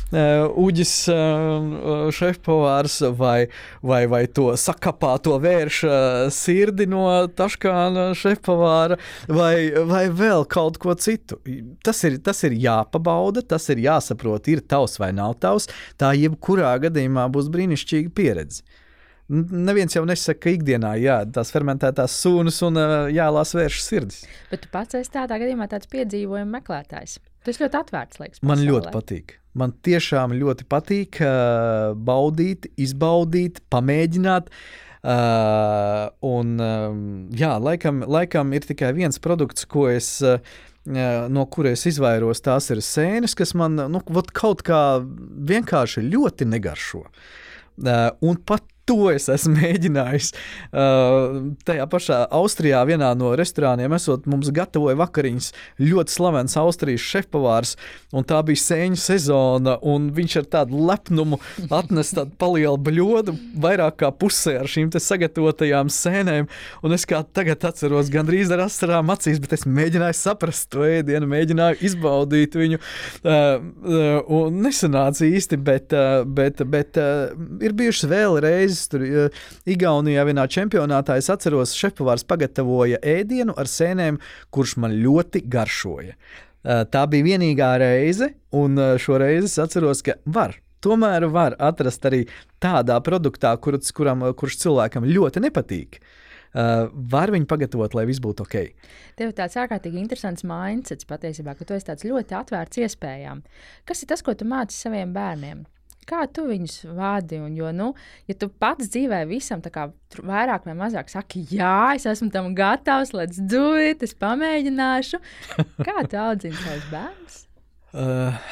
Uģis 0.60 0.94
uh, 1.12 2.08
šefpavārs, 2.16 2.96
vai, 3.18 3.50
vai, 3.84 4.00
vai 4.08 4.22
to 4.32 4.48
sakapāto 4.56 5.36
vērša 5.42 6.30
sirdi 6.32 6.86
no 6.88 7.04
Taškāna 7.36 8.10
šefpavāra, 8.16 8.96
vai, 9.28 9.54
vai 9.90 10.06
vēl 10.08 10.46
kaut 10.48 10.80
ko 10.80 10.96
citu. 10.96 11.42
Tas 11.84 12.00
ir, 12.08 12.16
tas 12.24 12.40
ir 12.48 12.56
jāpabauda, 12.56 13.44
tas 13.44 13.68
ir 13.68 13.84
jāsaprot, 13.84 14.48
ir 14.48 14.64
tavs 14.64 14.96
vai 15.02 15.12
nav 15.16 15.36
tavs. 15.44 15.68
Tā 16.00 16.14
jebkurā 16.16 16.72
gadījumā 16.86 17.28
būs 17.28 17.49
brīnišķīga 17.54 18.14
pieredze. 18.16 18.62
Neviens 19.30 19.94
jau 19.94 20.02
nesaka, 20.08 20.40
ka 20.42 20.52
ikdienā 20.56 20.96
jā, 20.98 21.20
tās 21.30 21.52
fermentētās 21.54 22.16
sūnas 22.18 22.56
un 22.66 22.80
jālās 23.14 23.54
vēršas 23.54 23.90
sirdis. 23.92 24.24
Bet 24.50 24.64
tu 24.64 24.72
pats 24.72 24.98
esi 24.98 25.12
tādā 25.14 25.38
gadījumā 25.38 25.68
tāds 25.70 25.86
piedzīvojuma 25.92 26.58
meklētājs. 26.58 27.20
Tas 27.46 27.60
ļoti 27.62 27.78
atvērts, 27.78 28.18
liekas. 28.20 28.40
Pasaulē. 28.40 28.50
Man 28.50 28.64
ļoti 28.66 28.92
patīk. 28.96 29.36
Man 29.60 29.72
tiešām 29.86 30.34
ļoti 30.38 30.66
patīk 30.70 31.20
uh, 31.24 31.92
baudīt, 31.94 32.68
izbaudīt, 32.78 33.62
pamēģināt. 33.72 34.50
Uh, 35.00 36.10
un, 36.26 36.52
uh, 36.60 36.90
jā, 37.38 37.54
laikam, 37.62 38.02
laikam 38.04 38.50
ir 38.52 38.66
tikai 38.68 38.92
viens 38.98 39.22
produkts, 39.22 39.64
ko 39.70 39.86
es. 39.90 40.18
Uh, 40.26 40.42
no 40.86 41.44
kuriem 41.52 41.76
izvairos, 41.76 42.40
tās 42.40 42.70
ir 42.72 42.80
sēnes, 42.84 43.36
kas 43.36 43.54
man 43.58 43.76
nu, 43.92 44.00
kaut 44.32 44.62
kā 44.66 45.00
vienkārši 45.00 46.06
ļoti 46.08 46.48
negaršo. 46.48 47.04
Un 48.24 48.40
pat 48.46 48.64
to 48.90 49.10
es 49.12 49.28
esmu 49.30 49.54
mēģinājis. 49.60 50.32
Uh, 50.70 51.54
tajā 51.66 51.86
pašā 51.90 52.20
Austrijā, 52.40 52.82
vienā 52.88 53.12
no 53.18 53.32
restorāniem, 53.38 53.94
esot 53.96 54.26
mums 54.30 54.50
gatavoja 54.54 54.98
vakariņas. 55.00 55.50
Ļoti 55.82 56.14
slavens 56.16 56.56
Austrijas 56.60 57.06
šefpavārs, 57.06 57.76
un 58.16 58.26
tā 58.26 58.40
bija 58.46 58.62
sēņu 58.64 58.98
sezona, 59.00 59.76
un 59.86 60.10
viņš 60.16 60.38
ar 60.42 60.48
tādu 60.56 60.82
lepnumu 60.88 61.38
atnesa 61.68 62.20
tādu 62.20 62.34
palielu 62.40 62.80
bļodu, 62.90 63.36
vairāk 63.62 64.00
kā 64.02 64.10
pusē 64.10 64.58
ar 64.62 64.70
šīm 64.70 64.90
sagatavotajām 64.90 65.90
sēnēm, 65.92 66.48
un 66.84 66.96
es 66.96 67.06
kā 67.08 67.22
tagad 67.36 67.62
atceros 67.68 68.10
gandrīz 68.12 68.50
ar 68.54 68.64
asarām 68.66 69.12
acīs, 69.14 69.38
bet 69.42 69.54
es 69.54 69.66
mēģināju 69.68 70.16
saprast 70.18 70.70
to 70.74 70.82
ēdienu, 70.86 71.28
mēģināju 71.30 71.78
izbaudīt 71.86 72.56
viņu, 72.58 72.80
uh, 72.80 73.30
uh, 73.30 74.34
un 74.40 74.60
nesanāca 74.64 75.28
īsti, 75.28 75.60
bet, 75.62 75.94
uh, 75.94 76.24
bet, 76.26 76.64
bet 76.70 76.98
uh, 77.00 77.30
ir 77.62 77.76
bijušas 77.78 78.10
vēl 78.10 78.40
reizes, 78.42 78.79
reizes 78.80 78.88
tur 78.88 79.04
uh, 79.04 79.30
Igaunijā 79.66 80.24
vienā 80.24 80.46
čempionātā 80.48 81.18
es 81.18 81.30
atceros, 81.30 81.74
šefpavārs 81.74 82.24
pagatavoja 82.24 83.00
ēdienu 83.02 83.54
ar 83.56 83.66
sēnēm, 83.66 84.20
kurš 84.50 84.76
man 84.78 84.96
ļoti 85.02 85.44
garšoja. 85.48 86.16
Uh, 86.62 86.84
tā 86.84 87.06
bija 87.08 87.24
vienīgā 87.24 87.78
reize, 87.80 88.34
un 88.52 88.78
uh, 88.78 88.98
šo 88.98 89.18
reizi 89.18 89.46
es 89.46 89.58
atceros, 89.58 90.02
ka 90.02 90.16
var. 90.26 90.58
Tomēr 90.80 91.28
var 91.28 91.56
atrast 91.60 92.04
arī 92.08 92.26
tādā 92.60 92.96
produktā, 93.04 93.52
kur, 93.60 93.76
kuram, 93.94 94.24
kurš 94.32 94.62
cilvēkam 94.62 95.04
ļoti 95.04 95.42
nepatīk. 95.44 96.00
Uh, 96.50 96.88
var 96.90 97.30
viņu 97.30 97.46
pagatavot, 97.46 97.94
lai 97.94 98.08
viss 98.08 98.18
būtu 98.18 98.42
ok. 98.42 98.56
Tev 99.20 99.34
tāds 99.38 99.54
ārkārtīgi 99.60 100.00
interesants 100.00 100.42
mindsets 100.42 101.06
patiesībā, 101.06 101.54
ka 101.54 101.68
tu 101.68 101.76
esi 101.76 102.10
ļoti 102.10 102.34
atvērts 102.34 102.80
iespējām. 102.82 103.44
Kas 103.86 104.02
ir 104.02 104.10
tas, 104.10 104.24
ko 104.24 104.34
tu 104.34 104.48
māci 104.48 104.74
saviem 104.74 105.12
bērniem? 105.14 105.62
Kā 106.08 106.24
tu 106.32 106.46
viņus 106.48 106.78
vadi? 106.96 107.38
Un, 107.42 107.52
jo, 107.58 107.68
nu, 107.76 107.90
ja 108.30 108.36
tu 108.38 108.48
pats 108.48 108.88
dzīvē 108.90 109.20
visam 109.30 109.60
kā, 109.62 109.90
vairāk 110.16 110.66
vai 110.66 110.74
mazāk 110.78 111.12
saki, 111.12 111.44
jā, 111.52 111.92
es 111.98 112.08
esmu 112.08 112.30
tam 112.34 112.50
gatavs, 112.56 113.12
let's 113.14 113.38
do 113.38 113.76
it, 113.78 114.02
es 114.02 114.16
pamēģināšu. 114.18 115.20
Kā 115.86 116.02
tu 116.08 116.18
audzini 116.20 116.58
savus 116.58 116.90
bērnus? 116.90 117.38
Uh. 117.92 118.42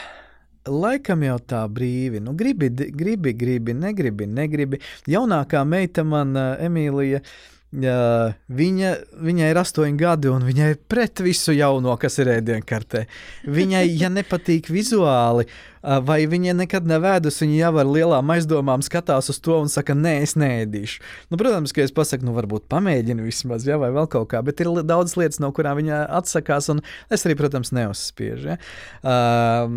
Laikam 0.69 1.23
jau 1.25 1.39
tā 1.49 1.63
brīvi. 1.73 2.21
Nu, 2.21 2.35
gribi, 2.37 2.69
gribi, 2.69 3.33
gribi, 3.33 3.73
negribi, 3.73 4.27
negribi. 4.29 4.81
Jaunākā 5.09 5.63
meita 5.65 6.05
man, 6.05 6.35
uh, 6.37 6.59
Emīlija, 6.61 7.23
Uh, 7.69 8.31
viņa, 8.49 8.91
viņai 9.21 9.49
ir 9.53 9.59
astoņi 9.61 9.99
gadi, 10.01 10.31
un 10.33 10.47
viņai 10.49 10.69
ir 10.73 10.79
pret 10.89 11.21
visu 11.21 11.53
jauno, 11.53 11.93
kas 12.01 12.15
ir 12.23 12.31
ēdienkartē. 12.39 13.03
Viņai, 13.45 13.83
ja 13.93 14.09
nepatīk 14.09 14.71
vizuāli, 14.73 15.45
uh, 15.45 15.78
vai 15.83 16.19
viņa 16.31 16.55
nekad 16.59 16.89
nevēdus, 16.89 17.41
viņa 17.43 17.59
jau 17.59 17.73
ar 17.83 17.89
lielām 17.89 18.33
aizdomām 18.35 18.83
skatās 18.85 19.31
uz 19.33 19.41
to 19.45 19.59
un 19.63 19.71
saka, 19.73 19.97
nē, 19.99 20.15
es 20.27 20.35
neēdīšu. 20.41 21.03
Nu, 21.33 21.39
protams, 21.41 21.75
ka 21.75 21.85
es 21.85 21.95
pasaku, 21.95 22.27
nu, 22.29 22.35
varbūt 22.37 22.69
pamēģini 22.73 23.27
vismaz, 23.27 23.67
ja, 23.69 23.79
vai 23.81 23.91
vēl 23.95 24.09
kaut 24.11 24.31
kā, 24.33 24.43
bet 24.47 24.63
ir 24.63 24.71
daudz 24.89 25.17
lietas, 25.19 25.41
no 25.43 25.53
kurām 25.55 25.79
viņa 25.81 26.03
atsakās, 26.19 26.71
un 26.73 26.83
es 27.15 27.27
arī, 27.27 27.39
protams, 27.39 27.73
neuzspiežu. 27.77 28.55
Ja. 28.55 28.59
Uh, 29.03 29.69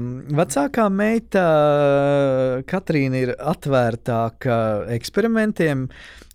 vecākā 0.42 0.88
meita 0.94 1.46
Katrīna 2.70 3.26
ir 3.26 3.34
atvērtāka 3.38 4.58
eksperimentiem. 4.96 5.88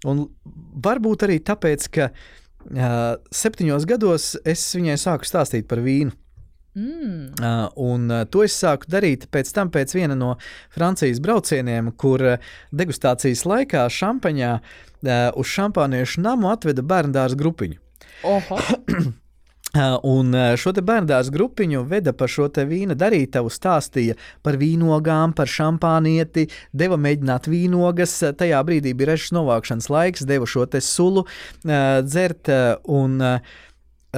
Un 0.07 0.27
varbūt 0.85 1.27
arī 1.27 1.41
tāpēc, 1.45 1.89
ka 1.95 2.11
uh, 2.13 3.17
septiņos 3.35 3.89
gados 3.89 4.35
es 4.47 4.69
viņai 4.77 4.99
sāku 5.01 5.29
stāstīt 5.29 5.69
par 5.71 5.83
vīnu. 5.85 6.15
Mm. 6.77 7.33
Uh, 7.41 7.69
un 7.77 8.11
uh, 8.11 8.25
to 8.29 8.43
es 8.45 8.53
sāku 8.61 8.85
darīt 8.93 9.31
pēc 9.33 9.49
tam, 9.57 9.71
pēc 9.73 9.95
viena 9.97 10.13
no 10.13 10.35
Francijas 10.75 11.23
braucieniem, 11.25 11.89
kur 11.97 12.21
uh, 12.21 12.51
degustācijas 12.69 13.47
laikā 13.49 13.87
šampaņā 13.89 14.51
uh, 14.61 15.13
uz 15.41 15.55
šampāniešu 15.55 16.21
namu 16.21 16.51
atveda 16.53 16.85
bērnu 16.85 17.17
dārza 17.17 17.39
grupiņu. 17.41 17.81
Un 20.17 20.33
šo 20.57 20.71
bērnu 20.73 21.09
grupiņu 21.35 21.83
veda 21.89 22.13
par 22.17 22.31
šo 22.33 22.47
vīna 22.49 22.95
darītavu, 22.97 23.51
stāstīja 23.53 24.15
par 24.45 24.57
vīnogām, 24.57 25.35
par 25.37 25.51
šampānieti, 25.53 26.47
deva 26.73 26.97
mēģināt 26.97 27.49
vīnogas. 27.53 28.15
Tajā 28.41 28.63
brīdī 28.65 28.95
bija 28.97 29.11
režas 29.11 29.35
novākšanas 29.37 29.91
laiks, 29.93 30.25
deva 30.25 30.49
šo 30.49 30.65
sulu 30.81 31.27
dzert 31.67 32.49
un 32.89 33.21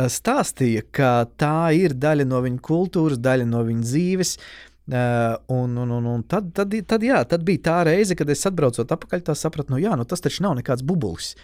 stāstīja, 0.07 0.84
ka 0.94 1.12
tā 1.40 1.72
ir 1.74 1.96
daļa 1.99 2.28
no 2.28 2.42
viņa 2.44 2.62
kultūras, 2.64 3.20
daļa 3.20 3.49
no 3.51 3.64
viņa 3.66 3.86
dzīves. 3.86 4.34
Uh, 4.38 5.34
un, 5.53 5.74
un, 5.76 5.90
un, 5.99 6.07
un 6.14 6.22
tad, 6.24 6.46
tad, 6.57 6.72
tad, 6.88 7.03
jā, 7.05 7.18
tad 7.28 7.42
bija 7.44 7.61
tā 7.66 7.74
reize, 7.90 8.16
kad 8.16 8.30
es 8.32 8.46
atbraucot 8.49 8.88
atpakaļ, 8.88 9.20
tā 9.26 9.34
sapratu, 9.36 9.74
nu, 9.74 9.80
jā, 9.82 9.92
nu, 10.01 10.07
tas 10.09 10.24
taču 10.24 10.46
nav 10.46 10.55
nekāds 10.57 10.84
bubulis. 10.86 11.34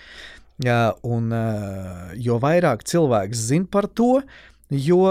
Jā, 0.64 0.94
un, 1.02 1.32
jo 2.22 2.38
vairāk 2.40 2.86
cilvēks 2.86 3.40
zina 3.50 3.68
par 3.68 3.88
to, 3.90 4.22
jo 4.74 5.02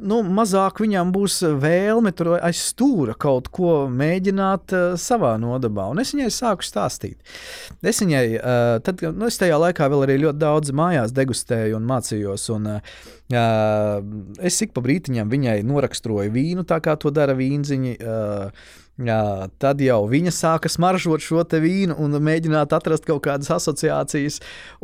nu, 0.00 0.20
mazāk 0.24 0.80
viņam 0.82 1.12
būs 1.14 1.40
vēlme 1.60 2.12
tur 2.16 2.32
aiz 2.38 2.60
stūra 2.70 3.14
kaut 3.20 3.50
ko 3.54 3.84
mēģināt 3.92 4.74
uh, 4.76 4.84
savā 5.00 5.34
nodabā. 5.40 5.88
Un 5.92 6.02
es 6.02 6.14
viņai 6.14 6.30
sāku 6.34 6.66
stāstīt. 6.66 7.18
Es 7.82 8.00
viņai, 8.02 8.24
uh, 8.38 8.74
tad, 8.84 9.04
nu, 9.04 9.28
es 9.28 9.40
tajā 9.40 9.58
laikā 9.60 9.88
vēl 9.92 10.06
arī 10.06 10.18
ļoti 10.24 10.40
daudz 10.40 10.74
mājās 10.76 11.14
degustēju 11.16 11.78
un 11.78 11.88
mācījos. 11.90 12.48
Un, 12.56 12.68
uh, 12.76 13.00
es 14.50 14.60
ik 14.64 14.74
pa 14.76 14.84
brītiņam 14.84 15.32
viņai 15.32 15.58
noraksturoju 15.68 16.34
vīnu, 16.34 16.66
tā 16.68 16.80
kā 16.84 16.96
to 17.00 17.12
dara 17.14 17.36
vīnziņi. 17.38 17.98
Uh, 18.00 18.78
Jā, 19.00 19.48
tad 19.56 19.80
jau 19.80 20.02
viņa 20.10 20.32
sāka 20.34 20.68
smaržot 20.68 21.22
šo 21.24 21.40
vīnu 21.62 21.94
un 22.04 22.18
mēģināt 22.20 22.74
atrast 22.76 23.06
kaut 23.08 23.22
kādas 23.24 23.48
asociācijas. 23.54 24.40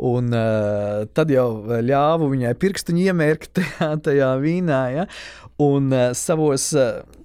Un, 0.09 0.31
uh, 0.33 1.03
tad 1.13 1.29
jau 1.29 1.49
ļāvu 1.85 2.31
viņai 2.33 2.55
pirkstu 2.57 2.97
iemērkt 2.97 3.53
tajā, 3.59 3.91
tajā 4.07 4.31
vīnā. 4.41 4.81
Ja? 4.95 5.05
Un 5.61 5.93
uh, 5.93 6.09
savos. 6.17 6.71
Uh, 6.73 7.16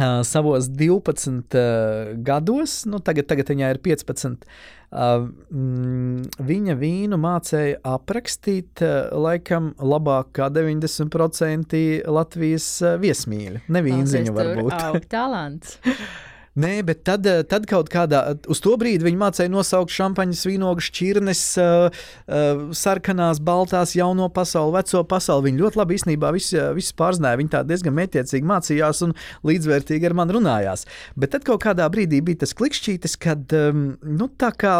Uh, 0.00 0.22
savos 0.24 0.70
12 0.72 1.52
uh, 1.52 2.14
gados, 2.24 2.78
nu, 2.88 2.96
tagad, 3.04 3.26
tagad 3.28 3.50
viņai 3.52 3.74
ir 3.74 3.80
15, 3.84 4.46
uh, 4.88 5.26
mm, 5.52 6.30
viņa 6.48 6.76
vīnu 6.80 7.18
mācīja 7.20 7.82
aprakstīt, 7.92 8.80
uh, 8.80 9.12
laikam, 9.12 9.74
labāk 9.76 10.32
kā 10.40 10.48
90% 10.48 11.84
Latvijas 12.08 12.72
uh, 12.80 12.96
viesmīļu. 13.04 13.66
Nevīnziņu 13.68 14.36
varbūt. 14.40 15.10
Talants. 15.12 15.76
Nē, 16.52 16.82
bet 16.84 17.00
tad, 17.08 17.24
eh, 17.24 17.40
tad 17.48 17.64
kaut 17.64 17.88
kādā, 17.88 18.20
uz 18.52 18.60
to 18.60 18.74
brīdi 18.76 19.06
viņi 19.06 19.16
mācīja 19.16 19.48
nosaukt 19.48 19.92
šampaņas, 19.94 20.42
vīnogas, 20.44 20.88
šķirnes, 20.90 21.44
uh, 21.62 22.02
uh, 22.28 22.64
sarkanās, 22.76 23.40
baltās, 23.40 23.94
jauno 23.96 24.28
pasauli, 24.28 24.74
veco 24.76 25.00
pasauli. 25.08 25.48
Viņi 25.48 25.62
ļoti 25.64 25.80
labi 25.80 25.96
īstenībā 25.96 26.32
visu, 26.36 26.60
visu 26.76 26.92
pārzināja. 26.98 27.40
Viņi 27.40 27.52
tā 27.54 27.62
diezgan 27.64 27.96
mētiecīgi 27.96 28.50
mācījās 28.52 29.00
un 29.08 29.16
līdzvērtīgi 29.48 30.10
ar 30.10 30.16
mani 30.20 30.36
runājās. 30.36 30.84
Bet 31.16 31.32
tad 31.32 31.48
kaut 31.48 31.64
kādā 31.64 31.88
brīdī 31.88 32.20
bija 32.20 32.42
tas 32.44 32.52
klikšķītis, 32.60 33.16
kad 33.22 33.56
um, 33.56 33.94
nu, 34.04 34.28
tā 34.36 34.52
kā 34.52 34.76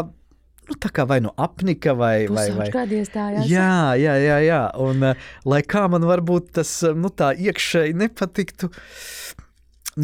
nu, 0.69 0.77
tā 0.77 0.93
kā 0.93 1.09
vai 1.09 1.23
nu 1.25 1.33
apnika, 1.41 1.97
vai 1.97 2.29
vai 2.29 2.51
vai 2.53 2.69
iestājās. 3.01 3.49
Jā, 3.49 3.97
jā, 3.97 4.21
jā. 4.21 4.39
jā. 4.45 4.63
Un, 4.77 5.09
uh, 5.09 5.27
lai 5.49 5.65
kā 5.65 5.89
man 5.89 6.05
varbūt 6.05 6.53
tas 6.61 6.83
nu, 6.93 7.09
tā 7.09 7.33
iekšēji 7.33 7.97
nepatiktu, 8.05 8.75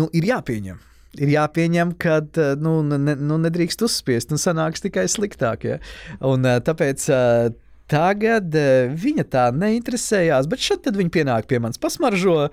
nu, 0.00 0.08
ir 0.16 0.32
jāpieņem 0.32 0.87
ir 1.16 1.32
jāpieņem, 1.32 1.94
ka 2.02 2.20
eh, 2.20 2.52
nu, 2.60 2.80
ne, 2.82 3.14
nu, 3.16 3.38
nedrīkst 3.44 3.84
uzspiest, 3.86 4.34
un 4.34 4.42
sanāks 4.42 4.84
tikai 4.84 5.06
sliktāk. 5.10 5.66
Ja? 5.68 5.78
Un, 6.24 6.44
eh, 6.48 6.60
tāpēc 6.64 7.08
eh, 7.14 7.48
Tagad 7.88 8.52
uh, 8.52 8.90
viņa 8.92 9.24
tā 9.32 9.46
neinteresējās, 9.56 10.48
bet 10.50 10.60
šeit 10.60 10.88
viņa 10.92 11.12
pienāk 11.14 11.48
pie 11.48 11.60
manis, 11.62 11.80
pasmaržo 11.80 12.36
uh, 12.44 12.50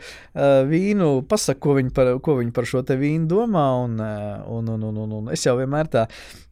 vīnu, 0.70 1.10
pasakā, 1.28 1.60
ko 1.66 1.76
viņa 1.76 1.92
par, 1.96 2.12
ko 2.24 2.38
viņa 2.40 2.56
par 2.56 2.70
šo 2.70 2.84
vīnu 2.88 3.28
domā. 3.28 3.66
Un, 3.84 3.98
uh, 4.00 4.46
un, 4.56 4.70
un, 4.72 4.86
un, 4.88 5.02
un, 5.04 5.16
un 5.20 5.34
es 5.36 5.44
jau 5.44 5.58
vienmēr 5.60 5.92
tā, 5.92 6.06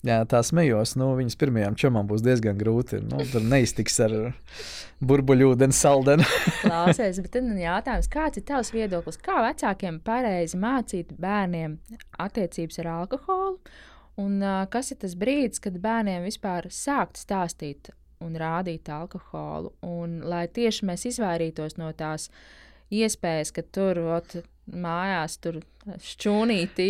jā, 0.04 0.20
tā 0.28 0.44
smējos, 0.44 0.98
nu, 1.00 1.14
viņas 1.20 1.40
pirmajām 1.40 1.80
čomām 1.80 2.12
būs 2.12 2.26
diezgan 2.26 2.60
grūti. 2.60 3.00
Nu, 3.08 3.24
tur 3.32 3.48
neiztiks 3.48 4.02
ar 4.04 4.18
burbuļu 5.04 5.54
ūdeni, 5.54 5.76
saldeni. 5.76 6.28
Klausies, 6.66 7.24
bet 7.24 7.38
tad 7.38 7.50
jautājums, 7.64 8.12
kāds 8.12 8.40
ir 8.40 8.48
tavs 8.52 8.76
viedoklis? 8.76 9.20
Kā 9.24 9.40
vecākiem 9.48 10.04
pareizi 10.04 10.60
mācīt 10.60 11.16
bērniem 11.24 11.80
attiecības 12.24 12.84
ar 12.84 12.94
alkoholu? 13.00 13.58
Un 14.20 14.38
uh, 14.44 14.64
kas 14.70 14.92
ir 14.94 15.00
tas 15.02 15.16
brīdis, 15.18 15.64
kad 15.64 15.80
bērniem 15.82 16.28
vispār 16.28 16.68
sākt 16.70 17.18
stāstīt 17.24 17.94
un 18.24 18.38
rādīt 18.40 18.90
alkoholu. 18.94 19.74
Un, 19.88 20.22
lai 20.30 20.46
tieši 20.48 20.88
mēs 20.90 21.08
izvairītos 21.12 21.78
no 21.82 21.92
tās 21.98 22.30
iespējas, 22.94 23.54
ka 23.56 23.64
tur 23.74 24.00
ot, 24.16 24.38
mājās 24.72 25.38
tur 25.44 25.60
šķūnītī. 25.84 26.90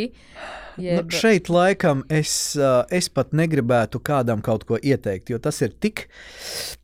Nu, 0.78 0.84
jeb... 0.86 1.10
Nu, 1.10 1.18
šeit 1.18 1.50
laikam 1.54 2.04
es, 2.14 2.54
es 2.94 3.10
pat 3.14 3.34
negribētu 3.36 4.02
kādam 4.04 4.44
kaut 4.46 4.68
ko 4.70 4.78
ieteikt, 4.78 5.34
jo 5.34 5.42
tas 5.42 5.62
ir 5.66 5.74
tik. 5.82 6.08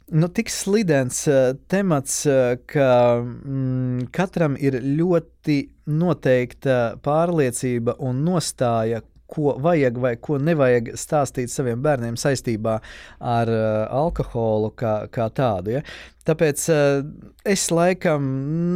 Nu, 0.09 0.25
tik 0.33 0.49
slidens 0.49 1.21
uh, 1.29 1.51
temats, 1.69 2.23
uh, 2.25 2.55
ka 2.65 2.89
mm, 3.21 4.07
katram 4.15 4.55
ir 4.57 4.79
ļoti 4.81 5.59
noteikta 5.89 6.79
pārliecība 7.05 7.99
un 8.05 8.23
nostāja, 8.25 9.03
ko 9.29 9.55
vajag 9.61 9.97
vai 10.01 10.15
ko 10.21 10.39
nevajag 10.41 10.93
stāstīt 10.99 11.51
saviem 11.53 11.81
bērniem 11.83 12.17
saistībā 12.19 12.79
ar 13.19 13.51
uh, 13.53 13.85
alkoholu 14.01 14.71
kā, 14.79 14.95
kā 15.13 15.29
tādu. 15.35 15.77
Ja? 15.77 15.83
Tāpēc 16.27 16.65
uh, 16.73 17.05
es 17.47 17.67
laikam 17.73 18.27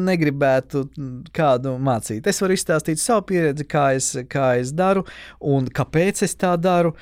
negribētu 0.07 0.85
kādu 1.35 1.75
mācīt. 1.81 2.29
Es 2.29 2.41
varu 2.43 2.57
izstāstīt 2.57 3.01
savu 3.01 3.27
pieredzi, 3.33 3.67
kā 3.69 3.91
es, 3.97 4.13
kā 4.29 4.53
es 4.61 4.73
daru 4.77 5.05
un 5.39 5.69
kāpēc 5.69 6.25
es 6.27 6.37
tā 6.39 6.55
daru. 6.61 6.93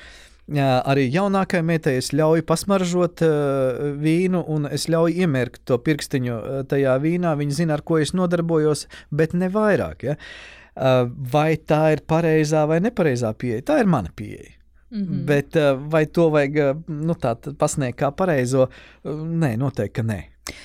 Jā, 0.52 0.80
arī 0.90 1.06
jaunākajai 1.14 1.64
meitai 1.64 1.92
es 2.00 2.10
ļauju 2.12 2.42
pasmaržot 2.48 3.22
uh, 3.24 3.92
vīnu, 4.02 4.42
un 4.52 4.66
es 4.68 4.88
ļauju 4.90 5.22
iemērkt 5.22 5.62
to 5.70 5.78
pirkstiņu 5.80 6.40
tajā 6.68 6.96
vīnā. 7.04 7.36
Viņa 7.38 7.60
zina, 7.60 7.78
ar 7.78 7.84
ko 7.86 8.00
es 8.02 8.12
nodarbojos, 8.16 8.88
bet 9.14 9.36
ne 9.38 9.48
vairāk. 9.52 10.08
Ja? 10.08 10.18
Uh, 10.18 10.61
vai 10.74 11.56
tā 11.56 11.82
ir 11.92 12.00
pareizā 12.08 12.66
vai 12.68 12.80
nepareizā 12.80 13.32
pieeja. 13.38 13.62
Tā 13.62 13.80
ir 13.82 13.86
mana 13.86 14.12
pieeja. 14.16 14.52
Mm 14.92 15.02
-hmm. 15.02 15.24
Bet 15.24 15.56
eh, 15.56 15.78
vai 15.90 16.06
to 16.06 16.30
vajag 16.30 16.56
eh, 16.56 16.76
nu, 16.86 17.14
pasniegt 17.58 17.98
kā 17.98 18.10
pareizo? 18.10 18.68
Nē, 19.04 19.56
noteikti, 19.56 20.00
ka 20.00 20.02
nē. 20.02 20.22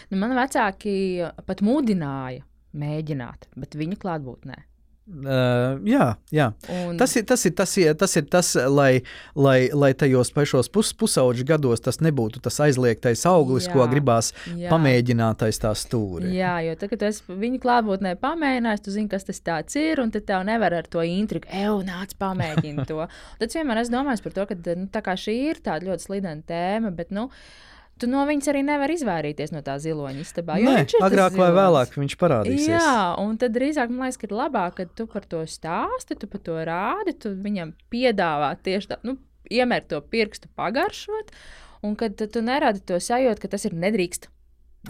Nu, 0.09 0.17
man 0.17 0.31
vecāki 0.35 1.31
pat 1.45 1.61
mudināja 1.61 2.43
mēģināt, 2.73 3.47
bet 3.55 3.75
viņa 3.75 3.95
klātbūtnē. 3.95 4.55
Uh, 5.07 5.77
jā, 5.87 6.05
jā. 6.35 6.49
Un... 6.67 6.97
Tas, 6.99 7.13
ir, 7.15 7.23
tas, 7.29 7.45
ir, 7.47 7.53
tas, 7.55 7.71
ir, 7.79 7.93
tas 7.95 8.15
ir 8.19 8.25
tas, 8.27 8.49
lai, 8.67 9.05
lai, 9.39 9.69
lai 9.71 9.93
tajos 9.95 10.33
pašos 10.35 10.67
pus, 10.73 10.89
pusauģu 10.99 11.45
gados 11.47 11.79
tas 11.85 12.01
nebūtu 12.03 12.41
tas 12.43 12.59
aizliegtais 12.65 13.23
auglis, 13.29 13.69
jā, 13.69 13.71
ko 13.71 13.85
gribās 13.87 14.33
jā. 14.51 14.67
pamēģināt 14.73 15.45
aiz 15.47 15.61
tā 15.63 15.71
stūra. 15.79 16.27
Jā, 16.27 16.57
jo 16.65 16.73
tagad, 16.81 16.97
kad 16.97 17.05
es 17.07 17.21
viņu 17.29 17.61
klātbūtnē 17.63 18.17
pamēģināju, 18.19 18.83
tu 18.83 18.95
zini, 18.97 19.07
kas 19.13 19.29
tas 19.29 19.39
ir, 19.79 20.03
un 20.03 20.11
tad 20.11 20.27
tev 20.27 20.43
nevar 20.47 20.75
ar 20.75 20.91
to 20.91 21.05
intrigu, 21.07 21.47
ej, 21.55 21.69
nāc, 21.87 22.17
pamēģini 22.19 22.83
to. 22.89 23.07
tad 23.39 23.55
vienmēr 23.55 23.85
es 23.85 23.93
domāju 23.93 24.27
par 24.27 24.35
to, 24.35 24.49
ka 24.51 24.59
nu, 24.75 25.15
šī 25.23 25.37
ir 25.53 25.63
tāda 25.63 25.87
ļoti 25.87 26.09
slidena 26.09 26.43
tēma, 26.51 26.91
bet, 26.99 27.15
nu, 27.15 27.29
uh, 27.31 27.67
Tu 27.97 28.09
no 28.09 28.23
viņas 28.29 28.51
arī 28.51 28.61
nevari 28.67 28.97
izvairīties 28.97 29.53
no 29.55 29.63
tā 29.65 29.77
ziloņa 29.81 30.21
istabā. 30.21 30.57
Nē, 30.61 30.83
agrāk 31.01 31.37
vai 31.39 31.49
vēlāk 31.55 31.95
viņš 31.97 32.15
parādīsies. 32.21 32.69
Jā, 32.75 33.15
un 33.21 33.37
tad 33.41 33.55
drīzāk 33.57 33.89
man 33.93 34.05
liekas, 34.05 34.19
ka 34.21 34.29
ir 34.29 34.35
labāk, 34.37 34.77
ka 34.77 34.85
tu 34.99 35.07
par 35.09 35.25
to 35.29 35.41
stāsti, 35.49 36.17
tu 36.19 36.29
par 36.29 36.43
to 36.45 36.57
rādi, 36.69 37.15
tu 37.17 37.33
viņam 37.33 37.73
piedāvā 37.93 38.51
tieši 38.61 38.93
tā, 38.93 38.99
nu, 39.07 39.17
iemērt 39.49 39.89
to 39.93 40.01
pirkstu 40.13 40.51
pagaršot, 40.59 41.33
un 41.87 41.97
kad 41.97 42.17
tu 42.21 42.43
nerādi 42.45 42.83
to 42.85 43.01
sajūtu, 43.01 43.41
ka 43.43 43.55
tas 43.55 43.65
ir 43.69 43.77
nedrīkst. 43.77 44.29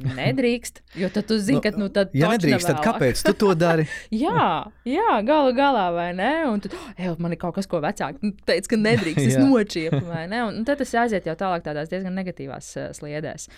Nedrīkst, 0.03 0.81
jo 0.99 1.09
tad 1.13 1.25
tu 1.29 1.37
zini, 1.41 1.57
nu, 1.57 1.63
ka 1.63 1.71
nu, 1.79 1.87
tad 1.93 2.13
ja 2.17 2.29
nedrīkst, 2.33 2.69
tad 2.69 2.81
kāpēc 2.85 3.21
tu 3.25 3.33
to 3.41 3.53
dari? 3.57 3.87
jā, 4.25 4.49
jā, 4.87 5.17
galu 5.25 5.55
galā, 5.57 5.87
vai 5.95 6.09
ne? 6.17 6.31
Un 6.51 6.61
tad, 6.63 6.75
ej, 6.95 7.15
man 7.23 7.33
ir 7.33 7.41
kaut 7.41 7.57
kas, 7.57 7.69
ko 7.69 7.81
vecāki 7.83 8.33
teica, 8.47 8.73
ka 8.73 8.79
nedrīkst, 8.81 9.25
es 9.25 9.37
nočiepu, 9.43 10.03
vai 10.09 10.27
ne? 10.29 10.43
Un, 10.49 10.61
un 10.61 10.67
tad 10.67 10.81
tas 10.83 10.93
aiziet 11.03 11.29
jau 11.29 11.35
tālāk 11.39 11.65
tādās 11.65 11.91
diezgan 11.93 12.17
negatīvās 12.17 12.71
uh, 12.77 12.89
sliedēs. 12.97 13.49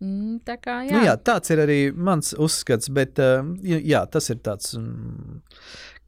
Mm, 0.00 0.40
tā 0.46 0.56
kā, 0.62 0.80
jā. 0.86 0.94
Nu, 0.94 1.04
jā, 1.08 1.16
tāds 1.30 1.52
ir 1.52 1.64
arī 1.64 1.80
mans 1.92 2.32
uzskats, 2.38 2.90
bet 2.94 3.18
uh, 3.22 3.42
jā, 3.66 4.04
tas 4.12 4.30
ir 4.32 4.42
tāds. 4.44 4.76
Mm, 4.78 5.40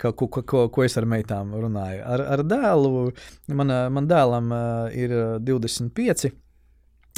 Ko, 0.02 0.10
ko, 0.18 0.26
ko, 0.42 0.64
ko 0.74 0.82
es 0.82 0.96
ar 0.98 1.04
meitām 1.06 1.52
runāju. 1.54 2.00
Ar, 2.02 2.24
ar 2.34 2.40
dēlu, 2.42 3.12
man, 3.54 3.70
man 3.94 4.08
dēlam 4.10 4.48
uh, 4.50 4.88
ir 4.98 5.12
25. 5.46 6.32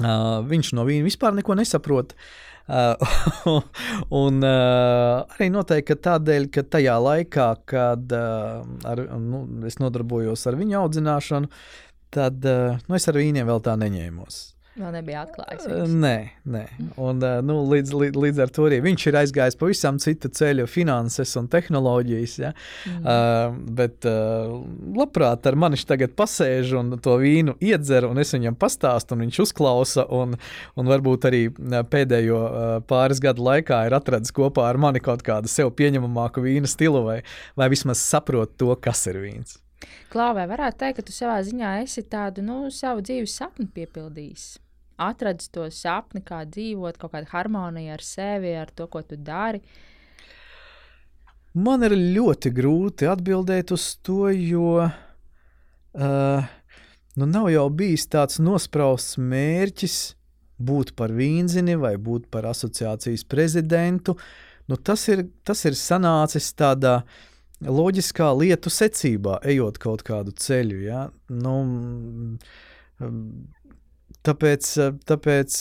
Uh, 0.03 0.43
viņš 0.45 0.75
no 0.77 0.85
viņa 0.85 1.07
vispār 1.07 1.33
neko 1.39 1.57
nesaprot. 1.57 2.13
Uh, 2.13 2.45
un 4.23 4.41
uh, 4.41 5.35
arī 5.37 5.51
noteikti 5.53 5.99
tādēļ, 6.07 6.49
ka 6.55 6.65
tajā 6.77 6.97
laikā, 7.05 7.49
kad 7.69 8.17
uh, 8.17 8.65
ar, 8.89 9.05
nu, 9.21 9.45
es 9.69 9.77
nodarbojos 9.83 10.47
ar 10.49 10.57
viņu 10.61 10.81
audzināšanu, 10.81 11.53
tad 12.15 12.49
uh, 12.49 12.81
nu, 12.89 12.97
es 12.97 13.09
ar 13.11 13.21
vīniem 13.21 13.49
vēl 13.51 13.61
tā 13.65 13.77
neņēmos. 13.81 14.54
Vēl 14.75 14.91
nebija 14.91 15.21
atklājis. 15.23 15.69
Viņš. 15.71 15.93
Nē, 16.03 16.17
nē. 16.51 16.63
Un, 16.99 17.21
nu, 17.47 17.61
līdz, 17.71 17.93
līdz, 17.95 18.17
līdz 18.19 18.41
ar 18.43 18.51
to 18.57 18.65
arī 18.67 18.81
viņš 18.83 19.05
ir 19.07 19.19
aizgājis 19.21 19.57
pavisam 19.61 20.01
citu 20.03 20.31
ceļu, 20.35 20.67
finanses 20.67 21.37
un 21.39 21.47
tehnoloģijas. 21.53 22.35
Ja? 22.43 22.51
Mm. 22.91 23.05
Uh, 23.05 23.61
bet 23.79 24.09
uh, 24.11 24.57
labprāt 24.99 25.47
ar 25.47 25.59
mani 25.63 25.79
tagad 25.79 26.17
pasēž 26.19 26.75
un 26.81 26.97
to 27.05 27.15
vīnu 27.23 27.55
iedzer, 27.63 28.09
un 28.09 28.19
es 28.19 28.35
viņam 28.35 28.59
pastāstu, 28.59 29.15
un 29.15 29.23
viņš 29.29 29.39
uzklausa. 29.47 30.09
Un, 30.15 30.35
un 30.75 30.91
varbūt 30.91 31.29
arī 31.31 31.45
pēdējo 31.55 32.43
uh, 32.43 32.75
pāris 32.91 33.23
gadu 33.23 33.47
laikā 33.47 33.85
ir 33.87 33.95
atradzis 33.95 34.35
kopā 34.35 34.67
ar 34.73 34.81
mani 34.83 35.03
kaut 35.05 35.23
kādu 35.23 35.51
sev 35.51 35.71
pieņemamāku 35.79 36.43
vīna 36.43 36.71
stilu, 36.71 37.05
vai, 37.07 37.21
vai 37.55 37.71
vismaz 37.71 38.03
saprot 38.03 38.59
to, 38.59 38.75
kas 38.83 39.07
ir 39.13 39.23
vīns. 39.23 39.61
Klāvē, 40.11 40.49
varētu 40.51 40.83
teikt, 40.83 40.99
ka 40.99 41.07
tu 41.07 41.15
savā 41.15 41.39
ziņā 41.47 41.79
esi 41.85 42.03
tādu 42.11 42.43
nu, 42.43 42.61
savu 42.75 43.05
dzīves 43.07 43.39
sapni 43.39 43.71
piepildījis 43.71 44.64
atradis 45.01 45.51
to 45.55 45.67
sapni, 45.73 46.23
kā 46.25 46.45
dzīvot, 46.49 46.99
kaut 47.01 47.15
kāda 47.15 47.31
harmonija 47.33 47.97
ar 47.97 48.05
sevi, 48.05 48.55
ar 48.59 48.71
to, 48.75 48.87
ko 48.91 49.03
tu 49.03 49.19
dari? 49.19 49.63
Man 51.55 51.87
ir 51.87 51.95
ļoti 51.95 52.51
grūti 52.51 53.07
atbildēt 53.07 53.71
uz 53.75 53.93
to, 54.03 54.27
jo 54.35 54.83
uh, 54.83 56.49
nu 57.15 57.29
nav 57.31 57.51
jau 57.53 57.69
bijis 57.71 58.09
tāds 58.11 58.41
nosprausts 58.43 59.21
mērķis 59.23 59.99
būt 60.59 60.95
par 60.99 61.15
vīnzini 61.15 61.77
vai 61.79 61.95
būt 61.99 62.27
par 62.31 62.49
asociācijas 62.51 63.23
prezidentu. 63.31 64.17
Nu, 64.67 64.79
tas, 64.81 65.07
ir, 65.13 65.27
tas 65.45 65.61
ir 65.69 65.77
sanācis 65.79 66.51
tādā 66.57 67.03
loģiskā 67.63 68.31
lietu 68.39 68.73
secībā, 68.73 69.39
ejot 69.47 69.79
kaut 69.83 70.03
kādu 70.07 70.35
ceļu. 70.35 70.81
Ja? 70.87 71.05
Nu, 71.31 71.55
Tāpēc, 74.25 74.69
tāpēc 75.05 75.55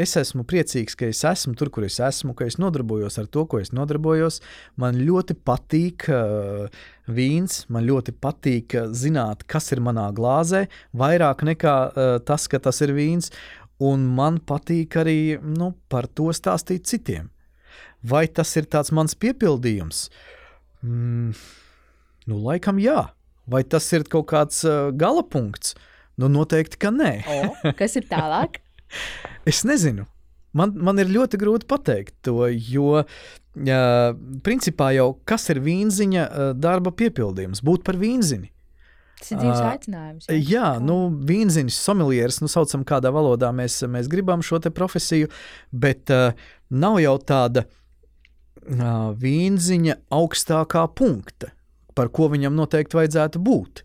es 0.00 0.14
esmu 0.16 0.46
priecīgs, 0.48 0.94
ka 0.96 1.04
es 1.12 1.18
esmu 1.28 1.52
tur, 1.58 1.68
kur 1.68 1.84
es 1.84 1.98
esmu, 2.00 2.32
ka 2.36 2.46
es 2.48 2.54
nodarbojos 2.56 3.18
ar 3.20 3.26
to, 3.28 3.42
ko 3.44 3.58
es 3.60 3.74
nodarbojos. 3.76 4.38
Man 4.80 4.96
ļoti 5.04 5.34
patīk 5.44 6.06
uh, 6.08 6.70
vīns, 7.12 7.66
man 7.68 7.84
ļoti 7.84 8.14
patīk 8.16 8.72
zināt, 8.96 9.44
kas 9.44 9.68
ir 9.76 9.82
manā 9.84 10.06
glāzē, 10.16 10.62
vairāk 10.96 11.44
nekā 11.44 11.74
tas, 12.24 12.46
ka 12.48 12.60
tas 12.64 12.80
ir 12.86 12.94
vīns. 12.96 13.28
Un 13.84 14.06
man 14.16 14.38
patīk 14.40 14.96
arī 14.96 15.36
nu, 15.36 15.74
par 15.92 16.08
to 16.08 16.30
stāstīt 16.32 16.88
citiem. 16.88 17.28
Vai 18.00 18.24
tas 18.32 18.54
ir 18.56 18.64
mans 18.96 19.12
piepildījums? 19.12 20.06
Mm, 20.80 21.34
nu, 22.32 22.40
laikam 22.48 22.80
jā. 22.80 23.10
Vai 23.44 23.60
tas 23.62 23.92
ir 23.92 24.08
kaut 24.08 24.30
kāds 24.32 24.64
gala 24.96 25.26
punkts? 25.28 25.76
Uh, 25.76 25.92
Nu, 26.16 26.30
noteikti, 26.32 26.78
ka 26.80 26.92
nē. 26.94 27.12
o, 27.28 27.72
kas 27.76 27.98
ir 28.00 28.06
tālāk? 28.08 28.60
es 29.50 29.64
nezinu. 29.68 30.06
Man, 30.56 30.72
man 30.80 30.96
ir 31.02 31.10
ļoti 31.12 31.36
grūti 31.40 31.68
pateikt 31.68 32.14
to, 32.24 32.46
jo 32.48 33.02
uh, 33.02 33.08
principā 34.46 34.90
jau 34.96 35.10
kas 35.28 35.50
ir 35.52 35.60
vīnziņa 35.64 36.22
uh, 36.26 36.52
darba 36.56 36.94
piepildījums? 36.96 37.60
Būt 37.66 37.84
par 37.84 37.98
vīnziņu. 38.00 38.48
Tas 39.16 39.32
ir 39.32 39.40
dzīves 39.40 39.60
aicinājums. 39.64 40.28
Jā, 40.28 40.38
jā 40.48 40.70
nu, 40.84 40.96
vīnziņas, 41.28 41.80
somelieris, 41.88 42.40
nu, 42.44 42.48
saucam, 42.52 42.84
kādā 42.88 43.12
valodā 43.12 43.50
mēs, 43.56 43.78
mēs 43.88 44.08
gribam 44.12 44.44
šo 44.44 44.60
profesiju, 44.72 45.28
bet 45.72 46.12
uh, 46.12 46.32
nav 46.72 46.96
jau 47.04 47.16
tāda 47.20 47.66
uh, 47.66 49.12
vīnziņa 49.20 49.98
augstākā 50.16 50.86
punkta, 50.96 51.52
par 51.96 52.08
ko 52.12 52.30
viņam 52.32 52.56
noteikti 52.56 52.96
vajadzētu 52.96 53.44
būt. 53.44 53.84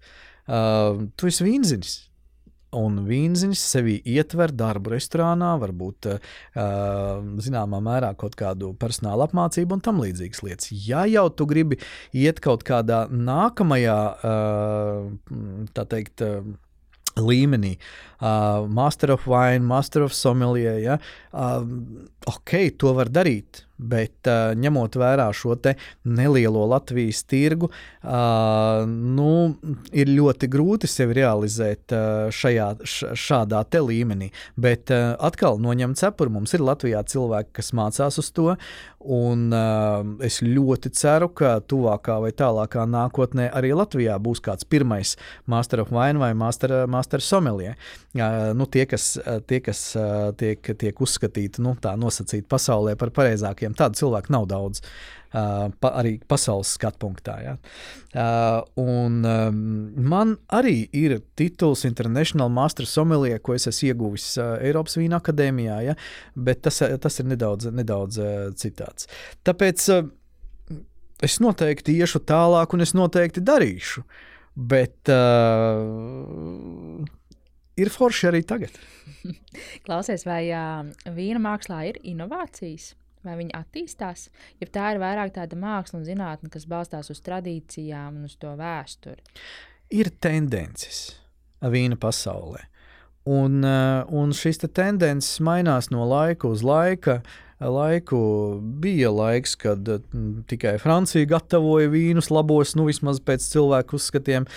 Uh, 0.52 1.08
tu 1.20 1.28
esi 1.32 1.48
vīnziņš 1.48 1.92
Un 2.78 3.02
vīnziņš 3.04 3.60
sevi 3.60 3.98
ietver 4.08 4.54
darbu 4.56 4.94
restorānā, 4.94 5.50
varbūt 5.60 6.08
uh, 6.08 6.30
zināmā 7.44 7.82
mērā 7.84 8.14
kaut 8.20 8.38
kādu 8.40 8.72
personāla 8.80 9.28
apmācību 9.28 9.76
un 9.76 9.84
tam 9.84 10.00
līdzīgas 10.00 10.44
lietas. 10.48 10.72
Ja 10.88 11.04
jau 11.10 11.26
tu 11.36 11.48
gribi 11.50 11.82
iet 12.16 12.40
kaut 12.44 12.64
kādā 12.68 13.04
nākamajā, 13.12 13.98
uh, 14.24 15.66
tā 15.76 15.88
teikt, 15.92 16.24
uh, 16.24 16.48
līmenī, 17.20 17.74
uh, 18.22 18.64
Master 18.72 19.12
of 19.18 19.28
Wine, 19.28 19.68
Master 19.68 20.06
of 20.08 20.16
Sommelier, 20.16 20.80
ja, 20.80 20.98
uh, 21.34 21.68
ok, 22.32 22.56
to 22.80 22.96
var 22.96 23.12
darīt 23.12 23.66
bet 23.82 24.30
uh, 24.30 24.54
ņemot 24.58 24.96
vērā 25.02 25.28
šo 25.36 25.58
nelielo 26.06 26.64
Latvijas 26.70 27.24
tirgu, 27.28 27.68
uh, 27.68 28.86
nu, 28.88 29.58
ir 29.92 30.12
ļoti 30.12 30.50
grūti 30.52 30.90
sevi 30.90 31.18
realizēt 31.20 31.96
uh, 31.96 32.30
šajā, 32.32 32.70
š, 32.86 33.14
šādā 33.20 33.64
līmenī. 33.82 34.32
Bet 34.56 34.94
uh, 34.94 35.16
atkal 35.20 35.60
noņemt 35.62 36.00
cepuri. 36.00 36.32
Mums 36.32 36.54
ir 36.56 36.64
Latvijā 36.66 37.04
cilvēki, 37.08 37.52
kas 37.60 37.74
mācās 37.78 38.20
uz 38.22 38.32
to, 38.32 38.56
un 39.04 39.48
uh, 39.56 40.02
es 40.26 40.42
ļoti 40.46 40.92
ceru, 40.98 41.30
ka 41.36 41.56
tuvākā 41.62 42.18
vai 42.24 42.32
tālākā 42.38 42.86
nākotnē 42.90 43.50
arī 43.58 43.74
Latvijā 43.78 44.18
būs 44.22 44.44
kāds 44.44 44.68
pirmais 44.68 45.16
Master 45.52 45.84
of 45.84 45.94
Wine 45.96 46.22
vai 46.22 46.34
Master, 46.38 46.76
master 46.92 47.24
Sommelier. 47.24 47.80
Uh, 48.14 48.52
nu, 48.58 48.68
tie, 48.70 48.86
kas, 48.90 49.16
tie, 49.48 49.62
kas 49.64 49.86
uh, 50.00 50.30
tiek, 50.38 50.74
tiek 50.78 51.02
uzskatīti, 51.02 51.64
nu, 51.66 51.78
tā 51.82 51.96
nosacīti 52.00 52.50
pasaulē 52.52 52.98
par 53.00 53.14
pareizākiem. 53.16 53.78
Tādu 53.78 54.04
cilvēku 54.04 54.34
nav 54.36 54.48
daudz. 54.52 54.84
Uh, 54.84 55.21
pa, 55.32 55.92
arī 55.96 56.18
pasaules 56.28 56.74
skatu 56.76 57.00
punktā. 57.06 57.38
Ja. 57.44 57.56
Uh, 58.12 58.62
un 58.82 59.22
um, 59.24 59.60
man 59.96 60.36
arī 60.52 60.90
ir 60.98 61.20
tituls 61.40 61.86
International 61.88 62.52
Master 62.52 62.88
Sommelier, 62.90 63.40
ko 63.40 63.56
es 63.56 63.70
esmu 63.72 63.92
ieguvis 63.92 64.28
uh, 64.42 64.58
Eiropas 64.60 64.98
Vīna 65.00 65.22
akadēmijā, 65.22 65.78
ja, 65.88 65.96
bet 66.36 66.66
tas, 66.68 66.82
tas 66.82 67.22
ir 67.24 67.30
nedaudz, 67.32 67.72
nedaudz 67.72 68.20
uh, 68.20 68.50
citāds. 68.60 69.08
Tāpēc 69.48 69.88
uh, 69.96 70.04
es 71.24 71.40
noteikti 71.44 71.96
iešu 72.02 72.24
tālāk, 72.28 72.76
un 72.76 72.84
es 72.84 72.96
noteikti 72.98 73.44
darīšu. 73.46 74.04
Bet 74.52 75.08
uh, 75.08 75.80
ir 77.80 77.92
forši 77.94 78.28
arī 78.32 78.42
tagad. 78.48 78.76
Klausies, 79.86 80.26
vai 80.28 80.44
uh, 80.52 80.84
vīna 81.16 81.40
mākslā 81.40 81.86
ir 81.94 82.02
inovācijas? 82.04 82.92
Vai 83.28 83.38
viņi 83.40 83.56
attīstās, 83.58 84.30
ja 84.62 84.68
tā 84.68 84.94
ir 84.96 85.02
vairāk 85.04 85.36
tāda 85.36 85.60
māksla 85.60 86.02
un 86.02 86.08
zinātne, 86.08 86.52
kas 86.54 86.68
balstās 86.70 87.12
uz 87.14 87.22
tradīcijām 87.26 88.20
un 88.20 88.30
uz 88.30 88.38
to 88.42 88.54
vēsturi. 88.60 89.22
Ir 89.92 90.12
tendences 90.24 91.18
vīna 91.62 92.00
pasaulē. 92.00 92.66
Un, 93.30 93.64
eh, 93.64 94.04
un 94.10 94.34
šīs 94.34 94.64
te 94.64 94.68
tendences 94.68 95.40
mainās 95.40 95.92
no 95.94 96.08
laika 96.10 96.50
uz 96.50 96.64
laika. 96.66 97.22
Laiku 97.62 98.58
bija 98.82 99.12
laiks, 99.14 99.54
kad 99.56 99.86
tikai 100.50 100.80
Francija 100.82 101.28
gatavoja 101.30 101.92
vīnus 101.94 102.32
labos, 102.34 102.74
nu 102.74 102.88
vismaz 102.88 103.20
pēc 103.22 103.46
cilvēku 103.52 104.00
uzskatiem. 104.00 104.48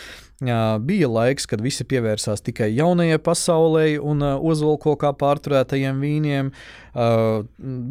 Bija 0.85 1.09
laiks, 1.09 1.47
kad 1.51 1.63
visi 1.65 1.85
pievērsās 1.89 2.43
tikai 2.45 2.71
jaunajai 2.75 3.19
pasaulē 3.23 3.85
un 4.03 4.23
ozolu 4.25 4.97
kā 5.01 5.13
pārturētajiem 5.17 6.01
vīniem. 6.03 6.51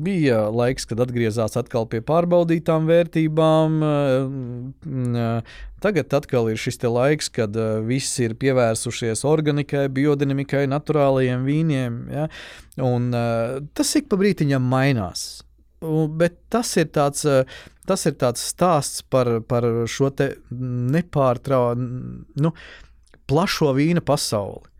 Bija 0.05 0.39
laiks, 0.53 0.87
kad 0.89 1.01
atgriezās 1.03 1.57
atkal 1.59 1.87
pie 1.91 2.01
pārbaudītām 2.05 2.87
vērtībām. 2.89 3.79
Tagad 5.83 6.15
atkal 6.15 6.51
ir 6.51 6.61
šis 6.61 6.79
laiks, 6.87 7.31
kad 7.33 7.57
visi 7.87 8.29
ir 8.29 8.37
pievērsušies 8.39 9.25
organikai, 9.27 9.89
biodinamikai, 9.91 10.65
naturālajiem 10.71 11.43
vīniem. 11.47 11.97
Ja? 12.13 12.29
Un, 12.83 13.11
tas 13.75 13.95
ik 13.99 14.07
pa 14.11 14.19
brītiņam 14.21 14.63
mainās. 14.63 15.43
Bet 16.15 16.37
tas 16.53 16.69
ir 16.79 16.87
tāds, 16.95 17.25
tas 17.87 18.05
ir 18.09 18.17
tāds 18.21 18.43
stāsts 18.53 19.03
par, 19.09 19.29
par 19.47 19.67
šo 19.89 20.11
nepārtraukumu, 20.95 22.23
nu, 22.43 22.53
plašo 23.29 23.73
vīna 23.77 24.03
pasauli. 24.05 24.72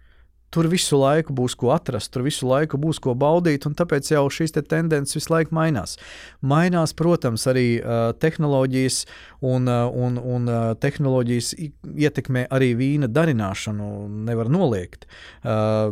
Tur 0.54 0.68
visu 0.70 1.00
laiku 1.02 1.34
būs 1.34 1.56
ko 1.58 1.72
atrast, 1.74 2.12
tur 2.14 2.26
visu 2.28 2.46
laiku 2.46 2.78
būs 2.78 3.00
ko 3.02 3.16
baudīt, 3.18 3.66
un 3.66 3.74
tāpēc 3.78 4.12
jau 4.14 4.24
šīs 4.30 4.54
te 4.54 4.62
tendences 4.62 5.18
visu 5.18 5.34
laiku 5.34 5.56
mainās. 5.58 5.98
Mainās, 6.46 6.94
protams, 6.98 7.48
arī 7.50 7.68
uh, 7.80 8.12
tehnoloģijas, 8.22 9.00
un, 9.42 9.66
uh, 9.66 9.88
un, 9.90 10.20
un 10.22 10.50
uh, 10.52 10.60
tehnoloģijas 10.78 11.54
ietekmē 11.58 12.46
arī 12.54 12.74
vīna 12.78 13.10
darināšanu, 13.10 13.88
nevar 14.30 14.52
noliegt. 14.54 15.08
Uh, 15.42 15.90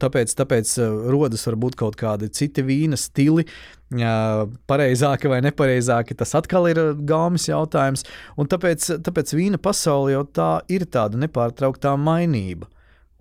tāpēc, 0.00 0.32
tāpēc 0.40 0.76
rodas 1.12 1.44
varbūt 1.50 1.76
kaut 1.76 1.98
kādi 2.00 2.30
citi 2.32 2.64
vīna 2.64 2.96
stili, 3.00 3.44
pareizāki 4.66 5.28
vai 5.30 5.42
nepareizāki. 5.44 6.16
Tas 6.18 6.34
atkal 6.34 6.66
ir 6.72 6.80
gaumas 7.06 7.46
jautājums, 7.48 8.02
un 8.36 8.48
tāpēc, 8.50 8.88
tāpēc 9.06 9.34
vīna 9.36 9.60
pasaule 9.62 10.16
jau 10.16 10.24
tā 10.24 10.50
ir 10.68 10.86
tāda 10.90 11.20
nepārtrauktā 11.20 11.94
mainība. 12.00 12.66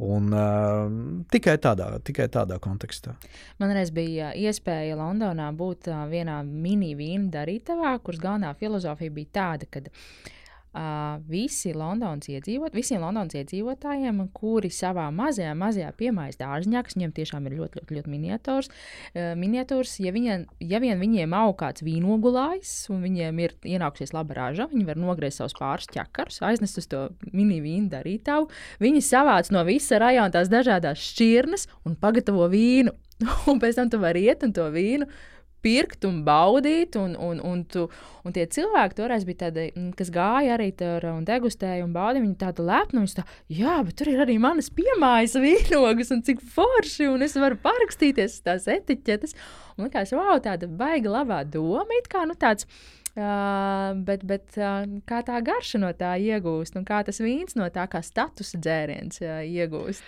Un, 0.03 0.27
uh, 0.35 0.89
tikai, 1.31 1.53
tādā, 1.63 1.85
tikai 2.03 2.25
tādā 2.27 2.57
kontekstā. 2.59 3.13
Man 3.63 3.71
reiz 3.77 3.93
bija 3.95 4.33
iespēja 4.35 4.97
Londonā 4.99 5.47
būt 5.55 5.87
uh, 5.87 6.01
vienā 6.11 6.41
mini-vīnu 6.43 7.29
darītavā, 7.31 7.93
kuras 8.03 8.19
galvenā 8.19 8.51
filozofija 8.59 9.13
bija 9.15 9.31
tāda, 9.39 9.69
ka 9.71 9.85
uh, 9.85 10.01
Uh, 10.75 11.21
visi 11.31 11.71
Londonas 11.71 12.27
iedzīvot, 12.27 12.73
visiem 12.75 12.99
Londonas 12.99 13.31
iedzīvotājiem, 13.39 14.17
kuri 14.35 14.67
savā 14.75 15.05
mazajā, 15.15 15.53
mazajā 15.55 15.93
piemājas 15.95 16.35
dārziņā, 16.41 16.81
kas 16.83 16.97
viņiem 16.97 17.13
tiešām 17.15 17.45
ir 17.47 17.53
ļoti, 17.61 17.79
ļoti, 17.79 17.95
ļoti 17.95 18.11
miniatūrs, 18.11 18.67
uh, 18.67 19.29
miniatūrs 19.39 19.93
ja, 20.03 20.11
viņiem, 20.11 20.43
ja 20.67 20.81
vien 20.83 20.99
viņiem 20.99 21.35
aug 21.39 21.55
kāds 21.61 21.85
vīnogulājs 21.85 22.73
un 22.91 23.05
viņiem 23.07 23.39
ir 23.45 23.55
ienākusies 23.63 24.11
laba 24.17 24.35
raža, 24.35 24.67
viņi 24.73 24.83
var 24.89 24.99
nogriezt 24.99 25.39
savus 25.39 25.55
pāris 25.55 25.87
ķekarus, 25.93 26.41
aiznest 26.43 26.81
uz 26.83 26.89
to 26.91 27.05
mini 27.31 27.61
vīnu 27.63 27.87
darītavu, 27.93 28.51
viņi 28.83 29.05
savāc 29.07 29.53
no 29.55 29.63
visa 29.63 30.01
rajona 30.03 30.35
tās 30.35 30.51
dažādas 30.51 30.99
šķirnes 31.13 31.69
un 31.87 31.95
pagatavo 32.03 32.49
vīnu. 32.51 32.91
un 33.47 33.63
pēc 33.63 33.79
tam 33.79 33.87
tu 33.87 34.01
vari 34.03 34.25
iet 34.27 34.43
un 34.43 34.51
to 34.51 34.67
vīnu 34.75 35.07
pirkt 35.65 36.05
un 36.07 36.21
baudīt. 36.27 36.95
Un, 37.01 37.15
un, 37.17 37.41
un, 37.43 37.63
tu, 37.71 37.87
un 38.25 38.35
tie 38.35 38.45
cilvēki 38.55 38.99
toreiz 38.99 39.25
bija 39.27 39.45
tādi, 39.45 39.67
mm, 39.73 39.91
kas 39.99 40.11
gāja 40.13 40.55
arī 40.55 40.71
tur 40.77 41.09
un 41.11 41.25
degustēja 41.27 41.85
un 41.85 41.93
baudīja. 41.95 42.25
Viņi 42.25 42.39
tādu 42.45 42.67
lepnu, 42.69 43.03
viņi 43.03 43.17
tā, 43.19 43.27
jā, 43.59 43.77
bet 43.87 43.97
tur 43.99 44.11
ir 44.13 44.25
arī 44.25 44.37
manas 44.41 44.71
piemājas 44.73 45.37
vīnogas 45.41 46.13
un 46.15 46.25
cik 46.25 46.43
forši, 46.55 47.09
un 47.11 47.25
es 47.25 47.37
varu 47.39 47.59
parakstīties 47.65 48.37
uz 48.37 48.45
tās 48.45 48.69
etiķetes. 48.71 49.35
Un 49.75 49.89
likās, 49.89 50.13
wow, 50.15 50.37
tāda 50.43 50.69
baiga 50.71 51.17
labā 51.19 51.41
doma, 51.43 51.89
it 51.99 52.11
kā 52.11 52.23
nu 52.29 52.37
tāds. 52.39 52.69
Uh, 53.15 53.93
bet 54.03 54.25
bet 54.27 54.57
uh, 54.59 54.81
kā 55.07 55.21
tā 55.23 55.37
garša 55.39 55.79
no 55.79 55.93
tā 55.95 56.17
iegūst, 56.19 56.75
un 56.75 56.83
kā 56.83 56.97
tas 57.07 57.21
vīns 57.23 57.55
no 57.55 57.69
tā 57.71 57.85
kā 57.87 58.01
statusa 58.03 58.59
dzēriens 58.59 59.21
uh, 59.23 59.37
iegūst? 59.39 60.03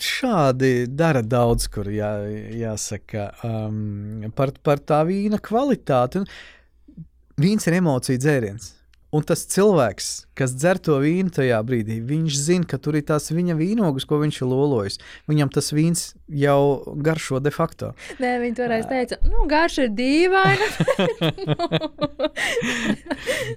Šādi 0.00 0.86
dara 0.88 1.20
daudz, 1.22 1.68
kur 1.72 1.90
jā, 1.92 2.14
jāsaka 2.56 3.30
um, 3.44 4.30
par, 4.36 4.54
par 4.64 4.80
tā 4.80 5.02
vīna 5.08 5.40
kvalitāti. 5.44 6.22
Un 6.22 7.40
vīns 7.40 7.68
ir 7.68 7.80
emociju 7.80 8.20
dzēriens. 8.20 8.74
Un 9.10 9.24
tas 9.26 9.40
cilvēks, 9.50 10.08
kas 10.38 10.52
dzer 10.54 10.78
to 10.78 10.94
vīnu 11.02 11.32
tajā 11.34 11.56
brīdī, 11.66 11.96
viņš 12.06 12.34
zina, 12.38 12.66
ka 12.70 12.78
tur 12.78 12.94
ir 12.94 13.02
tās 13.08 13.24
viņa 13.34 13.56
vīnogas, 13.58 14.06
ko 14.06 14.20
viņš 14.20 14.36
ir 14.38 14.46
lolojis. 14.46 15.00
Viņam 15.26 15.50
tas 15.50 15.72
vīns 15.74 16.04
jau 16.30 16.94
garšo 16.94 17.40
de 17.42 17.50
facto. 17.50 17.90
Nē, 18.22 18.36
viņi 18.44 18.58
toreiz 18.60 18.86
teica, 18.86 19.18
nu, 19.26 19.48
garš 19.50 19.80
ir 19.82 19.90
dīvaina. 19.98 20.68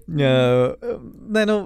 Nē, 0.24 1.46
nu, 1.52 1.60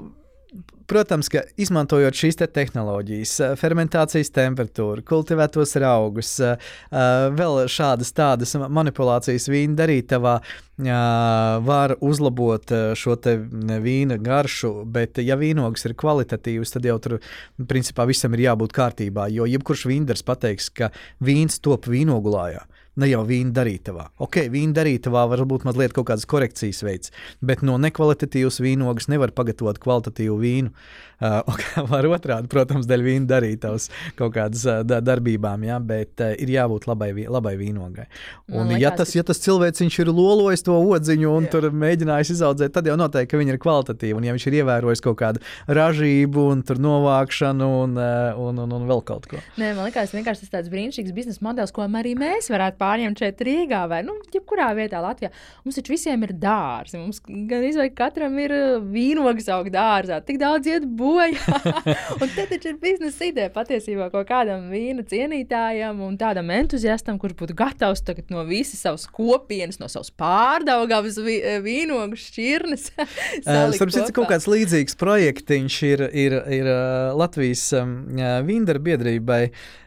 Protams, 0.88 1.28
ka 1.28 1.42
izmantojot 1.60 2.16
šīs 2.16 2.38
te 2.40 2.46
tehnoloģijas, 2.48 3.32
eh, 3.44 3.56
fermentācijas 3.60 4.32
temperatūru, 4.32 5.04
kultivētos 5.04 5.76
augus, 5.84 6.30
eh, 6.40 6.56
eh, 6.92 7.28
vēl 7.36 7.68
šādas 7.68 8.14
tādas 8.16 8.56
manipulācijas 8.56 9.50
vīna 9.52 9.76
darītavā 9.76 10.40
var 10.78 11.96
uzlabot 12.06 12.70
šo 12.94 13.16
vīna 13.18 14.20
garšu, 14.22 14.86
bet, 14.86 15.18
ja 15.18 15.36
vīnogas 15.36 15.86
ir 15.86 15.96
kvalitatīvas, 15.96 16.72
tad 16.72 16.84
jau 16.84 17.00
tur 17.00 17.20
principā 17.58 18.06
visam 18.06 18.32
ir 18.36 18.46
jābūt 18.46 18.72
kārtībā. 18.78 19.26
Jo 19.32 19.46
jebkurš 19.46 19.88
vīndars 19.90 20.24
pateiks, 20.24 20.70
ka 20.70 20.92
vīns 21.20 21.60
top 21.60 21.86
vīnogulājā 21.86 22.62
ne 22.98 23.10
jau 23.10 23.24
vīna 23.28 23.54
darītavā. 23.56 24.10
Ok, 24.24 24.42
vīna 24.54 24.76
darītavā 24.80 25.26
varbūt 25.34 25.68
mazliet 25.68 25.96
kaut 25.96 26.10
kādas 26.10 26.28
korekcijas 26.30 26.84
veids, 26.86 27.14
bet 27.42 27.64
no 27.66 27.78
nekvalitatīvas 27.82 28.62
vīnogas 28.64 29.10
nevar 29.14 29.34
pagatavot 29.38 29.80
kvalitatīvu 29.84 30.38
vīnu. 30.42 30.74
Uh, 31.18 31.42
var 31.92 32.06
otrādi, 32.06 32.46
protams, 32.52 32.86
dēļ 32.86 33.02
vīna 33.02 33.26
darītavas 33.26 33.88
kaut 34.20 34.36
kādas 34.36 34.62
uh, 34.70 34.84
darbībām, 34.86 35.64
ja, 35.66 35.80
bet 35.82 36.22
uh, 36.22 36.36
ir 36.38 36.52
jābūt 36.54 36.86
labai, 36.86 37.10
labai 37.26 37.56
vīnogai. 37.58 38.06
Un, 38.52 38.70
liekas, 38.70 38.82
ja, 38.84 38.92
tas, 39.00 39.14
ja 39.18 39.24
tas 39.26 39.42
cilvēks 39.42 39.82
ir 39.88 40.12
lolojis 40.14 40.62
to 40.68 40.76
odziņu 40.78 41.32
un 41.34 41.48
jā. 41.48 41.52
tur 41.56 41.68
mēģinājis 41.74 42.36
izaudzēt, 42.36 42.76
tad 42.76 42.86
jau 42.86 42.98
noteikti, 43.02 43.32
ka 43.32 43.40
viņi 43.42 43.56
ir 43.56 43.58
kvalitatīvi. 43.64 44.14
Un, 44.14 44.28
ja 44.28 44.36
viņš 44.36 44.46
ir 44.46 44.58
ievērojis 44.60 45.02
kaut 45.08 45.18
kādu 45.24 45.42
ražību 45.66 46.44
un 46.52 46.62
novākšanu 46.86 47.72
un, 47.80 47.98
uh, 47.98 48.38
un, 48.38 48.62
un, 48.68 48.78
un 48.78 48.88
vēl 48.94 49.02
kaut 49.10 49.26
ko. 49.32 49.42
Nē, 49.58 49.72
man 49.74 49.90
liekas, 49.90 50.14
vienkārši 50.14 50.46
tas 50.46 50.54
tāds 50.54 50.70
brīnišķīgs 50.70 51.18
biznesa 51.18 51.42
modelis, 51.50 51.74
ko 51.74 51.88
arī 51.88 52.14
mēs 52.20 52.52
varētu 52.54 52.78
pārņemt 52.84 53.26
šeit 53.26 53.42
Rīgā 53.50 53.82
vai 53.90 54.04
nu, 54.06 54.20
jebkurā 54.38 54.70
vietā 54.78 55.02
Latvijā. 55.02 55.34
Mums 55.66 55.82
taču 55.82 55.96
visiem 55.96 56.30
ir 56.30 56.38
dārzi. 56.38 57.02
Mums 57.02 57.24
gan 57.26 57.66
izvēlēt, 57.66 57.98
katram 57.98 58.38
ir 58.44 58.54
vīnogas 58.86 59.50
auga 59.58 59.74
dārzā. 59.74 60.22
Tik 60.28 60.38
daudz 60.46 60.70
iet 60.70 60.86
būvēt 60.86 61.07
bojā. 61.08 61.60
un 62.22 62.32
te 62.36 62.46
taču 62.52 62.74
ir 62.74 62.78
biznesa 62.82 63.30
ideja 63.30 63.52
patiesībā 63.54 64.10
kaut 64.14 64.28
kādam 64.30 64.68
vīna 64.74 65.06
cienītājam 65.08 66.02
un 66.06 66.18
tādam 66.20 66.52
entuziastam, 66.54 67.20
kurš 67.22 67.38
būtu 67.42 67.58
gatavs 67.58 68.04
no 68.32 68.44
visas 68.48 68.84
savas 68.84 69.08
kopienas, 69.12 69.80
no 69.82 69.90
savas 69.92 70.12
pārdaugavas 70.12 71.20
vīnogu 71.64 72.20
šķirnes. 72.20 72.92
Starp 73.48 73.96
citu, 73.96 74.14
kaut 74.20 74.32
kāds 74.34 74.48
līdzīgs 74.52 74.98
projektiņš 75.00 75.82
ir, 75.88 76.06
ir, 76.12 76.38
ir 76.60 76.72
Latvijas 77.18 77.70
um, 77.80 78.00
vīndara 78.48 78.84
biedrībai. 78.84 79.44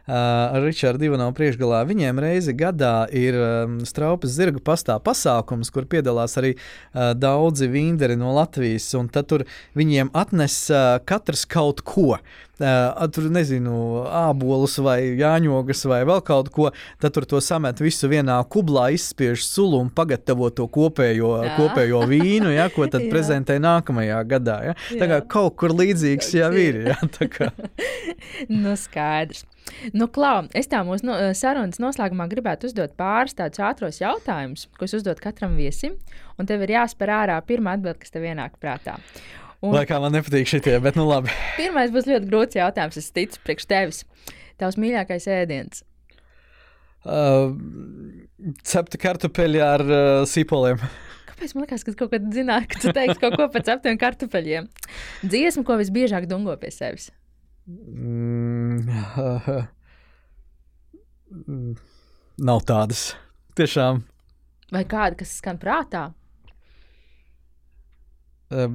Ar 0.07 0.62
Richardu 0.64 1.07
Ivanovu 1.07 1.34
priekšgalā. 1.38 1.82
Viņiem 1.88 2.18
reizi 2.22 2.55
gadā 2.57 3.05
ir 3.14 3.36
straupas 3.86 4.32
zirgu 4.34 4.62
pastā 4.64 4.96
pasākums, 5.03 5.70
kur 5.70 5.86
piedalās 5.90 6.36
arī 6.40 6.55
uh, 6.57 7.12
daudzi 7.14 7.68
vīnderi 7.70 8.16
no 8.18 8.34
Latvijas, 8.34 8.88
un 8.98 9.11
tad 9.12 9.30
tur 9.30 9.46
viņiem 9.78 10.12
atnes 10.16 10.62
uh, 10.72 10.96
katrs 11.07 11.46
kaut 11.51 11.84
ko. 11.86 12.16
Tur 12.61 13.30
nezinu, 13.32 13.74
ābolus 14.12 14.74
vai 14.84 15.14
jāņogas 15.16 15.80
vai 15.88 16.03
vēl 16.05 16.18
kaut 16.26 16.51
ko, 16.53 16.66
tad 17.01 17.14
tur 17.16 17.24
to 17.24 17.40
samet 17.40 17.80
visu 17.80 18.11
vienā 18.12 18.36
kublā, 18.53 18.90
izspiež 18.92 19.46
sulu 19.46 19.78
un 19.80 19.88
pagatavo 19.88 20.51
to 20.53 20.66
kopējo, 20.68 21.30
Jā. 21.40 21.55
kopējo 21.57 22.03
vīnu, 22.11 22.53
ja, 22.53 22.68
ko 22.74 22.84
tad 22.92 23.07
prezentē 23.12 23.57
nākamajā 23.64 24.20
gadā. 24.28 24.59
Ja. 24.68 24.76
Tā 24.92 25.09
kā 25.09 25.22
kaut 25.38 25.57
kur 25.62 25.72
līdzīgs 25.78 26.34
jau 26.36 26.53
ir. 26.53 26.82
Ja, 26.90 26.98
nu, 28.61 28.76
skaidrs. 28.76 29.46
Nu, 29.96 30.08
Klau, 30.12 30.44
es 30.56 30.68
tā 30.70 30.82
mūsu 30.86 31.06
no, 31.08 31.16
sarunas 31.36 31.80
noslēgumā 31.82 32.26
gribētu 32.30 32.70
uzdot 32.70 32.96
pāris 32.98 33.36
tādus 33.38 33.62
ātros 33.64 34.00
jautājumus, 34.02 34.68
ko 34.78 34.88
es 34.88 34.96
uzdodu 34.98 35.22
katram 35.24 35.56
viesim, 35.58 35.96
un 36.38 36.48
tev 36.48 36.64
ir 36.66 36.76
jāspēr 36.76 37.14
ārā 37.16 37.38
pirmā 37.46 37.76
atbilde, 37.78 37.98
kas 38.02 38.14
tev 38.14 38.26
ienāk 38.28 38.58
prātā. 38.62 38.98
Un... 39.60 39.74
Lai 39.76 39.84
kā 39.88 39.98
man 40.00 40.14
nepatīk 40.16 40.48
šitie, 40.48 40.78
bet 40.80 40.96
nu 40.96 41.04
labi. 41.08 41.32
Pirmais 41.60 41.92
būs 41.92 42.08
ļoti 42.08 42.30
grūts 42.30 42.56
jautājums, 42.56 42.96
es 43.00 43.12
ticu, 43.12 43.40
priekš 43.44 43.68
tevis. 43.68 44.02
Tavs 44.60 44.80
mīļākais 44.80 45.28
ēdiens? 45.32 45.84
Uh, 47.00 47.52
cepta 48.64 49.00
kartupeļi 49.00 49.62
ar 49.64 49.84
uh, 49.84 50.00
sīpoliem. 50.28 50.80
Kāpēc 51.30 51.54
man 51.56 51.64
liekas, 51.64 51.84
ka 51.86 51.94
kaut 51.96 52.12
kad 52.12 52.26
zināju, 52.32 52.68
ka 52.72 52.80
tu 52.82 52.92
teiksi 52.96 53.20
kaut 53.20 53.36
ko 53.40 53.46
par 53.52 53.64
ceptiem 53.68 54.00
kartupeļiem? 54.00 54.68
Dziesmu, 55.24 55.64
ko 55.68 55.78
visbiežāk 55.80 56.28
dungo 56.28 56.56
pie 56.60 56.72
sevis? 56.72 57.08
Mm, 57.70 58.90
nav 62.48 62.62
tādas. 62.66 63.02
Tiešām. 63.58 64.00
Vai 64.70 64.84
kāda, 64.90 65.18
kas 65.20 65.36
skan 65.38 65.58
prātā? 65.62 66.08
Uh, 68.50 68.66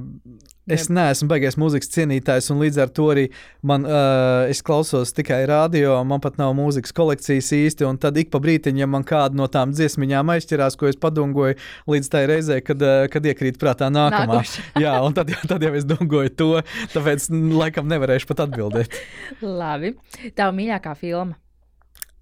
es 0.70 0.88
neesmu 0.90 1.28
baigais 1.30 1.56
mūzikas 1.60 1.90
cienītājs, 1.94 2.48
un 2.50 2.60
līdz 2.62 2.80
ar 2.82 2.90
to 2.94 3.06
arī 3.12 3.24
man, 3.66 3.86
uh, 3.86 4.46
es 4.50 4.62
klausos 4.66 5.14
tikai 5.16 5.40
radio, 5.48 5.94
man 6.08 6.22
pat 6.24 6.40
nav 6.40 6.54
mūzikas 6.58 6.94
kolekcijas 6.96 7.52
īsti. 7.54 7.88
Tad 8.02 8.18
ik 8.20 8.32
pa 8.32 8.40
brītiņam, 8.42 8.82
ja 8.82 8.90
man 8.90 9.06
kāda 9.06 9.38
no 9.38 9.46
tām 9.52 9.74
dziesmiņām 9.76 10.34
aizķerās, 10.36 10.78
ko 10.78 10.90
es 10.90 10.98
padungoju 11.00 11.58
līdz 11.92 12.10
tai 12.12 12.24
reizē, 12.30 12.60
kad, 12.66 12.82
uh, 12.82 13.06
kad 13.12 13.26
iekrīt 13.26 13.60
prātā 13.62 13.90
nākamā. 13.92 14.42
Jā, 14.84 14.98
un 15.06 15.16
tad, 15.16 15.32
tad 15.48 15.62
jau 15.62 15.72
es 15.78 15.86
dungoju 15.88 16.34
to, 16.38 16.52
tāpēc 16.94 17.30
laikam 17.30 17.90
nevarēšu 17.90 18.30
pat 18.32 18.46
atbildēt. 18.48 19.00
Labi. 19.62 19.94
Tā 20.36 20.50
mīļākā 20.54 20.96
filma? 20.98 21.38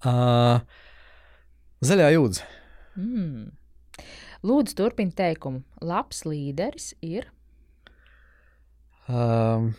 Uh, 0.05 0.61
Zaļā 1.85 2.11
jūdzi. 2.15 2.45
Mm. 3.01 3.53
Lūdzu, 4.45 4.77
turpiniet 4.77 5.17
teikumu. 5.17 5.63
Labs 5.81 6.27
līderis 6.29 6.93
ir. 7.05 7.31
Um, 9.05 9.73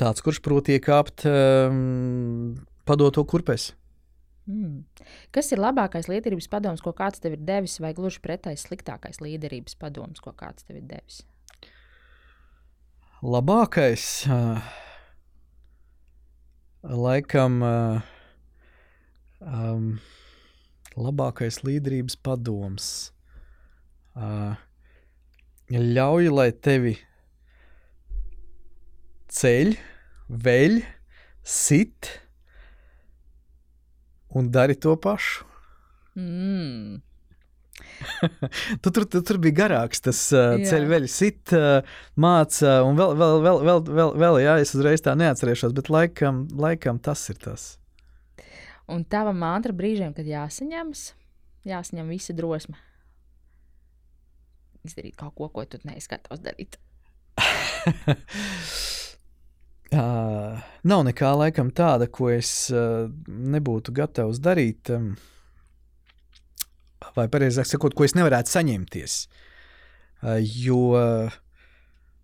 tāds, 0.00 0.22
kurš 0.24 0.40
prot 0.44 0.70
iekāpt 0.72 1.26
um, 1.28 2.54
padoto 2.88 3.24
kurpes. 3.28 3.72
Mm. 4.48 4.82
Kas 5.32 5.52
ir 5.54 5.60
labākais 5.60 6.08
līderības 6.10 6.50
padoms, 6.52 6.82
ko 6.84 6.92
kāds 6.96 7.22
tev 7.22 7.36
ir 7.36 7.44
devis, 7.44 7.78
vai 7.80 7.94
gluži 7.96 8.20
pretējs 8.24 8.66
sliktākais 8.68 9.22
līderības 9.24 9.76
padoms, 9.80 10.20
ko 10.24 10.34
kāds 10.36 10.66
tev 10.66 10.80
ir 10.82 10.88
devis? 10.88 11.22
Labākais, 13.24 14.04
uh, 14.28 14.60
laikam, 16.84 17.62
uh, 17.64 18.02
um, 19.40 19.88
labākais 20.96 21.62
līderības 21.64 22.18
padoms. 22.20 22.90
Uh, 24.14 24.60
ļauj, 25.72 26.28
lai 26.28 26.50
tevi 26.52 26.98
ceļ, 29.32 29.72
veļ, 30.28 30.78
sit 31.44 32.10
un 34.34 34.50
dari 34.52 34.76
to 34.76 34.94
pašu. 35.00 35.46
Mm. 36.20 37.00
tu, 38.82 38.90
tur, 38.90 39.06
tu, 39.08 39.22
tur 39.24 39.38
bija 39.42 39.56
garāks 39.64 40.04
tas 40.04 40.20
uh, 40.34 40.60
ceļš, 40.60 40.86
vēl 40.90 41.08
sit, 41.10 41.54
uh, 41.56 41.80
māca, 42.20 42.76
un 42.86 42.98
vēl, 42.98 43.16
vēl, 43.18 43.40
vēl, 43.42 43.60
vēl, 43.66 43.82
vēl, 43.88 44.14
vēl, 44.22 44.40
jā, 44.44 44.58
es 44.62 44.74
uzreiz 44.76 45.02
tā 45.04 45.16
neatcerēšos, 45.18 45.74
bet 45.74 45.90
laikam, 45.90 46.44
laikam 46.54 47.00
tas 47.02 47.24
ir 47.32 47.40
tas. 47.42 47.68
Un 48.90 49.06
tava 49.08 49.32
mantra 49.32 49.72
brīžiem, 49.74 50.12
kad 50.14 50.28
jāsaņemas, 50.28 51.14
jāsaņem 51.66 52.12
visa 52.12 52.36
drosme 52.36 52.76
izdarīt 54.84 55.16
kaut 55.18 55.34
ko, 55.38 55.48
ko 55.48 55.64
tu 55.68 55.80
gatavs 55.84 56.42
darīt? 56.44 56.78
uh, 59.92 60.60
nav 60.90 61.04
nekā 61.08 61.30
laikam 61.40 61.72
tāda, 61.74 62.08
ko 62.08 62.30
es 62.32 62.70
uh, 62.74 63.08
nebūtu 63.28 63.94
gatavs 63.96 64.40
darīt, 64.44 64.92
um, 64.94 65.14
vai 67.16 67.26
precīzāk 67.32 67.68
sakot, 67.70 67.96
ko 67.96 68.06
es 68.06 68.16
nevarētu 68.18 68.54
saņemties. 68.54 69.18
Uh, 70.24 70.38
jo 70.40 70.80
uh, 70.98 71.40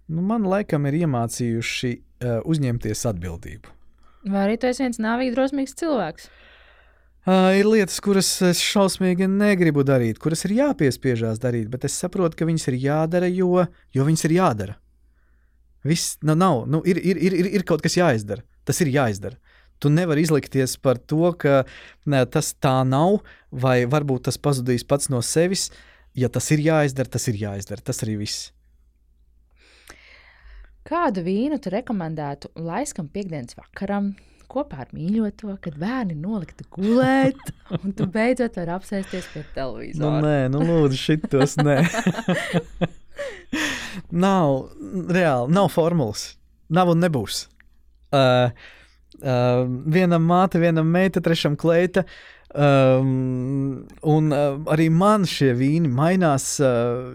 nu, 0.09 0.23
man 0.23 0.47
laikam 0.49 0.87
ir 0.91 1.03
iemācījuši 1.03 1.93
uh, 1.97 2.39
uzņemties 2.45 3.07
atbildību. 3.13 3.77
Vai 4.31 4.45
arī 4.45 4.61
tu 4.61 4.69
esi 4.69 4.85
viens 4.85 5.01
nāvīgi 5.01 5.33
drosmīgs 5.33 5.79
cilvēks? 5.81 6.29
Uh, 6.29 6.50
ir 7.31 7.69
lietas, 7.69 7.99
kuras 8.01 8.29
es 8.49 8.63
šausmīgi 8.65 9.29
negribu 9.29 9.85
darīt, 9.87 10.19
kuras 10.23 10.47
ir 10.49 10.57
jāpiespiežās 10.57 11.41
darīt, 11.43 11.69
bet 11.73 11.85
es 11.89 11.99
saprotu, 12.01 12.39
ka 12.39 12.49
viņas 12.49 12.71
ir 12.73 12.79
jādara, 12.81 13.29
jo, 13.29 13.67
jo 13.95 14.07
viņas 14.07 14.25
ir 14.29 14.37
jādara. 14.39 14.77
Viss 15.85 16.19
nu, 16.25 16.35
nav, 16.37 16.67
nu, 16.69 16.83
ir, 16.89 17.01
ir, 17.01 17.21
ir, 17.21 17.51
ir 17.61 17.65
kaut 17.69 17.85
kas 17.85 17.97
jāizdara. 17.97 18.45
Tas 18.69 18.81
ir 18.85 18.93
jāizdara. 18.93 19.39
Tu 19.81 19.89
nevari 19.89 20.25
izlikties 20.27 20.77
par 20.77 20.99
to, 21.01 21.33
ka 21.41 21.63
ne, 22.05 22.21
tas 22.29 22.53
tā 22.61 22.81
nav, 22.85 23.23
vai 23.51 23.87
varbūt 23.89 24.27
tas 24.29 24.37
pazudīs 24.37 24.85
pats 24.85 25.09
no 25.09 25.23
sevis. 25.25 25.71
ja 26.15 26.29
tas 26.29 26.51
ir 26.51 26.59
jāizdara, 26.61 27.09
tas 27.09 27.29
ir 27.29 27.39
jāizdara. 27.39 27.81
Tas 27.81 28.03
arī 28.05 28.19
viss. 28.21 28.51
Kādu 30.85 31.23
vīnu 31.23 31.61
tu 31.63 31.71
rekomendētu 31.71 32.51
laiskam 32.57 33.09
piekdienas 33.09 33.57
vakaram? 33.57 34.15
Kopā 34.51 34.81
ar 34.83 34.89
mīļoto, 34.97 35.53
kad 35.63 35.77
bērni 35.79 36.17
noliktu 36.19 36.65
gulēt, 36.75 37.39
un 37.79 37.93
tu 37.95 38.09
beidzot 38.11 38.57
vari 38.59 38.73
apsēsties 38.75 39.29
pie 39.31 39.45
Nu, 39.45 39.53
televizora. 39.55 40.23
nē, 40.25 40.39
nu, 40.51 40.65
lūdzu, 40.67 40.99
šitos 40.99 41.55
nē. 41.63 41.77
nav, 44.27 44.57
reāli, 45.11 45.55
nav 45.55 45.71
formulas. 45.75 46.33
Nav 46.71 46.93
un 46.93 47.03
nebūs. 47.03 47.45
Uh, 48.15 48.51
uh, 49.23 49.65
vienam 49.91 50.27
māte, 50.27 50.59
vienam 50.63 50.91
meita, 50.91 51.23
trešam 51.23 51.57
kleita. 51.59 52.05
Um, 52.51 53.87
un 54.03 54.33
uh, 54.35 54.59
arī 54.75 54.89
man 54.91 55.23
šie 55.31 55.53
vīni 55.55 55.91
mainās 55.95 56.57
uh, 56.63 57.13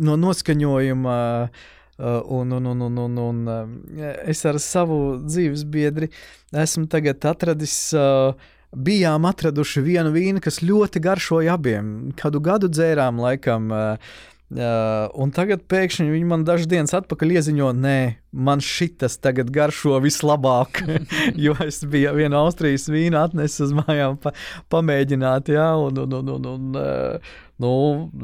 no 0.00 0.16
noskaņojuma. 0.20 1.16
Uh, 1.44 1.70
un, 2.02 2.52
un, 2.52 2.66
un, 2.72 2.86
un, 2.88 2.98
un, 3.04 3.20
un 3.26 3.44
uh, 3.46 4.08
es 4.26 4.42
ar 4.48 4.58
savu 4.62 5.20
dzīves 5.22 5.62
biedri 5.70 6.10
esmu 6.52 6.88
tagad 6.90 7.24
atradis, 7.30 7.76
uh, 7.96 8.34
bijām 8.72 9.28
atraduši 9.28 9.84
vienu 9.84 10.12
vīnu, 10.14 10.42
kas 10.42 10.62
ļoti 10.64 11.02
garšoja 11.04 11.56
abiem. 11.56 12.12
Kādu 12.18 12.42
gadu 12.44 12.72
dzērām, 12.72 13.20
laikam. 13.22 13.72
Uh, 13.72 14.20
Uh, 14.52 15.06
un 15.16 15.30
tagad 15.32 15.62
pēkšņi 15.72 16.10
viņi 16.12 16.26
man 16.28 16.42
dažas 16.44 16.68
dienas 16.68 16.92
atpakaļ 16.92 17.30
ieziņo, 17.38 17.70
nē, 17.72 17.96
man 18.36 18.60
šitas 18.60 19.14
tagad 19.16 19.48
garšo 19.48 19.96
vislabāk. 20.04 20.82
jo 21.44 21.54
es 21.64 21.80
biju 21.88 22.12
vienu 22.18 22.36
Austrijas 22.36 22.84
vīnu 22.92 23.16
atnesis 23.16 23.70
uz 23.70 23.72
mājām, 23.78 24.18
pa, 24.20 24.34
pamēģināt, 24.74 25.48
jā, 25.56 25.70
un, 25.80 26.02
un, 26.04 26.18
un, 26.18 26.28
un, 26.36 26.50
un 26.52 26.76
uh, 26.76 27.32
nu, 27.64 27.72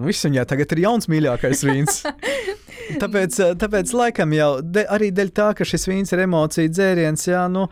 viss 0.04 0.28
viņai 0.28 0.44
tagad 0.52 0.76
ir 0.76 0.84
jauns 0.84 1.08
mīļākais 1.08 1.64
vīns. 1.64 2.02
tāpēc, 3.02 3.38
uh, 3.44 3.54
tāpēc, 3.58 3.92
laikam, 3.96 4.34
jau 4.36 4.50
de, 4.62 4.84
arī 4.88 5.12
dēļ 5.14 5.30
tā, 5.36 5.52
ka 5.58 5.66
šis 5.68 5.88
vīns 5.90 6.14
ir 6.14 6.24
emociju 6.26 6.72
dzēriens, 6.72 7.28
jā, 7.30 7.44
nu. 7.52 7.68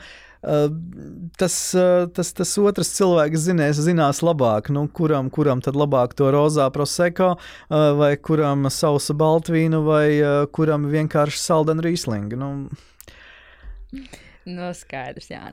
Uh, 0.46 0.68
tas, 1.40 1.54
uh, 1.74 2.04
tas, 2.14 2.28
tas 2.36 2.52
otrs 2.60 2.92
cilvēks 2.94 3.46
zinās, 3.48 3.80
zinās 3.82 4.20
labāk, 4.22 4.68
nu, 4.74 4.84
kuram, 4.94 5.30
kuram 5.32 5.62
tad 5.64 5.78
labāk 5.78 6.14
to 6.18 6.28
rozā 6.30 6.68
proseko, 6.70 7.32
vai 7.98 8.12
kuram 8.20 8.68
sausa 8.70 9.16
baltvīnu, 9.16 9.80
vai 9.88 10.06
kuram 10.54 10.86
vienkārši 10.92 11.42
saldena 11.42 11.88
rīslinga. 11.88 12.38
Nu, 12.38 12.52
Nu, 14.46 14.68
skaidrs, 14.78 15.26
jā. 15.32 15.48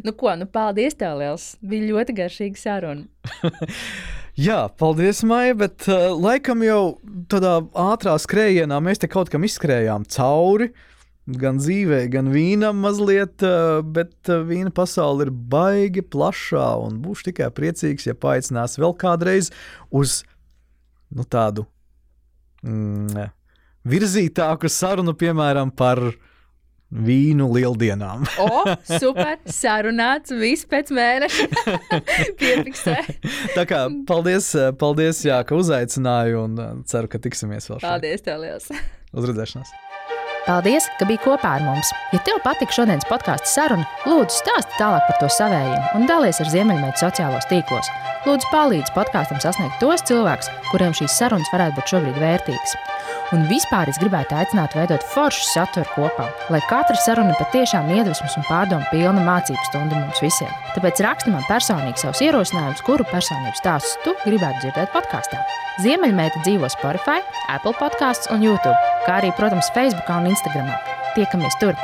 Nu, 0.00 0.14
ko, 0.16 0.30
nu, 0.40 0.46
paldies 0.48 0.96
tev, 0.96 1.18
Liels. 1.20 1.50
Bija 1.60 1.90
ļoti 1.90 2.14
garšīga 2.16 2.62
saruna. 2.62 3.04
Jā, 4.38 4.68
paldies, 4.78 5.24
Maija, 5.26 5.56
bet 5.58 5.88
uh, 5.90 6.12
laikam 6.14 6.60
jau 6.62 6.82
tādā 7.26 7.56
ātrā 7.74 8.12
skrējienā 8.22 8.76
mēs 8.86 9.00
te 9.02 9.08
kaut 9.10 9.32
kam 9.32 9.42
izskrējām 9.42 10.04
cauri. 10.14 10.68
Gan 11.42 11.58
dzīvē, 11.58 12.04
gan 12.12 12.30
vīnam 12.30 12.78
mazliet, 12.84 13.42
uh, 13.42 13.80
bet 13.82 14.30
uh, 14.30 14.44
vīna 14.46 14.70
pasaule 14.74 15.26
ir 15.26 15.32
baigi 15.34 16.04
plašā 16.06 16.68
būšu 17.02 17.26
tikai 17.32 17.50
priecīgs, 17.56 18.06
ja 18.06 18.14
paaicinās 18.14 18.78
vēl 18.78 18.94
kādreiz 19.02 19.50
uz 19.90 20.20
nu, 21.10 21.26
tādu 21.26 21.66
mm, 22.62 23.26
virzītāku 23.90 24.70
sarunu, 24.70 25.18
piemēram, 25.18 25.74
par 25.74 25.98
vīnu 26.88 27.48
lieldienām. 27.52 28.24
O, 28.40 28.62
super, 28.88 29.36
sarunāts, 29.44 30.32
viss 30.32 30.68
pēc 30.68 30.92
mēneša. 30.96 31.48
Piefiksē. 32.40 32.96
Tā 33.56 33.66
kā 33.68 33.84
paldies, 34.08 34.54
paldies 34.80 35.24
jā, 35.26 35.42
ka 35.48 35.58
uzaicināju 35.58 36.46
un 36.46 36.62
uh, 36.62 36.72
ceru, 36.88 37.10
ka 37.12 37.20
tiksimies 37.22 37.68
vēl 37.68 37.82
šeit. 37.82 37.90
Paldies 37.90 38.24
tev, 38.24 38.40
Liels. 38.44 38.72
Uz 39.12 39.28
redzēšanos! 39.28 39.87
Paldies, 40.48 40.86
ka 40.96 41.04
biji 41.04 41.20
kopā 41.26 41.58
ar 41.58 41.64
mums. 41.66 41.90
Ja 42.14 42.22
tev 42.24 42.38
patika 42.40 42.72
šodienas 42.72 43.04
podkāstu 43.10 43.50
saruna, 43.50 43.84
lūdzu 44.08 44.38
stāsti 44.38 44.78
tālāk 44.78 45.04
par 45.04 45.18
to 45.20 45.28
savējiem 45.34 45.90
un 45.98 46.06
dalies 46.08 46.40
ar 46.40 46.48
Ziemeļmeitu 46.48 47.02
sociālos 47.02 47.44
tīklos. 47.50 47.90
Lūdzu, 48.24 48.48
palīdzi 48.48 48.94
podkāstam 48.96 49.42
sasniegt 49.44 49.76
tos 49.82 50.02
cilvēkus, 50.08 50.48
kuriem 50.70 50.96
šīs 50.96 51.18
sarunas 51.20 51.52
varētu 51.52 51.76
būt 51.76 51.92
šobrīd 51.92 52.16
vērtīgas. 52.24 52.74
Un 53.36 53.44
vispār 53.50 53.92
es 53.92 54.00
gribētu 54.00 54.38
aicināt 54.40 54.72
veidot 54.72 55.04
foršu 55.12 55.44
saturu 55.50 55.84
kopā, 55.92 56.30
lai 56.48 56.62
katra 56.70 56.96
saruna 56.96 57.36
patiešām 57.36 57.92
iedvesmas 57.92 58.38
un 58.40 58.48
pārdomu 58.48 58.88
pilna 58.88 59.20
mācību 59.26 59.68
stunda 59.68 60.00
mums 60.00 60.24
visiem. 60.24 60.52
Tāpēc 60.72 61.04
raksti 61.04 61.34
man 61.34 61.44
personīgi 61.44 62.00
savus 62.00 62.24
ierosinājumus, 62.24 62.84
kuru 62.88 63.04
personību 63.12 63.56
stāstus 63.60 64.00
tu 64.06 64.16
gribētu 64.24 64.64
dzirdēt 64.64 64.96
podkāstā. 64.96 65.44
Ziemeļmeita 65.84 66.40
dzīvo 66.42 66.72
Spotify, 66.72 67.20
Apple 67.52 67.76
podkāstos 67.78 68.32
un 68.34 68.42
YouTube, 68.42 68.74
kā 69.04 69.20
arī, 69.20 69.30
protams, 69.36 69.68
Facebook 69.76 70.08
un 70.10 70.26
Instagram. 70.26 70.37
Tiekamies 71.16 71.56
tur! 71.60 71.74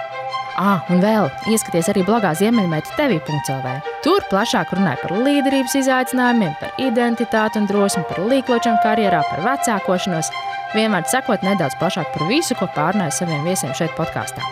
Ah, 0.55 0.85
un 0.93 1.01
vēl 1.03 1.27
ieskaties 1.51 1.89
arī 1.91 2.05
blogā 2.07 2.31
Ziemeļmeita 2.39 2.95
TV.CLV. 2.95 3.73
Tur 4.05 4.23
plašāk 4.31 4.71
runāja 4.77 5.01
par 5.03 5.15
līderības 5.19 5.75
izaicinājumiem, 5.81 6.53
par 6.61 6.71
identitāti 6.79 7.59
un 7.59 7.67
drosmi, 7.67 8.05
par 8.07 8.23
līkločiem 8.31 8.79
karjerā, 8.85 9.25
par 9.33 9.43
vecākošanos. 9.49 10.31
Vienmēr 10.77 11.09
sakot 11.11 11.43
nedaudz 11.43 11.75
plašāk 11.81 12.15
par 12.15 12.27
visu, 12.31 12.55
ko 12.59 12.71
pārnāju 12.77 13.19
saviem 13.19 13.43
viesiem 13.47 13.75
šeit 13.75 13.95
podkāstā. 13.99 14.47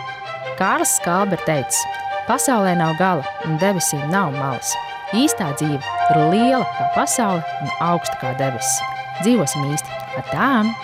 Kārlis 0.59 0.97
Skalbe 0.99 1.39
ir 1.39 1.47
teicis, 1.47 1.79
pasaulē 2.27 2.75
nav 2.79 2.97
gala 2.99 3.23
un 3.47 3.55
debesīm 3.63 4.03
nav 4.11 4.35
malas. 4.35 4.75
Īstā 5.15 5.53
dzīve 5.55 5.79
ir 5.79 6.23
liela 6.33 6.65
kā 6.75 6.89
pasaule 6.97 7.43
un 7.63 7.75
augsta 7.91 8.19
kā 8.19 8.35
debesis. 8.39 8.81
Dzīvosim 9.21 9.71
īsti 9.71 10.01
ar 10.19 10.33
tām! 10.33 10.75